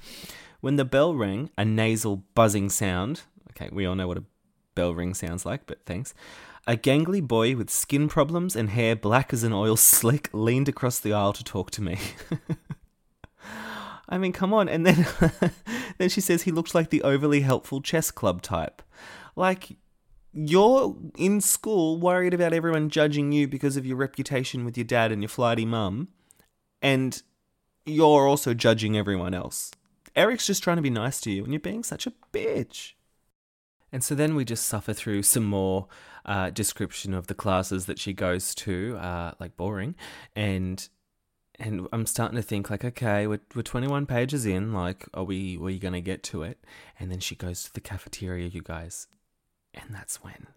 When 0.62 0.76
the 0.76 0.86
bell 0.86 1.16
rang, 1.16 1.50
a 1.58 1.66
nasal 1.66 2.18
buzzing 2.36 2.70
sound. 2.70 3.22
Okay, 3.52 3.70
we 3.72 3.86
all 3.86 3.96
know 3.96 4.08
what 4.08 4.18
a 4.18 4.24
bell 4.76 4.94
ring 4.94 5.16
sounds 5.16 5.46
like, 5.46 5.66
but 5.66 5.80
thanks. 5.86 6.14
A 6.68 6.78
gangly 6.78 7.26
boy 7.26 7.56
with 7.56 7.70
skin 7.70 8.08
problems 8.08 8.56
and 8.56 8.70
hair 8.70 8.96
black 8.96 9.34
as 9.34 9.44
an 9.44 9.54
oil 9.54 9.76
slick 9.76 10.30
leaned 10.34 10.70
across 10.70 11.00
the 11.00 11.14
aisle 11.14 11.34
to 11.34 11.44
talk 11.44 11.72
to 11.72 11.82
me. 11.82 11.98
I 14.10 14.18
mean, 14.18 14.34
come 14.34 14.54
on. 14.54 14.70
And 14.70 14.86
then 14.86 15.06
then 15.98 16.10
she 16.10 16.22
says 16.22 16.44
he 16.44 16.52
looked 16.52 16.76
like 16.76 16.92
the 16.92 17.02
overly 17.02 17.42
helpful 17.42 17.82
chess 17.82 18.12
club 18.12 18.42
type. 18.42 18.82
Like 19.36 19.78
you're 20.40 20.96
in 21.18 21.42
school 21.42 21.98
worried 21.98 22.34
about 22.34 22.54
everyone 22.54 22.90
judging 22.90 23.32
you 23.32 23.48
because 23.48 23.76
of 23.76 23.88
your 23.88 23.98
reputation 23.98 24.66
with 24.66 24.78
your 24.78 24.86
dad 24.86 25.12
and 25.12 25.24
your 25.24 25.30
flighty 25.30 25.66
mum, 25.66 26.10
and 26.80 27.24
you're 27.88 28.28
also 28.28 28.54
judging 28.54 28.96
everyone 28.96 29.34
else. 29.34 29.72
Eric's 30.16 30.46
just 30.46 30.62
trying 30.62 30.76
to 30.76 30.84
be 30.84 30.92
nice 30.92 31.20
to 31.22 31.32
you, 31.32 31.44
and 31.44 31.52
you're 31.52 31.60
being 31.60 31.84
such 31.84 32.06
a 32.06 32.14
bitch. 32.32 32.94
And 33.92 34.04
so 34.04 34.14
then 34.14 34.36
we 34.36 34.46
just 34.46 34.68
suffer 34.68 34.94
through 34.94 35.24
some 35.24 35.46
more 35.46 35.88
uh, 36.24 36.52
description 36.52 37.16
of 37.16 37.26
the 37.26 37.34
classes 37.34 37.88
that 37.88 37.98
she 37.98 38.14
goes 38.14 38.54
to, 38.56 38.96
uh, 38.98 39.32
like 39.40 39.58
boring, 39.58 39.96
and 40.36 40.88
and 41.60 41.88
I'm 41.92 42.06
starting 42.06 42.36
to 42.36 42.44
think 42.44 42.70
like, 42.70 42.86
okay, 42.86 43.26
we're 43.26 43.40
we're 43.56 43.64
21 43.64 44.06
pages 44.06 44.46
in, 44.46 44.72
like, 44.72 45.08
are 45.16 45.24
we 45.24 45.58
are 45.58 45.62
we 45.62 45.80
gonna 45.80 46.02
get 46.02 46.22
to 46.24 46.44
it? 46.44 46.64
And 47.00 47.10
then 47.10 47.22
she 47.22 47.34
goes 47.36 47.64
to 47.64 47.74
the 47.74 47.82
cafeteria, 47.82 48.48
you 48.48 48.62
guys, 48.62 49.08
and 49.82 49.94
that's 49.94 50.24
when 50.24 50.48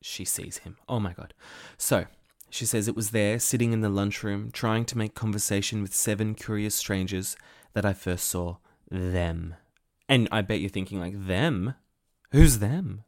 she 0.00 0.24
sees 0.24 0.58
him. 0.58 0.76
Oh 0.88 1.00
my 1.00 1.12
god! 1.12 1.34
So 1.76 2.06
she 2.50 2.64
says 2.64 2.88
it 2.88 2.96
was 2.96 3.10
there, 3.10 3.38
sitting 3.38 3.72
in 3.72 3.80
the 3.80 3.88
lunchroom, 3.88 4.50
trying 4.52 4.84
to 4.86 4.98
make 4.98 5.14
conversation 5.14 5.82
with 5.82 5.94
seven 5.94 6.34
curious 6.34 6.74
strangers 6.74 7.36
that 7.74 7.84
I 7.84 7.92
first 7.92 8.26
saw 8.26 8.56
them. 8.90 9.54
And 10.08 10.28
I 10.32 10.40
bet 10.40 10.60
you're 10.60 10.70
thinking 10.70 11.00
like 11.00 11.26
them 11.26 11.74
Who's 12.30 12.58
them? 12.58 13.04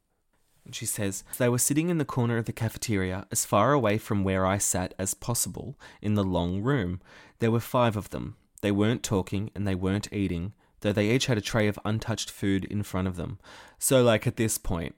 And 0.64 0.74
she 0.74 0.86
says, 0.86 1.24
They 1.38 1.48
were 1.48 1.58
sitting 1.58 1.90
in 1.90 1.98
the 1.98 2.04
corner 2.04 2.38
of 2.38 2.46
the 2.46 2.52
cafeteria, 2.52 3.26
as 3.30 3.44
far 3.44 3.72
away 3.72 3.98
from 3.98 4.24
where 4.24 4.46
I 4.46 4.56
sat 4.56 4.94
as 4.98 5.12
possible, 5.14 5.78
in 6.00 6.14
the 6.14 6.24
long 6.24 6.62
room. 6.62 7.00
There 7.38 7.50
were 7.50 7.60
five 7.60 7.96
of 7.96 8.10
them. 8.10 8.36
They 8.62 8.70
weren't 8.70 9.02
talking 9.02 9.50
and 9.54 9.66
they 9.66 9.74
weren't 9.74 10.12
eating, 10.12 10.52
though 10.80 10.92
they 10.92 11.10
each 11.10 11.26
had 11.26 11.38
a 11.38 11.42
tray 11.42 11.66
of 11.66 11.78
untouched 11.84 12.30
food 12.30 12.64
in 12.64 12.82
front 12.82 13.08
of 13.08 13.16
them. 13.16 13.38
So, 13.78 14.02
like, 14.02 14.26
at 14.26 14.36
this 14.36 14.56
point, 14.56 14.94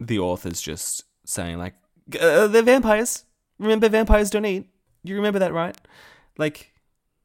the 0.00 0.18
author's 0.18 0.60
just 0.60 1.04
saying, 1.24 1.58
like, 1.58 1.74
uh, 2.20 2.46
they're 2.46 2.62
vampires. 2.62 3.24
Remember, 3.58 3.88
vampires 3.88 4.30
don't 4.30 4.46
eat. 4.46 4.68
You 5.02 5.16
remember 5.16 5.38
that, 5.38 5.52
right? 5.52 5.76
Like, 6.38 6.74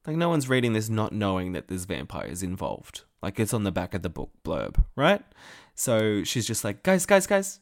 like 0.05 0.17
no 0.17 0.29
one's 0.29 0.49
reading 0.49 0.73
this 0.73 0.89
not 0.89 1.13
knowing 1.13 1.51
that 1.53 1.67
there's 1.67 1.85
vampires 1.85 2.41
involved. 2.43 3.03
Like 3.21 3.39
it's 3.39 3.53
on 3.53 3.63
the 3.63 3.71
back 3.71 3.93
of 3.93 4.01
the 4.01 4.09
book 4.09 4.31
blurb, 4.43 4.83
right? 4.95 5.21
So 5.75 6.23
she's 6.23 6.47
just 6.47 6.63
like, 6.63 6.83
guys, 6.83 7.05
guys, 7.05 7.27
guys, 7.27 7.59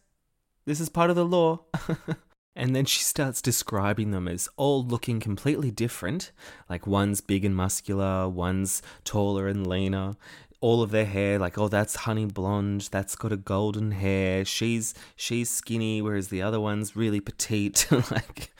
this 0.65 0.80
is 0.80 0.89
part 0.89 1.10
of 1.10 1.15
the 1.15 1.26
lore. 1.26 1.62
and 2.56 2.76
then 2.76 2.86
she 2.86 3.02
starts 3.02 3.41
describing 3.41 4.12
them 4.12 4.28
as 4.28 4.50
all 4.56 4.84
looking 4.86 5.20
completely 5.20 5.72
different. 5.72 6.32
Like 6.70 6.88
one's 6.88 7.22
big 7.22 7.43
and 7.43 7.56
muscular, 7.56 8.30
one's 8.30 8.82
taller 9.04 9.48
and 9.48 9.67
leaner. 9.67 10.15
All 10.60 10.82
of 10.82 10.91
their 10.91 11.06
hair, 11.06 11.38
like, 11.38 11.58
oh, 11.58 11.67
that's 11.67 11.96
honey 11.96 12.26
blonde, 12.26 12.89
that's 12.91 13.15
got 13.15 13.32
a 13.32 13.38
golden 13.38 13.91
hair. 13.91 14.43
She's 14.43 14.93
she's 15.15 15.50
skinny, 15.50 16.02
whereas 16.02 16.30
the 16.30 16.41
other 16.41 16.60
one's 16.60 16.96
really 16.96 17.20
petite. 17.20 17.88
like 18.12 18.52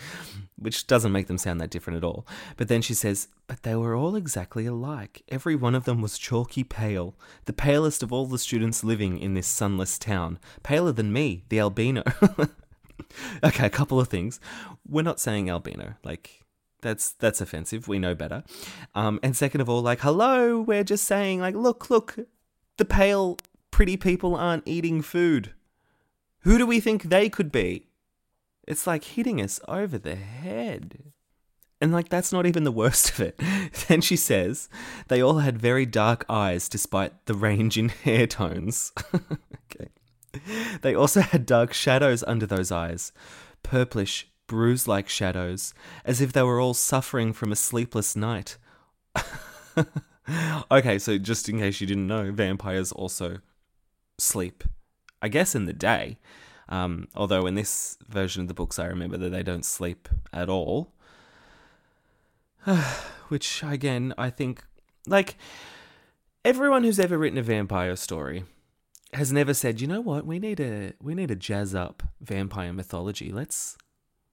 which 0.60 0.88
doesn't 0.88 1.12
make 1.12 1.28
them 1.28 1.38
sound 1.38 1.62
that 1.62 1.70
different 1.70 1.98
at 1.98 2.04
all. 2.04 2.26
But 2.58 2.68
then 2.68 2.82
she 2.82 2.94
says, 2.94 3.28
But 3.46 3.64
they 3.64 3.76
were 3.76 3.96
all 3.96 4.16
exactly 4.16 4.66
alike. 4.66 5.22
Every 5.30 5.56
one 5.56 5.76
of 5.76 5.86
them 5.86 6.02
was 6.02 6.18
chalky 6.18 6.64
pale, 6.64 7.16
the 7.46 7.54
palest 7.54 8.02
of 8.02 8.12
all 8.12 8.26
the 8.26 8.40
students 8.40 8.84
living 8.84 9.20
in 9.20 9.36
this 9.36 9.48
sunless 9.48 10.00
town. 10.00 10.40
Paler 10.64 10.92
than 10.92 11.14
me, 11.14 11.44
the 11.50 11.60
albino. 11.60 12.04
okay, 13.44 13.68
a 13.68 13.72
couple 13.72 14.00
of 14.00 14.08
things. 14.08 14.40
We're 14.88 15.04
not 15.04 15.20
saying 15.20 15.50
albino. 15.50 15.94
Like, 16.04 16.44
that's 16.82 17.12
that's 17.12 17.42
offensive. 17.42 17.88
We 17.88 18.00
know 18.00 18.16
better. 18.16 18.44
Um, 18.96 19.20
and 19.24 19.36
second 19.36 19.62
of 19.62 19.70
all, 19.70 19.82
like, 19.82 20.02
hello, 20.02 20.62
we're 20.62 20.84
just 20.84 21.06
saying, 21.06 21.40
like, 21.40 21.56
look, 21.56 21.90
look, 21.90 22.18
the 22.78 22.86
pale, 22.86 23.38
pretty 23.72 23.98
people 23.98 24.36
aren't 24.36 24.68
eating 24.68 25.02
food. 25.02 25.54
Who 26.42 26.58
do 26.58 26.66
we 26.66 26.80
think 26.80 27.04
they 27.04 27.30
could 27.30 27.52
be? 27.52 27.88
It's 28.68 28.86
like 28.86 29.04
hitting 29.04 29.42
us 29.42 29.60
over 29.68 29.98
the 29.98 30.16
head. 30.16 31.14
And 31.80 31.92
like 31.92 32.10
that's 32.10 32.34
not 32.34 32.46
even 32.46 32.64
the 32.64 32.72
worst 32.72 33.12
of 33.12 33.20
it. 33.20 33.40
then 33.88 34.02
she 34.02 34.16
says 34.16 34.68
they 35.08 35.22
all 35.22 35.40
had 35.40 35.62
very 35.62 35.86
dark 35.86 36.26
eyes 36.28 36.68
despite 36.68 37.26
the 37.26 37.34
range 37.34 37.78
in 37.78 37.90
hair 38.04 38.28
tones. 38.28 38.92
okay. 39.16 39.90
They 40.82 40.94
also 40.94 41.22
had 41.22 41.46
dark 41.46 41.74
shadows 41.74 42.24
under 42.24 42.46
those 42.46 42.72
eyes, 42.72 43.12
purplish, 43.64 44.30
bruise 44.48 44.88
like 44.88 45.10
shadows, 45.10 45.74
as 46.06 46.22
if 46.22 46.34
they 46.34 46.44
were 46.44 46.60
all 46.60 46.74
suffering 46.74 47.34
from 47.34 47.52
a 47.52 47.56
sleepless 47.56 48.16
night. 48.16 48.58
okay, 50.72 50.98
so 51.00 51.18
just 51.18 51.48
in 51.50 51.60
case 51.60 51.80
you 51.82 51.88
didn't 51.88 52.08
know, 52.08 52.32
vampires 52.32 52.92
also 52.92 53.40
sleep, 54.18 54.64
I 55.22 55.28
guess, 55.28 55.56
in 55.56 55.66
the 55.66 55.74
day. 55.74 56.18
Um, 56.70 57.08
although 57.16 57.46
in 57.46 57.56
this 57.56 57.98
version 58.08 58.42
of 58.42 58.48
the 58.48 58.54
books, 58.54 58.80
I 58.80 58.88
remember 58.88 59.18
that 59.18 59.30
they 59.30 59.44
don't 59.44 59.66
sleep 59.66 60.10
at 60.34 60.50
all. 60.50 60.94
Which, 63.30 63.64
again, 63.64 64.14
I 64.18 64.30
think, 64.30 64.64
like, 65.06 65.38
everyone 66.44 66.84
who's 66.84 67.00
ever 67.00 67.18
written 67.18 67.38
a 67.38 67.44
vampire 67.44 67.96
story 67.96 68.44
has 69.14 69.32
never 69.32 69.54
said, 69.54 69.80
you 69.82 69.88
know 69.88 70.02
what, 70.02 70.26
we 70.26 70.40
need 70.40 70.60
a 70.60 70.94
we 71.02 71.16
need 71.16 71.32
a 71.32 71.36
jazz 71.36 71.74
up 71.74 72.04
vampire 72.22 72.74
mythology. 72.74 73.32
Let's 73.32 73.78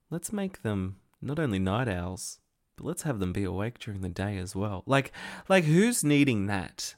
let's 0.09 0.33
make 0.33 0.61
them 0.61 0.97
not 1.21 1.39
only 1.39 1.59
night 1.59 1.87
owls, 1.87 2.39
but 2.75 2.85
let's 2.85 3.03
have 3.03 3.19
them 3.19 3.33
be 3.33 3.43
awake 3.43 3.79
during 3.79 4.01
the 4.01 4.09
day 4.09 4.37
as 4.37 4.55
well. 4.55 4.83
Like 4.85 5.11
like 5.47 5.63
who's 5.63 6.03
needing 6.03 6.47
that? 6.47 6.95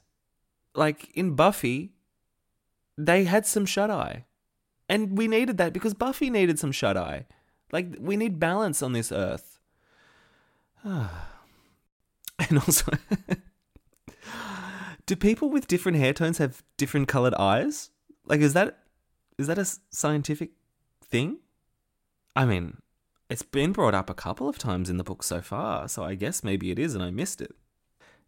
Like 0.76 1.10
in 1.16 1.36
Buffy, 1.36 1.94
they 2.98 3.26
had 3.26 3.46
some 3.46 3.66
shut 3.66 3.90
eye. 3.90 4.26
And 4.90 5.18
we 5.18 5.28
needed 5.28 5.58
that 5.58 5.74
because 5.74 5.94
Buffy 5.94 6.30
needed 6.30 6.60
some 6.60 6.72
shut 6.72 6.96
eye. 6.96 7.26
Like, 7.72 7.96
we 8.00 8.16
need 8.16 8.40
balance 8.40 8.82
on 8.82 8.94
this 8.94 9.12
earth. 9.12 9.60
and 10.86 11.10
also, 12.56 12.92
do 15.06 15.16
people 15.16 15.50
with 15.50 15.68
different 15.68 15.98
hair 15.98 16.14
tones 16.14 16.38
have 16.38 16.64
different 16.78 17.08
colored 17.10 17.34
eyes? 17.36 17.90
Like, 18.26 18.40
is 18.40 18.54
that 18.54 18.80
is 19.38 19.48
that 19.48 19.58
a 19.58 19.66
scientific 19.90 20.52
thing? 21.04 21.40
I 22.36 22.46
mean, 22.46 22.78
it's 23.30 23.42
been 23.44 23.72
brought 23.72 23.96
up 23.96 24.10
a 24.10 24.14
couple 24.14 24.48
of 24.48 24.58
times 24.58 24.90
in 24.90 24.98
the 24.98 25.04
book 25.04 25.24
so 25.24 25.42
far, 25.42 25.88
so 25.88 26.04
I 26.04 26.16
guess 26.16 26.44
maybe 26.44 26.72
it 26.72 26.80
is 26.80 26.96
and 26.96 27.04
I 27.04 27.12
missed 27.12 27.42
it. 27.42 27.56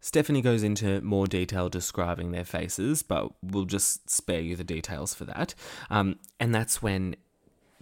Stephenie 0.00 0.40
goes 0.40 0.62
into 0.62 1.00
more 1.02 1.26
detail 1.26 1.68
describing 1.68 2.32
their 2.32 2.44
faces, 2.44 3.02
but 3.02 3.32
we'll 3.42 3.66
just 3.66 4.08
spare 4.08 4.40
you 4.40 4.56
the 4.56 4.64
details 4.64 5.12
for 5.12 5.24
that. 5.26 5.54
Um, 5.90 6.18
and 6.38 6.54
that's 6.54 6.82
when 6.82 7.16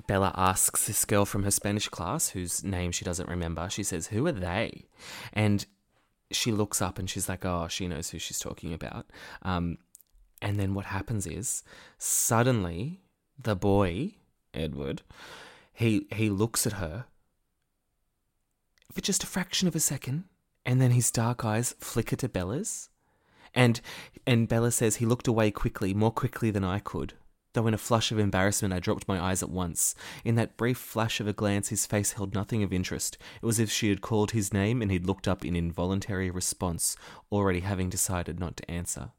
Bella 0.08 0.32
asks 0.36 0.86
this 0.86 1.04
girl 1.04 1.24
from 1.24 1.44
her 1.44 1.50
Spanish 1.50 1.88
class, 1.88 2.30
whose 2.30 2.64
name 2.64 2.90
she 2.90 3.04
doesn't 3.04 3.28
remember, 3.28 3.68
she 3.70 3.84
says, 3.84 4.08
Who 4.08 4.26
are 4.26 4.32
they? 4.32 4.86
And 5.32 5.64
she 6.32 6.50
looks 6.50 6.82
up 6.82 6.98
and 6.98 7.08
she's 7.08 7.28
like, 7.28 7.44
Oh, 7.44 7.68
she 7.68 7.86
knows 7.86 8.10
who 8.10 8.18
she's 8.18 8.40
talking 8.40 8.74
about. 8.74 9.06
Um, 9.42 9.78
and 10.42 10.58
then 10.58 10.74
what 10.74 10.86
happens 10.86 11.26
is 11.26 11.62
suddenly 11.98 13.00
the 13.40 13.56
boy, 13.56 14.14
Edward, 14.54 15.02
he, 15.78 16.06
he 16.10 16.28
looks 16.28 16.66
at 16.66 16.74
her 16.74 17.06
for 18.92 19.00
just 19.00 19.22
a 19.22 19.28
fraction 19.28 19.68
of 19.68 19.76
a 19.76 19.80
second 19.80 20.24
and 20.66 20.80
then 20.80 20.90
his 20.90 21.12
dark 21.12 21.44
eyes 21.44 21.74
flicker 21.78 22.16
to 22.16 22.28
Bella's. 22.28 22.90
And 23.54 23.80
and 24.26 24.48
Bella 24.48 24.72
says 24.72 24.96
he 24.96 25.06
looked 25.06 25.28
away 25.28 25.50
quickly, 25.50 25.94
more 25.94 26.10
quickly 26.10 26.50
than 26.50 26.64
I 26.64 26.80
could. 26.80 27.14
Though 27.52 27.68
in 27.68 27.74
a 27.74 27.78
flush 27.78 28.10
of 28.10 28.18
embarrassment 28.18 28.74
I 28.74 28.80
dropped 28.80 29.06
my 29.06 29.20
eyes 29.20 29.40
at 29.42 29.50
once. 29.50 29.94
In 30.24 30.34
that 30.34 30.56
brief 30.56 30.78
flash 30.78 31.20
of 31.20 31.28
a 31.28 31.32
glance 31.32 31.68
his 31.68 31.86
face 31.86 32.12
held 32.12 32.34
nothing 32.34 32.64
of 32.64 32.72
interest. 32.72 33.16
It 33.40 33.46
was 33.46 33.60
as 33.60 33.64
if 33.64 33.70
she 33.70 33.88
had 33.88 34.00
called 34.00 34.32
his 34.32 34.52
name 34.52 34.82
and 34.82 34.90
he'd 34.90 35.06
looked 35.06 35.28
up 35.28 35.44
in 35.44 35.54
involuntary 35.54 36.28
response, 36.28 36.96
already 37.30 37.60
having 37.60 37.88
decided 37.88 38.40
not 38.40 38.56
to 38.56 38.70
answer. 38.70 39.12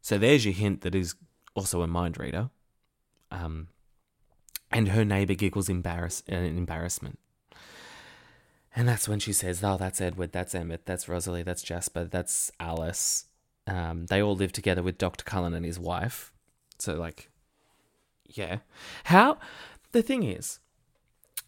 So 0.00 0.16
there's 0.16 0.44
your 0.44 0.54
hint 0.54 0.82
that 0.82 0.94
he's 0.94 1.16
also 1.56 1.82
a 1.82 1.88
mind 1.88 2.18
reader. 2.18 2.50
Um, 3.32 3.68
and 4.70 4.88
her 4.88 5.04
neighbour 5.04 5.34
giggles 5.34 5.68
embarrass- 5.68 6.22
uh, 6.30 6.36
embarrassment. 6.36 7.18
And 8.74 8.86
that's 8.86 9.08
when 9.08 9.20
she 9.20 9.32
says, 9.32 9.64
Oh, 9.64 9.78
that's 9.78 10.00
Edward, 10.00 10.32
that's 10.32 10.54
Emmett, 10.54 10.84
that's 10.84 11.08
Rosalie, 11.08 11.42
that's 11.42 11.62
Jasper, 11.62 12.04
that's 12.04 12.52
Alice. 12.60 13.24
Um, 13.66 14.06
they 14.06 14.22
all 14.22 14.36
live 14.36 14.52
together 14.52 14.82
with 14.82 14.98
Dr. 14.98 15.24
Cullen 15.24 15.54
and 15.54 15.64
his 15.64 15.78
wife. 15.78 16.32
So, 16.78 16.94
like, 16.94 17.30
yeah. 18.26 18.58
How? 19.04 19.38
The 19.92 20.02
thing 20.02 20.22
is, 20.22 20.60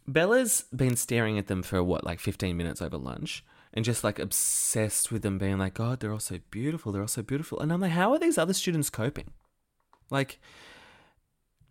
Bella's 0.06 0.64
been 0.74 0.96
staring 0.96 1.38
at 1.38 1.48
them 1.48 1.62
for 1.62 1.84
what, 1.84 2.02
like 2.02 2.18
15 2.18 2.56
minutes 2.56 2.80
over 2.80 2.96
lunch 2.96 3.44
and 3.74 3.84
just 3.84 4.02
like 4.02 4.18
obsessed 4.18 5.12
with 5.12 5.22
them 5.22 5.36
being 5.36 5.58
like, 5.58 5.74
God, 5.74 6.00
they're 6.00 6.12
all 6.12 6.18
so 6.18 6.38
beautiful, 6.50 6.92
they're 6.92 7.02
all 7.02 7.08
so 7.08 7.22
beautiful. 7.22 7.60
And 7.60 7.72
I'm 7.72 7.80
like, 7.80 7.92
how 7.92 8.12
are 8.12 8.18
these 8.18 8.38
other 8.38 8.54
students 8.54 8.88
coping? 8.88 9.32
Like, 10.10 10.40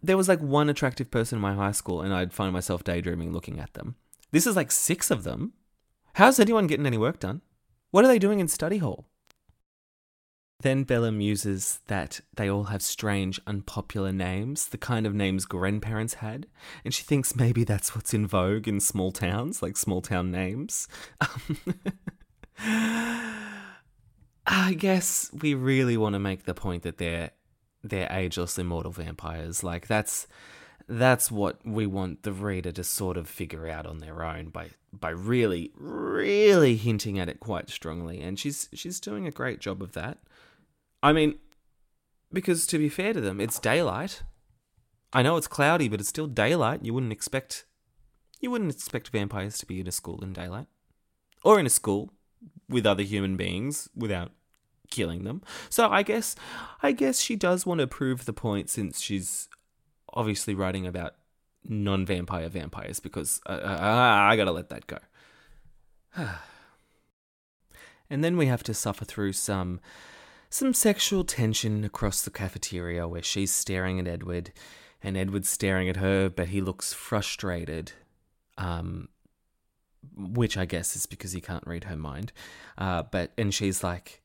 there 0.07 0.17
was 0.17 0.27
like 0.27 0.39
one 0.39 0.69
attractive 0.69 1.11
person 1.11 1.37
in 1.37 1.41
my 1.41 1.53
high 1.53 1.73
school, 1.73 2.01
and 2.01 2.13
I'd 2.13 2.33
find 2.33 2.53
myself 2.53 2.83
daydreaming 2.83 3.33
looking 3.33 3.59
at 3.59 3.73
them. 3.73 3.95
This 4.31 4.47
is 4.47 4.55
like 4.55 4.71
six 4.71 5.11
of 5.11 5.23
them. 5.23 5.53
How's 6.13 6.39
anyone 6.39 6.65
getting 6.65 6.85
any 6.85 6.97
work 6.97 7.19
done? 7.19 7.41
What 7.91 8.03
are 8.03 8.07
they 8.07 8.19
doing 8.19 8.39
in 8.39 8.47
study 8.47 8.77
hall? 8.77 9.05
Then 10.61 10.85
Bella 10.85 11.11
muses 11.11 11.81
that 11.87 12.21
they 12.35 12.49
all 12.49 12.63
have 12.65 12.81
strange, 12.81 13.39
unpopular 13.45 14.11
names, 14.11 14.69
the 14.69 14.77
kind 14.77 15.05
of 15.05 15.13
names 15.13 15.45
grandparents 15.45 16.15
had, 16.15 16.47
and 16.83 16.93
she 16.93 17.03
thinks 17.03 17.35
maybe 17.35 17.63
that's 17.63 17.93
what's 17.95 18.13
in 18.13 18.25
vogue 18.25 18.67
in 18.67 18.79
small 18.79 19.11
towns, 19.11 19.61
like 19.61 19.77
small 19.77 20.01
town 20.01 20.31
names. 20.31 20.87
I 24.47 24.73
guess 24.75 25.29
we 25.41 25.53
really 25.53 25.97
want 25.97 26.13
to 26.13 26.19
make 26.19 26.45
the 26.45 26.55
point 26.55 26.83
that 26.83 26.97
they're 26.97 27.31
they're 27.89 28.11
ageless 28.11 28.57
immortal 28.57 28.91
vampires. 28.91 29.63
Like 29.63 29.87
that's 29.87 30.27
that's 30.87 31.29
what 31.31 31.59
we 31.65 31.85
want 31.85 32.23
the 32.23 32.31
reader 32.31 32.71
to 32.71 32.83
sort 32.83 33.17
of 33.17 33.27
figure 33.27 33.67
out 33.67 33.85
on 33.85 33.97
their 33.97 34.23
own 34.23 34.49
by 34.49 34.69
by 34.93 35.09
really 35.09 35.71
really 35.75 36.75
hinting 36.77 37.19
at 37.19 37.27
it 37.27 37.41
quite 37.41 37.69
strongly 37.69 38.21
and 38.21 38.39
she's 38.39 38.69
she's 38.73 38.99
doing 38.99 39.27
a 39.27 39.31
great 39.31 39.59
job 39.59 39.81
of 39.81 39.93
that. 39.93 40.19
I 41.03 41.13
mean 41.13 41.39
because 42.31 42.67
to 42.67 42.77
be 42.77 42.89
fair 42.89 43.13
to 43.13 43.21
them, 43.21 43.39
it's 43.39 43.59
daylight. 43.59 44.23
I 45.13 45.21
know 45.21 45.37
it's 45.37 45.47
cloudy, 45.47 45.87
but 45.87 46.01
it's 46.01 46.09
still 46.09 46.27
daylight. 46.27 46.83
You 46.83 46.93
wouldn't 46.93 47.13
expect 47.13 47.65
you 48.39 48.51
wouldn't 48.51 48.71
expect 48.71 49.09
vampires 49.09 49.57
to 49.59 49.65
be 49.65 49.79
in 49.79 49.87
a 49.87 49.91
school 49.91 50.23
in 50.23 50.33
daylight 50.33 50.67
or 51.43 51.59
in 51.59 51.65
a 51.65 51.71
school 51.71 52.11
with 52.69 52.85
other 52.85 53.03
human 53.03 53.35
beings 53.35 53.89
without 53.95 54.31
killing 54.89 55.23
them. 55.23 55.41
So 55.69 55.89
I 55.89 56.03
guess 56.03 56.35
I 56.81 56.91
guess 56.91 57.19
she 57.19 57.35
does 57.35 57.65
want 57.65 57.79
to 57.79 57.87
prove 57.87 58.25
the 58.25 58.33
point 58.33 58.69
since 58.69 59.01
she's 59.01 59.49
obviously 60.13 60.53
writing 60.55 60.87
about 60.87 61.15
non-vampire 61.63 62.49
vampires 62.49 62.99
because 62.99 63.41
uh, 63.47 63.51
uh, 63.51 64.27
I 64.29 64.35
got 64.35 64.45
to 64.45 64.51
let 64.51 64.69
that 64.69 64.87
go. 64.87 64.99
and 68.09 68.23
then 68.23 68.37
we 68.37 68.45
have 68.47 68.63
to 68.63 68.73
suffer 68.73 69.05
through 69.05 69.33
some 69.33 69.79
some 70.49 70.73
sexual 70.73 71.25
tension 71.25 71.83
across 71.83 72.21
the 72.21 72.31
cafeteria 72.31 73.07
where 73.07 73.21
she's 73.21 73.51
staring 73.53 73.99
at 73.99 74.07
Edward 74.07 74.53
and 75.03 75.17
Edward's 75.17 75.49
staring 75.49 75.89
at 75.89 75.97
her 75.97 76.29
but 76.29 76.47
he 76.49 76.61
looks 76.61 76.93
frustrated. 76.93 77.91
Um 78.57 79.09
which 80.15 80.57
I 80.57 80.65
guess 80.65 80.95
is 80.95 81.05
because 81.05 81.31
he 81.31 81.41
can't 81.41 81.65
read 81.65 81.85
her 81.85 81.95
mind. 81.95 82.31
Uh, 82.77 83.03
but 83.03 83.31
and 83.37 83.53
she's 83.53 83.83
like, 83.83 84.21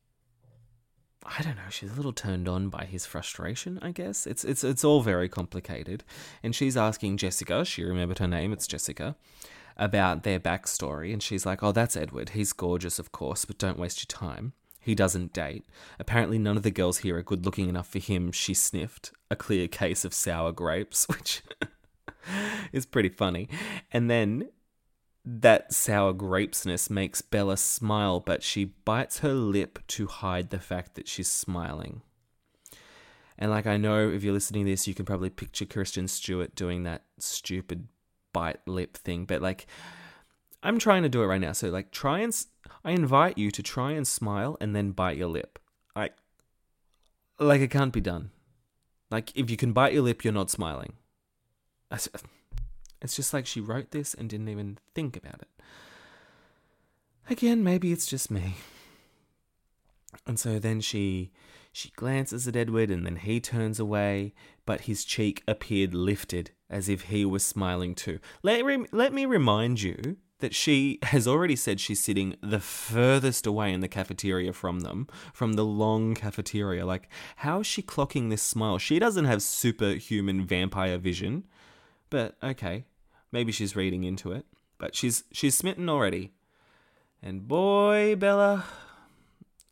I 1.24 1.42
don't 1.42 1.56
know. 1.56 1.70
She's 1.70 1.92
a 1.92 1.94
little 1.94 2.12
turned 2.12 2.48
on 2.48 2.68
by 2.68 2.84
his 2.84 3.06
frustration. 3.06 3.78
I 3.80 3.92
guess 3.92 4.26
it's 4.26 4.44
it's 4.44 4.64
it's 4.64 4.84
all 4.84 5.02
very 5.02 5.28
complicated. 5.28 6.04
And 6.42 6.54
she's 6.54 6.76
asking 6.76 7.18
Jessica. 7.18 7.64
She 7.64 7.84
remembered 7.84 8.18
her 8.18 8.26
name. 8.26 8.52
It's 8.52 8.66
Jessica. 8.66 9.16
About 9.76 10.22
their 10.22 10.38
backstory, 10.38 11.12
and 11.12 11.22
she's 11.22 11.46
like, 11.46 11.62
"Oh, 11.62 11.72
that's 11.72 11.96
Edward. 11.96 12.30
He's 12.30 12.52
gorgeous, 12.52 12.98
of 12.98 13.10
course, 13.10 13.44
but 13.46 13.56
don't 13.58 13.78
waste 13.78 14.00
your 14.00 14.18
time. 14.18 14.52
He 14.80 14.94
doesn't 14.94 15.32
date. 15.32 15.64
Apparently, 15.98 16.38
none 16.38 16.58
of 16.58 16.62
the 16.62 16.70
girls 16.70 16.98
here 16.98 17.16
are 17.16 17.22
good 17.22 17.46
looking 17.46 17.68
enough 17.68 17.88
for 17.88 17.98
him." 17.98 18.32
She 18.32 18.52
sniffed. 18.52 19.12
A 19.30 19.36
clear 19.36 19.68
case 19.68 20.04
of 20.04 20.12
sour 20.12 20.52
grapes, 20.52 21.08
which 21.08 21.42
is 22.72 22.84
pretty 22.84 23.08
funny. 23.08 23.48
And 23.92 24.10
then 24.10 24.50
that 25.24 25.72
sour 25.72 26.12
grapesness 26.12 26.90
makes 26.90 27.22
Bella 27.22 27.56
smile, 27.56 28.20
but 28.20 28.42
she 28.42 28.64
bites 28.64 29.20
her 29.20 29.32
lip 29.32 29.78
to 29.88 30.06
hide 30.06 30.50
the 30.50 30.58
fact 30.58 30.94
that 30.94 31.08
she's 31.08 31.30
smiling. 31.30 32.02
And 33.38 33.50
like 33.50 33.66
I 33.66 33.76
know 33.76 34.08
if 34.10 34.22
you're 34.22 34.32
listening 34.32 34.64
to 34.64 34.70
this, 34.70 34.86
you 34.86 34.94
can 34.94 35.04
probably 35.04 35.30
picture 35.30 35.64
Kristen 35.64 36.08
Stewart 36.08 36.54
doing 36.54 36.82
that 36.84 37.04
stupid 37.18 37.88
bite 38.32 38.60
lip 38.66 38.96
thing, 38.96 39.24
but 39.24 39.42
like 39.42 39.66
I'm 40.62 40.78
trying 40.78 41.02
to 41.02 41.08
do 41.08 41.22
it 41.22 41.26
right 41.26 41.40
now. 41.40 41.52
So 41.52 41.68
like 41.68 41.90
try 41.90 42.20
and 42.20 42.34
I 42.84 42.92
invite 42.92 43.38
you 43.38 43.50
to 43.50 43.62
try 43.62 43.92
and 43.92 44.06
smile 44.06 44.56
and 44.60 44.74
then 44.74 44.90
bite 44.90 45.16
your 45.16 45.28
lip. 45.28 45.58
Like 45.94 46.14
like 47.38 47.60
it 47.60 47.70
can't 47.70 47.92
be 47.92 48.00
done. 48.00 48.30
Like 49.10 49.36
if 49.36 49.50
you 49.50 49.56
can 49.56 49.72
bite 49.72 49.92
your 49.92 50.02
lip, 50.02 50.24
you're 50.24 50.32
not 50.32 50.50
smiling. 50.50 50.94
It's 53.02 53.16
just 53.16 53.34
like 53.34 53.46
she 53.46 53.60
wrote 53.60 53.90
this 53.90 54.14
and 54.14 54.30
didn't 54.30 54.48
even 54.48 54.78
think 54.94 55.16
about 55.16 55.42
it. 55.42 55.48
Again, 57.28 57.62
maybe 57.62 57.92
it's 57.92 58.06
just 58.06 58.30
me. 58.30 58.54
And 60.26 60.38
so 60.38 60.58
then 60.58 60.80
she 60.80 61.32
she 61.72 61.90
glances 61.96 62.46
at 62.46 62.54
Edward 62.54 62.90
and 62.90 63.06
then 63.06 63.16
he 63.16 63.40
turns 63.40 63.80
away, 63.80 64.34
but 64.66 64.82
his 64.82 65.04
cheek 65.04 65.42
appeared 65.48 65.94
lifted 65.94 66.50
as 66.68 66.88
if 66.88 67.02
he 67.04 67.24
was 67.24 67.44
smiling 67.44 67.94
too. 67.94 68.18
Let, 68.42 68.62
re- 68.64 68.86
let 68.92 69.12
me 69.14 69.24
remind 69.24 69.80
you 69.80 70.18
that 70.40 70.54
she 70.54 70.98
has 71.04 71.26
already 71.26 71.56
said 71.56 71.80
she's 71.80 72.02
sitting 72.02 72.36
the 72.42 72.60
furthest 72.60 73.46
away 73.46 73.72
in 73.72 73.80
the 73.80 73.88
cafeteria 73.88 74.52
from 74.52 74.80
them, 74.80 75.06
from 75.32 75.54
the 75.54 75.64
long 75.64 76.14
cafeteria. 76.14 76.84
Like, 76.84 77.08
how 77.36 77.60
is 77.60 77.66
she 77.66 77.80
clocking 77.80 78.28
this 78.28 78.42
smile? 78.42 78.76
She 78.76 78.98
doesn't 78.98 79.24
have 79.24 79.40
superhuman 79.40 80.44
vampire 80.44 80.98
vision, 80.98 81.44
but 82.10 82.36
okay, 82.42 82.84
Maybe 83.32 83.50
she's 83.50 83.74
reading 83.74 84.04
into 84.04 84.30
it, 84.32 84.46
but 84.78 84.94
she's 84.94 85.24
she's 85.32 85.56
smitten 85.56 85.88
already. 85.88 86.32
And 87.22 87.48
boy, 87.48 88.14
Bella, 88.16 88.64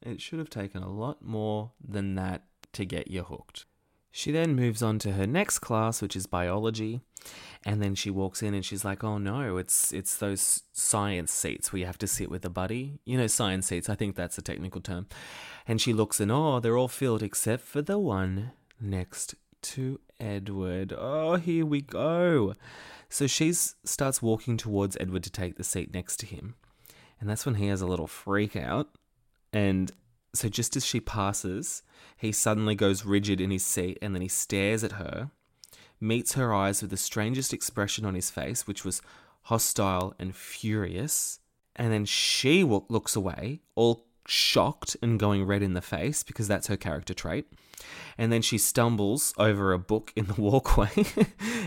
it 0.03 0.21
should 0.21 0.39
have 0.39 0.51
taken 0.51 0.83
a 0.83 0.91
lot 0.91 1.23
more 1.23 1.73
than 1.87 2.15
that 2.15 2.45
to 2.73 2.85
get 2.85 3.11
you 3.11 3.23
hooked. 3.23 3.67
She 4.13 4.33
then 4.33 4.57
moves 4.57 4.83
on 4.83 4.99
to 5.01 5.13
her 5.13 5.27
next 5.27 5.61
class, 5.61 6.03
which 6.03 6.17
is 6.17 6.27
biology, 6.27 7.01
and 7.65 7.81
then 7.81 7.95
she 7.95 8.11
walks 8.11 8.43
in 8.43 8.55
and 8.55 8.65
she's 8.65 8.85
like, 8.85 9.05
"Oh 9.05 9.19
no, 9.19 9.57
it's 9.57 9.93
it's 9.93 10.17
those 10.17 10.63
science 10.73 11.33
seats 11.33 11.73
where 11.73 11.81
you 11.81 11.87
have 11.87 11.99
to 11.99 12.09
sit 12.09 12.31
with 12.31 12.45
a 12.45 12.51
buddy. 12.51 12.99
You 13.05 13.19
know, 13.19 13.29
science 13.29 13.67
seats. 13.67 13.89
I 13.89 13.95
think 13.95 14.17
that's 14.17 14.39
a 14.39 14.43
technical 14.43 14.81
term." 14.81 15.07
And 15.69 15.81
she 15.81 15.93
looks 15.93 16.19
and 16.19 16.33
oh, 16.33 16.59
they're 16.59 16.79
all 16.79 16.89
filled 16.89 17.23
except 17.23 17.63
for 17.63 17.83
the 17.83 17.99
one 17.99 18.53
next 18.81 19.35
to 19.63 20.01
Edward. 20.19 20.93
Oh, 20.97 21.37
here 21.37 21.67
we 21.67 21.81
go. 21.81 22.55
So 23.09 23.27
she 23.27 23.53
starts 23.53 24.23
walking 24.23 24.57
towards 24.57 24.97
Edward 25.01 25.25
to 25.25 25.31
take 25.31 25.57
the 25.57 25.65
seat 25.65 25.93
next 25.93 26.19
to 26.21 26.27
him. 26.27 26.55
And 27.21 27.29
that's 27.29 27.45
when 27.45 27.57
he 27.57 27.67
has 27.67 27.81
a 27.81 27.87
little 27.87 28.07
freak 28.07 28.57
out. 28.57 28.89
And 29.53 29.91
so 30.35 30.49
just 30.49 30.77
as 30.77 30.85
she 30.85 31.01
passes, 31.01 31.83
he 32.17 32.33
suddenly 32.33 32.75
goes 32.75 33.05
rigid 33.05 33.41
in 33.41 33.51
his 33.51 33.65
seat 33.67 33.99
and 34.01 34.15
then 34.15 34.23
he 34.23 34.29
stares 34.29 34.85
at 34.85 34.93
her, 34.93 35.31
meets 36.01 36.35
her 36.35 36.55
eyes 36.55 36.81
with 36.81 36.91
the 36.91 36.97
strangest 36.97 37.53
expression 37.53 38.05
on 38.07 38.15
his 38.15 38.31
face, 38.31 38.67
which 38.67 38.85
was 38.85 39.03
hostile 39.43 40.15
and 40.19 40.35
furious. 40.35 41.41
And 41.77 41.93
then 41.93 42.05
she 42.05 42.63
looks 42.63 43.17
away, 43.17 43.61
all 43.75 44.07
shocked 44.31 44.97
and 45.03 45.19
going 45.19 45.45
red 45.45 45.61
in 45.61 45.75
the 45.75 45.83
face 45.83 46.23
because 46.23 46.47
that's 46.47 46.69
her 46.69 46.77
character 46.77 47.13
trait. 47.13 47.47
And 48.17 48.33
then 48.33 48.43
she 48.43 48.59
stumbles 48.59 49.35
over 49.39 49.73
a 49.73 49.79
book 49.79 50.13
in 50.15 50.27
the 50.27 50.35
walkway 50.41 51.05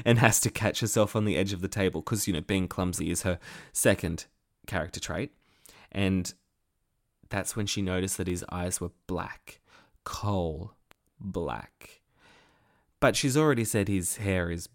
and 0.05 0.17
has 0.19 0.39
to 0.41 0.49
catch 0.49 0.79
herself 0.79 1.15
on 1.15 1.25
the 1.25 1.35
edge 1.35 1.51
of 1.51 1.61
the 1.61 1.67
table 1.67 2.01
because, 2.01 2.25
you 2.25 2.33
know, 2.33 2.41
being 2.41 2.69
clumsy 2.69 3.11
is 3.11 3.23
her 3.23 3.37
second 3.73 4.25
character 4.65 5.01
trait. 5.01 5.33
And 5.91 6.33
that's 7.29 7.55
when 7.55 7.65
she 7.65 7.81
noticed 7.81 8.17
that 8.17 8.27
his 8.27 8.45
eyes 8.49 8.79
were 8.79 8.91
black, 9.07 9.59
coal 10.05 10.73
black. 11.19 12.01
But 13.01 13.17
she's 13.17 13.35
already 13.35 13.65
said 13.65 13.89
his 13.89 14.17
hair 14.17 14.49
is 14.49 14.69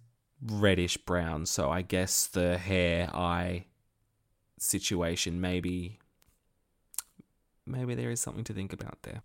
reddish 0.44 0.98
brown, 0.98 1.46
so 1.46 1.70
I 1.70 1.81
guess 1.81 2.27
the 2.27 2.59
hair 2.59 3.09
eye 3.14 3.64
situation 4.59 5.40
maybe 5.40 5.98
maybe 7.68 7.94
there 7.94 8.11
is 8.11 8.20
something 8.20 8.44
to 8.44 8.54
think 8.54 8.72
about 8.72 9.02
there. 9.02 9.22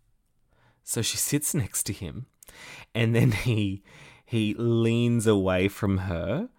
So 0.84 1.02
she 1.02 1.18
sits 1.18 1.54
next 1.54 1.84
to 1.84 1.94
him, 1.94 2.28
and 2.94 3.16
then 3.16 3.32
he 3.32 3.84
he 4.26 4.54
leans 4.58 5.28
away 5.28 5.68
from 5.68 6.00
her, 6.00 6.50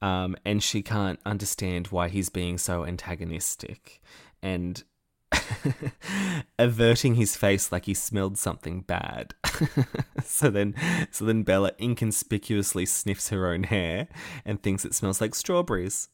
um, 0.00 0.36
and 0.44 0.62
she 0.62 0.82
can't 0.82 1.20
understand 1.24 1.88
why 1.88 2.08
he's 2.08 2.28
being 2.28 2.58
so 2.58 2.84
antagonistic 2.84 4.00
and 4.42 4.82
averting 6.58 7.14
his 7.14 7.36
face 7.36 7.72
like 7.72 7.86
he 7.86 7.94
smelled 7.94 8.38
something 8.38 8.82
bad. 8.82 9.34
so 10.24 10.50
then 10.50 10.74
so 11.10 11.24
then 11.24 11.42
Bella 11.42 11.72
inconspicuously 11.80 12.86
sniffs 12.86 13.30
her 13.30 13.50
own 13.52 13.64
hair 13.64 14.08
and 14.44 14.62
thinks 14.62 14.84
it 14.84 14.94
smells 14.94 15.20
like 15.20 15.34
strawberries. 15.34 16.08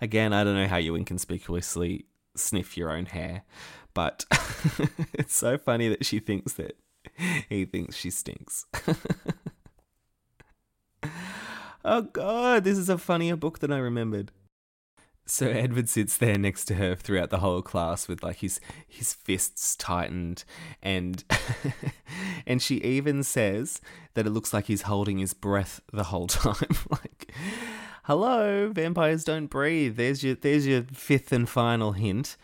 Again, 0.00 0.32
I 0.32 0.44
don't 0.44 0.56
know 0.56 0.68
how 0.68 0.76
you 0.76 0.94
inconspicuously 0.94 2.06
sniff 2.36 2.76
your 2.76 2.90
own 2.90 3.06
hair. 3.06 3.44
But 3.94 4.24
it's 5.14 5.36
so 5.36 5.56
funny 5.56 5.88
that 5.88 6.04
she 6.04 6.18
thinks 6.18 6.54
that 6.54 6.76
he 7.48 7.64
thinks 7.64 7.96
she 7.96 8.10
stinks. 8.10 8.66
oh 11.84 12.02
god, 12.02 12.64
this 12.64 12.78
is 12.78 12.88
a 12.88 12.98
funnier 12.98 13.36
book 13.36 13.60
than 13.60 13.72
I 13.72 13.78
remembered. 13.78 14.32
So 15.26 15.48
Edward 15.48 15.88
sits 15.88 16.18
there 16.18 16.36
next 16.36 16.66
to 16.66 16.74
her 16.74 16.94
throughout 16.94 17.30
the 17.30 17.38
whole 17.38 17.62
class 17.62 18.08
with 18.08 18.22
like 18.22 18.38
his 18.38 18.60
his 18.86 19.14
fists 19.14 19.74
tightened 19.74 20.44
and 20.82 21.24
and 22.46 22.60
she 22.60 22.76
even 22.82 23.22
says 23.22 23.80
that 24.12 24.26
it 24.26 24.30
looks 24.30 24.52
like 24.52 24.66
he's 24.66 24.82
holding 24.82 25.18
his 25.18 25.32
breath 25.32 25.80
the 25.92 26.04
whole 26.04 26.26
time 26.26 26.76
like 26.90 27.32
hello, 28.04 28.70
vampires 28.72 29.24
don't 29.24 29.46
breathe. 29.46 29.96
There's 29.96 30.22
your 30.22 30.36
there's 30.36 30.66
your 30.66 30.82
fifth 30.92 31.32
and 31.32 31.48
final 31.48 31.92
hint. 31.92 32.36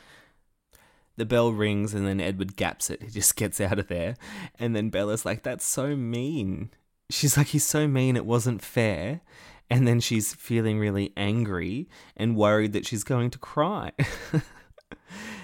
The 1.17 1.27
bell 1.27 1.53
rings 1.53 1.93
and 1.95 2.07
then 2.07 2.21
Edward 2.21 2.57
gaps 2.57 2.89
it. 2.91 3.03
He 3.03 3.09
just 3.09 3.37
gets 3.37 3.61
out 3.61 3.79
of 3.79 3.89
there. 3.89 4.17
And 4.59 4.75
then 4.75 4.91
Bella's 4.91 5.25
like, 5.25 5.43
That's 5.43 5.65
so 5.65 5.95
mean. 5.95 6.71
She's 7.11 7.37
like, 7.37 7.49
He's 7.49 7.65
so 7.65 7.87
mean, 7.87 8.17
it 8.17 8.27
wasn't 8.27 8.63
fair. 8.63 9.21
And 9.69 9.87
then 9.87 10.01
she's 10.01 10.35
feeling 10.35 10.79
really 10.79 11.13
angry 11.17 11.89
and 12.17 12.37
worried 12.37 12.73
that 12.73 12.87
she's 12.87 13.05
going 13.05 13.31
to 13.31 13.39
cry. 13.39 13.93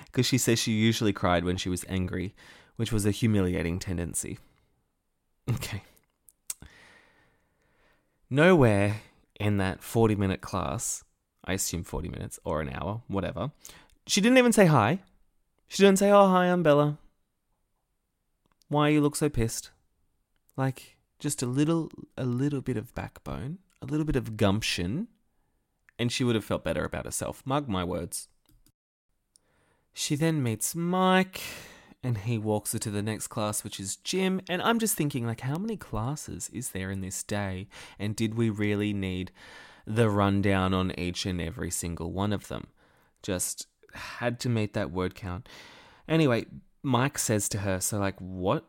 Because 0.06 0.26
she 0.26 0.38
says 0.38 0.58
she 0.58 0.72
usually 0.72 1.12
cried 1.12 1.44
when 1.44 1.58
she 1.58 1.68
was 1.68 1.84
angry, 1.90 2.34
which 2.76 2.90
was 2.90 3.04
a 3.04 3.10
humiliating 3.10 3.78
tendency. 3.78 4.38
Okay. 5.50 5.82
Nowhere 8.30 9.02
in 9.38 9.58
that 9.58 9.82
40 9.82 10.16
minute 10.16 10.40
class, 10.40 11.04
I 11.44 11.54
assume 11.54 11.84
40 11.84 12.08
minutes 12.08 12.38
or 12.44 12.60
an 12.60 12.70
hour, 12.70 13.02
whatever, 13.08 13.52
she 14.06 14.20
didn't 14.20 14.38
even 14.38 14.52
say 14.52 14.66
hi. 14.66 15.00
She 15.68 15.82
didn't 15.82 15.98
say, 15.98 16.10
Oh, 16.10 16.28
hi, 16.28 16.46
I'm 16.46 16.62
Bella. 16.62 16.98
Why 18.68 18.88
you 18.88 19.00
look 19.00 19.16
so 19.16 19.28
pissed? 19.28 19.70
Like, 20.56 20.96
just 21.18 21.42
a 21.42 21.46
little, 21.46 21.90
a 22.16 22.24
little 22.24 22.60
bit 22.60 22.76
of 22.76 22.94
backbone, 22.94 23.58
a 23.82 23.86
little 23.86 24.06
bit 24.06 24.16
of 24.16 24.36
gumption, 24.36 25.08
and 25.98 26.10
she 26.10 26.24
would 26.24 26.34
have 26.34 26.44
felt 26.44 26.64
better 26.64 26.84
about 26.84 27.04
herself. 27.04 27.42
Mark 27.44 27.68
my 27.68 27.84
words. 27.84 28.28
She 29.92 30.14
then 30.14 30.42
meets 30.42 30.74
Mike, 30.74 31.40
and 32.06 32.18
he 32.18 32.38
walks 32.38 32.72
her 32.72 32.78
to 32.78 32.90
the 32.90 33.02
next 33.02 33.26
class, 33.26 33.64
which 33.64 33.80
is 33.80 33.96
gym. 33.96 34.40
And 34.48 34.62
I'm 34.62 34.78
just 34.78 34.94
thinking, 34.94 35.26
like, 35.26 35.40
how 35.40 35.56
many 35.56 35.76
classes 35.76 36.48
is 36.52 36.70
there 36.70 36.92
in 36.92 37.00
this 37.00 37.24
day? 37.24 37.66
And 37.98 38.14
did 38.14 38.36
we 38.36 38.48
really 38.48 38.92
need 38.92 39.32
the 39.84 40.08
rundown 40.08 40.72
on 40.72 40.96
each 40.96 41.26
and 41.26 41.40
every 41.40 41.72
single 41.72 42.12
one 42.12 42.32
of 42.32 42.46
them? 42.46 42.68
Just 43.24 43.66
had 43.92 44.38
to 44.40 44.48
meet 44.48 44.72
that 44.74 44.92
word 44.92 45.16
count. 45.16 45.48
Anyway, 46.06 46.46
Mike 46.80 47.18
says 47.18 47.48
to 47.48 47.58
her, 47.58 47.80
So, 47.80 47.98
like, 47.98 48.20
what? 48.20 48.64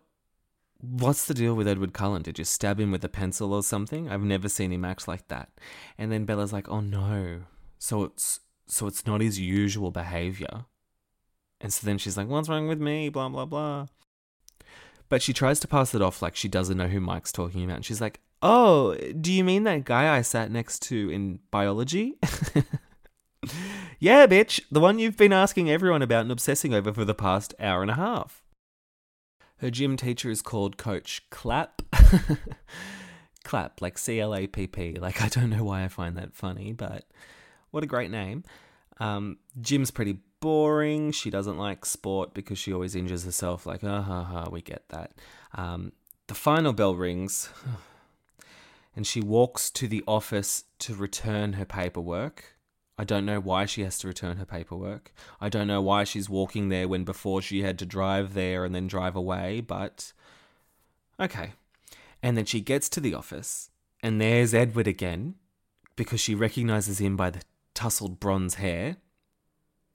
What's 0.79 1.25
the 1.25 1.35
deal 1.35 1.53
with 1.53 1.67
Edward 1.67 1.93
Cullen? 1.93 2.23
Did 2.23 2.39
you 2.39 2.45
stab 2.45 2.79
him 2.79 2.89
with 2.89 3.03
a 3.03 3.09
pencil 3.09 3.53
or 3.53 3.61
something? 3.61 4.09
I've 4.09 4.23
never 4.23 4.49
seen 4.49 4.73
him 4.73 4.83
act 4.83 5.07
like 5.07 5.27
that. 5.27 5.49
And 5.95 6.11
then 6.11 6.25
Bella's 6.25 6.53
like, 6.53 6.69
Oh 6.69 6.81
no. 6.81 7.41
So 7.79 8.03
it's 8.03 8.41
so 8.67 8.85
it's 8.85 9.07
not 9.07 9.21
his 9.21 9.39
usual 9.39 9.89
behavior. 9.89 10.65
And 11.59 11.73
so 11.73 11.85
then 11.85 11.97
she's 11.97 12.17
like, 12.17 12.27
What's 12.27 12.49
wrong 12.49 12.67
with 12.67 12.79
me? 12.79 13.09
Blah 13.09 13.29
blah 13.29 13.45
blah. 13.45 13.87
But 15.09 15.21
she 15.21 15.33
tries 15.33 15.59
to 15.61 15.67
pass 15.67 15.95
it 15.95 16.01
off 16.01 16.21
like 16.21 16.35
she 16.35 16.47
doesn't 16.47 16.77
know 16.77 16.87
who 16.87 16.99
Mike's 16.99 17.31
talking 17.31 17.63
about. 17.63 17.77
And 17.77 17.85
she's 17.85 18.01
like, 18.01 18.19
Oh, 18.41 18.95
do 19.19 19.31
you 19.31 19.43
mean 19.43 19.63
that 19.63 19.85
guy 19.85 20.15
I 20.15 20.21
sat 20.21 20.51
next 20.51 20.81
to 20.83 21.09
in 21.09 21.39
biology? 21.49 22.15
yeah, 23.99 24.27
bitch, 24.27 24.61
the 24.71 24.79
one 24.79 24.99
you've 24.99 25.17
been 25.17 25.33
asking 25.33 25.69
everyone 25.71 26.01
about 26.01 26.21
and 26.21 26.31
obsessing 26.31 26.73
over 26.73 26.93
for 26.93 27.05
the 27.05 27.15
past 27.15 27.55
hour 27.59 27.81
and 27.81 27.91
a 27.91 27.95
half. 27.95 28.43
Her 29.59 29.71
gym 29.71 29.97
teacher 29.97 30.29
is 30.29 30.43
called 30.43 30.77
Coach 30.77 31.27
Clapp. 31.31 31.81
Clapp, 33.43 33.81
like 33.81 33.97
C 33.97 34.19
L 34.19 34.35
A 34.35 34.45
P 34.45 34.67
P. 34.67 34.93
Like, 34.95 35.21
I 35.21 35.29
don't 35.29 35.49
know 35.49 35.63
why 35.63 35.83
I 35.83 35.87
find 35.87 36.15
that 36.17 36.33
funny, 36.33 36.73
but 36.73 37.05
what 37.71 37.83
a 37.83 37.87
great 37.87 38.11
name. 38.11 38.43
Um, 38.99 39.37
Gym's 39.59 39.89
pretty 39.89 40.19
boring. 40.39 41.11
She 41.11 41.29
doesn't 41.29 41.57
like 41.57 41.85
sport 41.85 42.33
because 42.33 42.57
she 42.57 42.73
always 42.73 42.95
injures 42.95 43.25
herself. 43.25 43.65
Like, 43.65 43.83
ah, 43.83 44.01
ha, 44.01 44.23
ha, 44.23 44.49
we 44.49 44.61
get 44.61 44.87
that. 44.89 45.13
Um, 45.55 45.91
the 46.27 46.35
final 46.35 46.73
bell 46.73 46.95
rings, 46.95 47.49
and 48.95 49.05
she 49.05 49.21
walks 49.21 49.69
to 49.71 49.87
the 49.87 50.03
office 50.07 50.65
to 50.79 50.95
return 50.95 51.53
her 51.53 51.65
paperwork. 51.65 52.57
I 52.97 53.03
don't 53.03 53.25
know 53.25 53.39
why 53.39 53.65
she 53.65 53.83
has 53.83 53.99
to 53.99 54.07
return 54.07 54.37
her 54.37 54.45
paperwork. 54.45 55.13
I 55.39 55.49
don't 55.49 55.67
know 55.67 55.81
why 55.81 56.03
she's 56.03 56.29
walking 56.29 56.69
there 56.69 56.87
when 56.87 57.03
before 57.03 57.41
she 57.43 57.61
had 57.61 57.77
to 57.79 57.85
drive 57.85 58.33
there 58.33 58.65
and 58.65 58.73
then 58.73 58.87
drive 58.87 59.15
away, 59.15 59.61
but 59.61 60.13
okay. 61.19 61.51
And 62.23 62.35
then 62.35 62.45
she 62.45 62.59
gets 62.59 62.89
to 62.89 62.99
the 62.99 63.13
office, 63.13 63.69
and 64.01 64.19
there's 64.19 64.55
Edward 64.55 64.87
again, 64.87 65.35
because 65.95 66.19
she 66.19 66.33
recognizes 66.33 66.99
him 66.99 67.15
by 67.15 67.29
the 67.29 67.43
tousled 67.75 68.19
bronze 68.19 68.55
hair. 68.55 68.97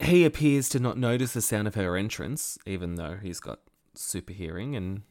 He 0.02 0.24
appears 0.24 0.68
to 0.70 0.80
not 0.80 0.98
notice 0.98 1.32
the 1.32 1.40
sound 1.40 1.68
of 1.68 1.76
her 1.76 1.96
entrance, 1.96 2.58
even 2.66 2.96
though 2.96 3.18
he's 3.22 3.40
got 3.40 3.60
super 3.94 4.32
hearing 4.32 4.74
and 4.74 5.02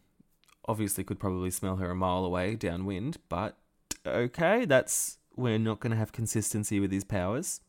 obviously 0.67 1.03
could 1.03 1.19
probably 1.19 1.51
smell 1.51 1.77
her 1.77 1.91
a 1.91 1.95
mile 1.95 2.25
away 2.25 2.55
downwind, 2.55 3.17
but 3.29 3.57
okay, 4.05 4.65
that's 4.65 5.17
we're 5.35 5.57
not 5.57 5.79
going 5.79 5.91
to 5.91 5.97
have 5.97 6.11
consistency 6.11 6.79
with 6.79 6.91
his 6.91 7.03
powers. 7.03 7.61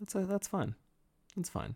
That's 0.00 0.14
uh, 0.14 0.24
that's 0.28 0.48
fine. 0.48 0.74
That's 1.36 1.48
fine. 1.48 1.74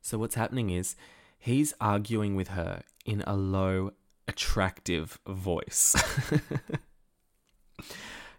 So 0.00 0.18
what's 0.18 0.34
happening 0.34 0.70
is 0.70 0.96
he's 1.38 1.74
arguing 1.80 2.34
with 2.34 2.48
her 2.48 2.82
in 3.04 3.22
a 3.26 3.36
low, 3.36 3.92
attractive 4.28 5.18
voice. 5.26 5.96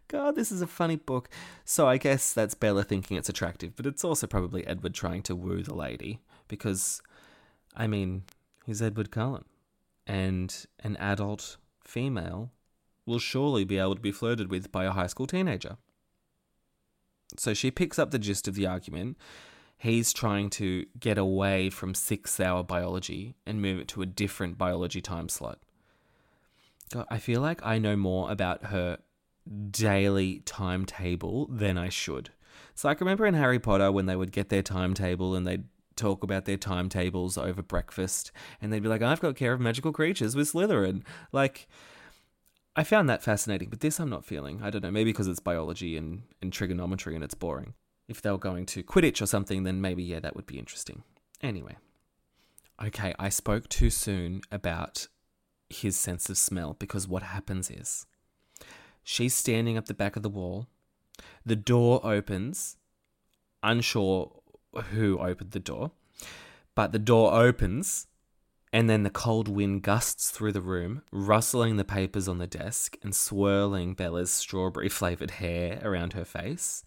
God, 0.08 0.36
this 0.36 0.51
is 0.51 0.62
a 0.62 0.68
funny 0.68 0.95
book. 0.95 1.30
So 1.66 1.88
I 1.88 1.97
guess 1.97 2.34
that's 2.34 2.54
Bella 2.54 2.84
thinking 2.84 3.18
it's 3.18 3.30
attractive, 3.30 3.76
but 3.76 3.86
it's 3.86 4.04
also 4.04 4.28
probably 4.28 4.66
Edward 4.68 4.93
trying 4.93 5.24
to 5.24 5.36
woo 5.36 5.64
the 5.64 5.74
lady 5.74 6.22
because, 6.47 7.01
I 7.76 7.88
mean, 7.88 8.24
he's 8.66 8.82
Edward 8.82 9.12
Cullen, 9.12 9.45
and 10.06 10.66
an 10.84 10.97
adult 10.97 11.58
female 11.84 12.51
will 13.06 13.20
surely 13.20 13.64
be 13.64 13.78
able 13.78 13.95
to 13.95 14.01
be 14.01 14.12
flirted 14.12 14.49
with 14.49 14.72
by 14.72 14.86
a 14.86 14.91
high 14.91 15.08
school 15.08 15.28
teenager. 15.28 15.78
So 17.38 17.54
she 17.54 17.72
picks 17.72 17.97
up 17.97 18.12
the 18.12 18.20
gist 18.20 18.47
of 18.47 18.56
the 18.56 18.68
argument. 18.68 19.18
He's 19.78 20.14
trying 20.14 20.49
to 20.51 20.86
get 20.99 21.18
away 21.18 21.70
from 21.70 21.93
six 21.93 22.39
hour 22.39 22.64
biology 22.64 23.36
and 23.45 23.62
move 23.62 23.80
it 23.80 23.88
to 23.89 24.01
a 24.01 24.06
different 24.06 24.58
biology 24.58 25.01
time 25.01 25.28
slot. 25.28 25.60
God, 26.93 27.06
I 27.10 27.18
feel 27.18 27.41
like 27.41 27.66
I 27.66 27.80
know 27.80 27.95
more 27.95 28.32
about 28.32 28.66
her 28.66 28.99
daily 29.72 30.41
timetable 30.46 31.48
than 31.48 31.78
I 31.78 31.89
should. 31.89 32.30
So 32.76 32.89
I 32.89 32.96
can 32.96 33.06
remember 33.06 33.26
in 33.26 33.34
Harry 33.34 33.60
Potter 33.60 33.91
when 33.91 34.06
they 34.06 34.16
would 34.16 34.32
get 34.32 34.50
their 34.50 34.64
timetable 34.64 35.36
and 35.36 35.46
they'd 35.46 35.66
talk 35.96 36.24
about 36.24 36.46
their 36.46 36.58
timetables 36.58 37.38
over 37.38 37.62
breakfast 37.62 38.32
and 38.62 38.72
they'd 38.72 38.82
be 38.82 38.89
like, 38.89 39.02
I've 39.02 39.20
got 39.22 39.36
care 39.36 39.54
of 39.54 39.60
magical 39.60 39.91
creatures 39.91 40.36
with 40.36 40.52
Slytherin. 40.52 41.04
Like, 41.32 41.68
I 42.76 42.84
found 42.84 43.08
that 43.10 43.22
fascinating, 43.22 43.70
but 43.70 43.82
this 43.82 44.00
I'm 44.00 44.10
not 44.10 44.26
feeling. 44.26 44.62
I 44.64 44.70
don't 44.70 44.82
know, 44.82 44.91
maybe 44.91 45.12
because 45.12 45.28
it's 45.28 45.39
biology 45.39 45.96
and, 45.98 46.24
and 46.41 46.52
trigonometry 46.52 47.14
and 47.14 47.24
it's 47.24 47.36
boring. 47.36 47.76
If 48.08 48.22
they 48.22 48.32
were 48.32 48.38
going 48.38 48.66
to 48.68 48.84
Quidditch 48.84 49.22
or 49.22 49.28
something, 49.28 49.64
then 49.64 49.80
maybe, 49.80 50.04
yeah, 50.04 50.20
that 50.20 50.36
would 50.36 50.48
be 50.48 50.60
interesting. 50.60 51.04
Anyway. 51.41 51.78
Okay, 52.84 53.14
I 53.20 53.30
spoke 53.30 53.70
too 53.70 53.89
soon 53.91 54.41
about 54.52 55.08
his 55.70 55.98
sense 55.98 56.30
of 56.30 56.38
smell 56.38 56.76
because 56.80 57.08
what 57.08 57.24
happens 57.24 57.70
is 57.70 58.06
she's 59.04 59.34
standing 59.34 59.78
up 59.78 59.86
the 59.86 59.93
back 59.93 60.16
of 60.16 60.24
the 60.24 60.30
wall, 60.30 60.68
the 61.45 61.56
door 61.56 62.01
opens, 62.04 62.78
unsure 63.62 64.32
who 64.91 65.20
opened 65.20 65.51
the 65.51 65.60
door, 65.60 65.91
but 66.76 66.91
the 66.91 66.99
door 66.99 67.34
opens 67.34 68.08
and 68.74 68.89
then 68.89 69.04
the 69.04 69.10
cold 69.12 69.47
wind 69.47 69.84
gusts 69.84 70.32
through 70.32 70.51
the 70.51 70.60
room, 70.60 71.04
rustling 71.12 71.78
the 71.78 71.86
papers 71.86 72.28
on 72.28 72.39
the 72.39 72.47
desk 72.47 72.97
and 73.04 73.16
swirling 73.16 73.93
Bella's 73.93 74.32
strawberry 74.32 74.89
flavored 74.89 75.32
hair 75.32 75.80
around 75.84 76.14
her 76.14 76.26
face. 76.26 76.84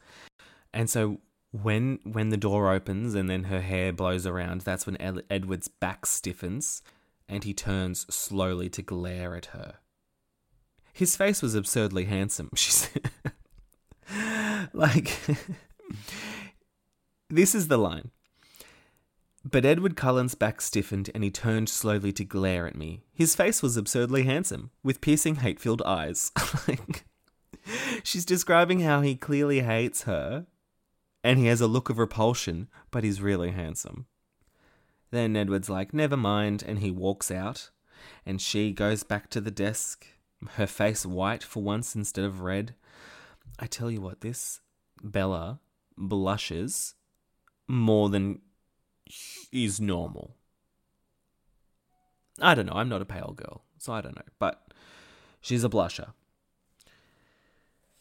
And 0.75 0.91
so 0.91 1.21
when 1.53 2.01
when 2.03 2.31
the 2.31 2.37
door 2.37 2.73
opens 2.73 3.15
and 3.15 3.31
then 3.31 3.45
her 3.45 3.61
hair 3.61 3.93
blows 3.93 4.27
around, 4.27 4.63
that's 4.63 4.85
when 4.85 5.01
Ed- 5.01 5.23
Edward's 5.31 5.69
back 5.69 6.07
stiffens 6.07 6.83
and 7.29 7.45
he 7.45 7.55
turns 7.55 8.05
slowly 8.13 8.69
to 8.71 8.83
glare 8.83 9.37
at 9.37 9.47
her. 9.47 9.77
His 10.97 11.15
face 11.15 11.43
was 11.43 11.55
absurdly 11.55 12.07
handsome, 12.07 12.49
she 12.57 12.71
said. 12.71 13.11
like 14.73 15.21
this 17.29 17.55
is 17.55 17.69
the 17.69 17.77
line. 17.77 18.13
But 19.45 19.67
Edward 19.67 19.95
Cullen's 19.95 20.35
back 20.35 20.63
stiffened 20.63 21.11
and 21.15 21.23
he 21.23 21.31
turned 21.31 21.69
slowly 21.69 22.15
to 22.15 22.25
glare 22.25 22.67
at 22.67 22.77
me. 22.77 23.05
His 23.13 23.37
face 23.37 23.63
was 23.63 23.77
absurdly 23.77 24.23
handsome, 24.23 24.71
with 24.83 25.03
piercing 25.03 25.37
hate 25.37 25.61
filled 25.61 25.83
eyes. 25.83 26.33
like, 26.67 27.05
She's 28.03 28.25
describing 28.25 28.81
how 28.81 29.03
he 29.03 29.17
clearly 29.17 29.61
hates 29.61 30.05
her, 30.05 30.47
and 31.23 31.39
he 31.39 31.45
has 31.49 31.61
a 31.61 31.67
look 31.67 31.91
of 31.91 31.99
repulsion, 31.99 32.69
but 32.91 33.05
he's 33.05 33.21
really 33.21 33.51
handsome. 33.51 34.07
Then 35.11 35.37
Edward's 35.37 35.69
like, 35.69 35.93
never 35.93 36.17
mind, 36.17 36.65
and 36.67 36.79
he 36.79 36.91
walks 36.91 37.31
out, 37.31 37.69
and 38.25 38.41
she 38.41 38.73
goes 38.73 39.03
back 39.03 39.29
to 39.31 39.43
the 39.43 39.51
desk, 39.51 40.07
her 40.55 40.67
face 40.67 41.05
white 41.07 41.43
for 41.43 41.63
once 41.63 41.95
instead 41.95 42.25
of 42.25 42.41
red. 42.41 42.75
I 43.59 43.67
tell 43.67 43.91
you 43.91 44.01
what, 44.01 44.21
this 44.21 44.61
Bella 45.03 45.61
blushes 45.97 46.95
more 47.69 48.09
than 48.09 48.41
is 49.53 49.81
normal. 49.81 50.37
I 52.41 52.55
don't 52.55 52.67
know. 52.67 52.75
I'm 52.75 52.89
not 52.89 53.03
a 53.03 53.07
pale 53.07 53.35
girl, 53.37 53.63
so 53.79 53.93
I 53.93 54.01
don't 54.01 54.17
know. 54.17 54.23
But 54.39 54.73
she's 55.41 55.65
a 55.65 55.69
blusher. 55.69 56.13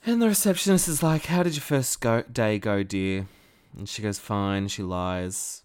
And 0.06 0.22
the 0.22 0.28
receptionist 0.28 0.88
is 0.88 1.02
like, 1.02 1.26
How 1.26 1.44
did 1.44 1.56
your 1.56 1.62
first 1.62 2.02
go- 2.02 2.24
day 2.24 2.60
go, 2.60 2.84
dear? 2.84 3.28
And 3.78 3.88
she 3.88 4.02
goes, 4.02 4.20
Fine. 4.20 4.68
She 4.68 4.84
lies. 4.84 5.64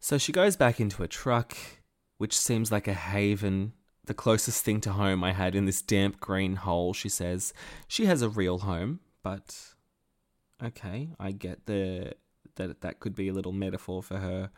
So 0.00 0.18
she 0.18 0.32
goes 0.32 0.56
back 0.56 0.80
into 0.80 1.02
a 1.02 1.08
truck, 1.08 1.56
which 2.18 2.38
seems 2.38 2.72
like 2.72 2.88
a 2.88 2.94
haven. 2.94 3.72
The 4.04 4.14
closest 4.14 4.64
thing 4.64 4.80
to 4.82 4.92
home 4.92 5.22
I 5.22 5.32
had 5.32 5.54
in 5.54 5.64
this 5.64 5.80
damp 5.80 6.18
green 6.18 6.56
hole, 6.56 6.92
she 6.92 7.08
says. 7.08 7.52
She 7.86 8.06
has 8.06 8.20
a 8.20 8.28
real 8.28 8.58
home, 8.58 9.00
but 9.22 9.74
okay, 10.62 11.10
I 11.20 11.32
get 11.32 11.66
the 11.66 12.14
that 12.56 12.80
that 12.82 13.00
could 13.00 13.14
be 13.14 13.28
a 13.28 13.32
little 13.32 13.52
metaphor 13.52 14.02
for 14.02 14.18
her. 14.18 14.50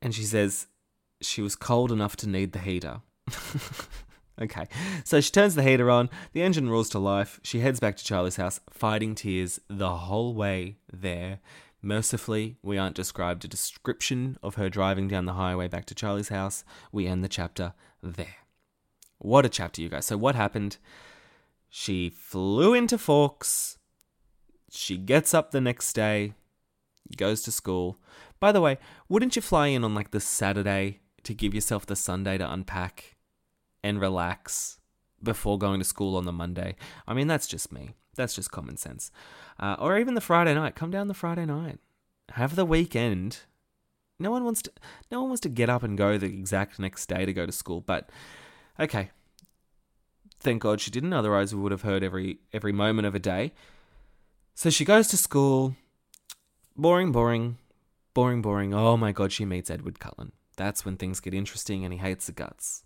And 0.00 0.14
she 0.14 0.24
says 0.24 0.66
she 1.20 1.42
was 1.42 1.54
cold 1.54 1.92
enough 1.92 2.16
to 2.16 2.28
need 2.28 2.52
the 2.52 2.58
heater. 2.58 3.02
okay, 4.40 4.66
so 5.04 5.20
she 5.20 5.30
turns 5.30 5.54
the 5.54 5.62
heater 5.62 5.90
on, 5.90 6.10
the 6.32 6.42
engine 6.42 6.68
roars 6.68 6.88
to 6.90 6.98
life. 6.98 7.40
She 7.42 7.60
heads 7.60 7.78
back 7.78 7.96
to 7.96 8.04
Charlie's 8.04 8.36
house, 8.36 8.60
fighting 8.70 9.14
tears 9.14 9.60
the 9.68 9.90
whole 9.90 10.34
way 10.34 10.78
there. 10.92 11.38
Mercifully, 11.84 12.56
we 12.62 12.78
aren't 12.78 12.94
described 12.94 13.44
a 13.44 13.48
description 13.48 14.38
of 14.40 14.54
her 14.54 14.68
driving 14.68 15.08
down 15.08 15.24
the 15.26 15.32
highway 15.32 15.66
back 15.66 15.84
to 15.86 15.96
Charlie's 15.96 16.28
house. 16.28 16.62
We 16.92 17.08
end 17.08 17.24
the 17.24 17.28
chapter 17.28 17.74
there. 18.00 18.36
What 19.18 19.44
a 19.44 19.48
chapter, 19.48 19.82
you 19.82 19.88
guys. 19.88 20.06
So, 20.06 20.16
what 20.16 20.36
happened? 20.36 20.76
She 21.68 22.08
flew 22.08 22.72
into 22.72 22.98
Forks. 22.98 23.78
She 24.70 24.96
gets 24.96 25.34
up 25.34 25.50
the 25.50 25.60
next 25.60 25.92
day, 25.94 26.34
goes 27.16 27.42
to 27.42 27.52
school. 27.52 27.98
By 28.38 28.52
the 28.52 28.60
way, 28.60 28.78
wouldn't 29.08 29.34
you 29.34 29.42
fly 29.42 29.68
in 29.68 29.82
on 29.82 29.94
like 29.94 30.12
the 30.12 30.20
Saturday 30.20 31.00
to 31.24 31.34
give 31.34 31.52
yourself 31.52 31.84
the 31.84 31.96
Sunday 31.96 32.38
to 32.38 32.52
unpack 32.52 33.16
and 33.82 34.00
relax 34.00 34.78
before 35.22 35.58
going 35.58 35.80
to 35.80 35.84
school 35.84 36.16
on 36.16 36.26
the 36.26 36.32
Monday? 36.32 36.76
I 37.08 37.14
mean, 37.14 37.26
that's 37.26 37.46
just 37.48 37.72
me. 37.72 37.96
That's 38.14 38.34
just 38.34 38.50
common 38.50 38.76
sense. 38.76 39.10
Uh, 39.58 39.76
or 39.78 39.98
even 39.98 40.14
the 40.14 40.20
Friday 40.20 40.54
night. 40.54 40.74
Come 40.74 40.90
down 40.90 41.08
the 41.08 41.14
Friday 41.14 41.46
night. 41.46 41.78
Have 42.32 42.56
the 42.56 42.64
weekend. 42.64 43.40
No 44.18 44.30
one 44.30 44.44
wants 44.44 44.62
to. 44.62 44.72
No 45.10 45.20
one 45.20 45.30
wants 45.30 45.40
to 45.42 45.48
get 45.48 45.70
up 45.70 45.82
and 45.82 45.96
go 45.98 46.18
the 46.18 46.26
exact 46.26 46.78
next 46.78 47.06
day 47.06 47.24
to 47.24 47.32
go 47.32 47.46
to 47.46 47.52
school. 47.52 47.80
But 47.80 48.10
okay. 48.78 49.10
Thank 50.40 50.62
God 50.62 50.80
she 50.80 50.90
didn't. 50.90 51.12
Otherwise, 51.12 51.54
we 51.54 51.60
would 51.60 51.72
have 51.72 51.82
heard 51.82 52.02
every 52.02 52.38
every 52.52 52.72
moment 52.72 53.06
of 53.06 53.14
a 53.14 53.18
day. 53.18 53.52
So 54.54 54.70
she 54.70 54.84
goes 54.84 55.08
to 55.08 55.16
school. 55.16 55.76
Boring, 56.76 57.12
boring, 57.12 57.58
boring, 58.14 58.42
boring. 58.42 58.74
Oh 58.74 58.96
my 58.96 59.12
God, 59.12 59.32
she 59.32 59.44
meets 59.44 59.70
Edward 59.70 60.00
Cullen. 60.00 60.32
That's 60.56 60.84
when 60.84 60.96
things 60.96 61.20
get 61.20 61.34
interesting, 61.34 61.84
and 61.84 61.92
he 61.92 61.98
hates 61.98 62.26
the 62.26 62.32
guts, 62.32 62.84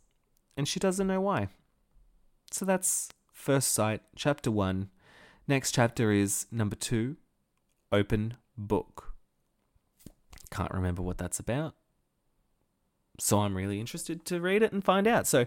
and 0.56 0.66
she 0.66 0.80
doesn't 0.80 1.06
know 1.06 1.20
why. 1.20 1.48
So 2.50 2.64
that's 2.64 3.08
first 3.32 3.72
sight, 3.72 4.02
chapter 4.14 4.50
one. 4.50 4.90
Next 5.48 5.72
chapter 5.72 6.10
is 6.10 6.46
number 6.50 6.74
two 6.74 7.16
Open 7.92 8.34
Book. 8.58 9.14
Can't 10.50 10.72
remember 10.72 11.02
what 11.02 11.18
that's 11.18 11.38
about. 11.38 11.74
So 13.18 13.40
I'm 13.40 13.56
really 13.56 13.80
interested 13.80 14.24
to 14.26 14.40
read 14.40 14.62
it 14.62 14.72
and 14.72 14.84
find 14.84 15.06
out. 15.06 15.26
So 15.26 15.46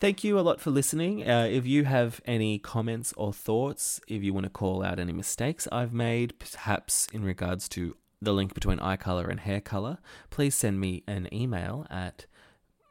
thank 0.00 0.24
you 0.24 0.38
a 0.38 0.40
lot 0.40 0.60
for 0.60 0.70
listening. 0.70 1.28
Uh, 1.28 1.48
if 1.50 1.66
you 1.66 1.84
have 1.84 2.20
any 2.24 2.58
comments 2.58 3.12
or 3.16 3.32
thoughts, 3.32 4.00
if 4.08 4.22
you 4.22 4.32
want 4.32 4.44
to 4.44 4.50
call 4.50 4.82
out 4.82 4.98
any 4.98 5.12
mistakes 5.12 5.68
I've 5.70 5.92
made, 5.92 6.38
perhaps 6.38 7.06
in 7.12 7.22
regards 7.22 7.68
to 7.70 7.96
the 8.20 8.32
link 8.32 8.54
between 8.54 8.80
eye 8.80 8.96
color 8.96 9.28
and 9.28 9.40
hair 9.40 9.60
color, 9.60 9.98
please 10.30 10.54
send 10.54 10.80
me 10.80 11.04
an 11.06 11.28
email 11.32 11.86
at 11.90 12.26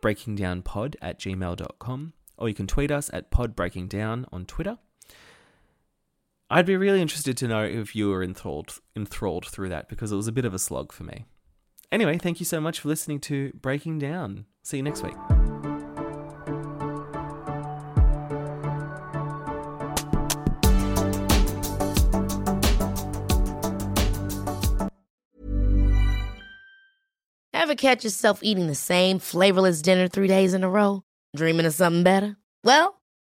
breakingdownpod 0.01 0.95
at 1.01 1.19
gmail.com 1.19 2.13
or 2.37 2.49
you 2.49 2.55
can 2.55 2.67
tweet 2.67 2.91
us 2.91 3.09
at 3.11 3.31
podbreakingdown 3.31 4.25
on 4.31 4.45
Twitter. 4.45 4.77
I'd 6.49 6.65
be 6.65 6.77
really 6.77 7.01
interested 7.01 7.35
to 7.37 7.47
know 7.47 7.63
if 7.63 7.95
you 7.95 8.09
were 8.09 8.23
enthralled 8.23 8.79
enthralled 8.95 9.47
through 9.47 9.69
that 9.69 9.89
because 9.89 10.11
it 10.11 10.15
was 10.15 10.27
a 10.27 10.31
bit 10.31 10.45
of 10.45 10.53
a 10.53 10.59
slog 10.59 10.91
for 10.91 11.03
me. 11.03 11.25
Anyway, 11.91 12.17
thank 12.17 12.39
you 12.39 12.45
so 12.45 12.61
much 12.61 12.79
for 12.79 12.87
listening 12.87 13.19
to 13.21 13.51
Breaking 13.53 13.97
Down. 13.97 14.45
See 14.61 14.77
you 14.77 14.83
next 14.83 15.01
week. 15.01 15.15
Ever 27.53 27.73
catch 27.73 28.03
yourself 28.03 28.43
eating 28.43 28.67
the 28.67 28.75
same 28.75 29.17
flavorless 29.17 29.81
dinner 29.81 30.07
three 30.07 30.27
days 30.27 30.53
in 30.53 30.63
a 30.63 30.69
row? 30.69 31.01
Dreaming 31.35 31.65
of 31.65 31.73
something 31.73 32.03
better? 32.03 32.37
Well, 32.63 33.01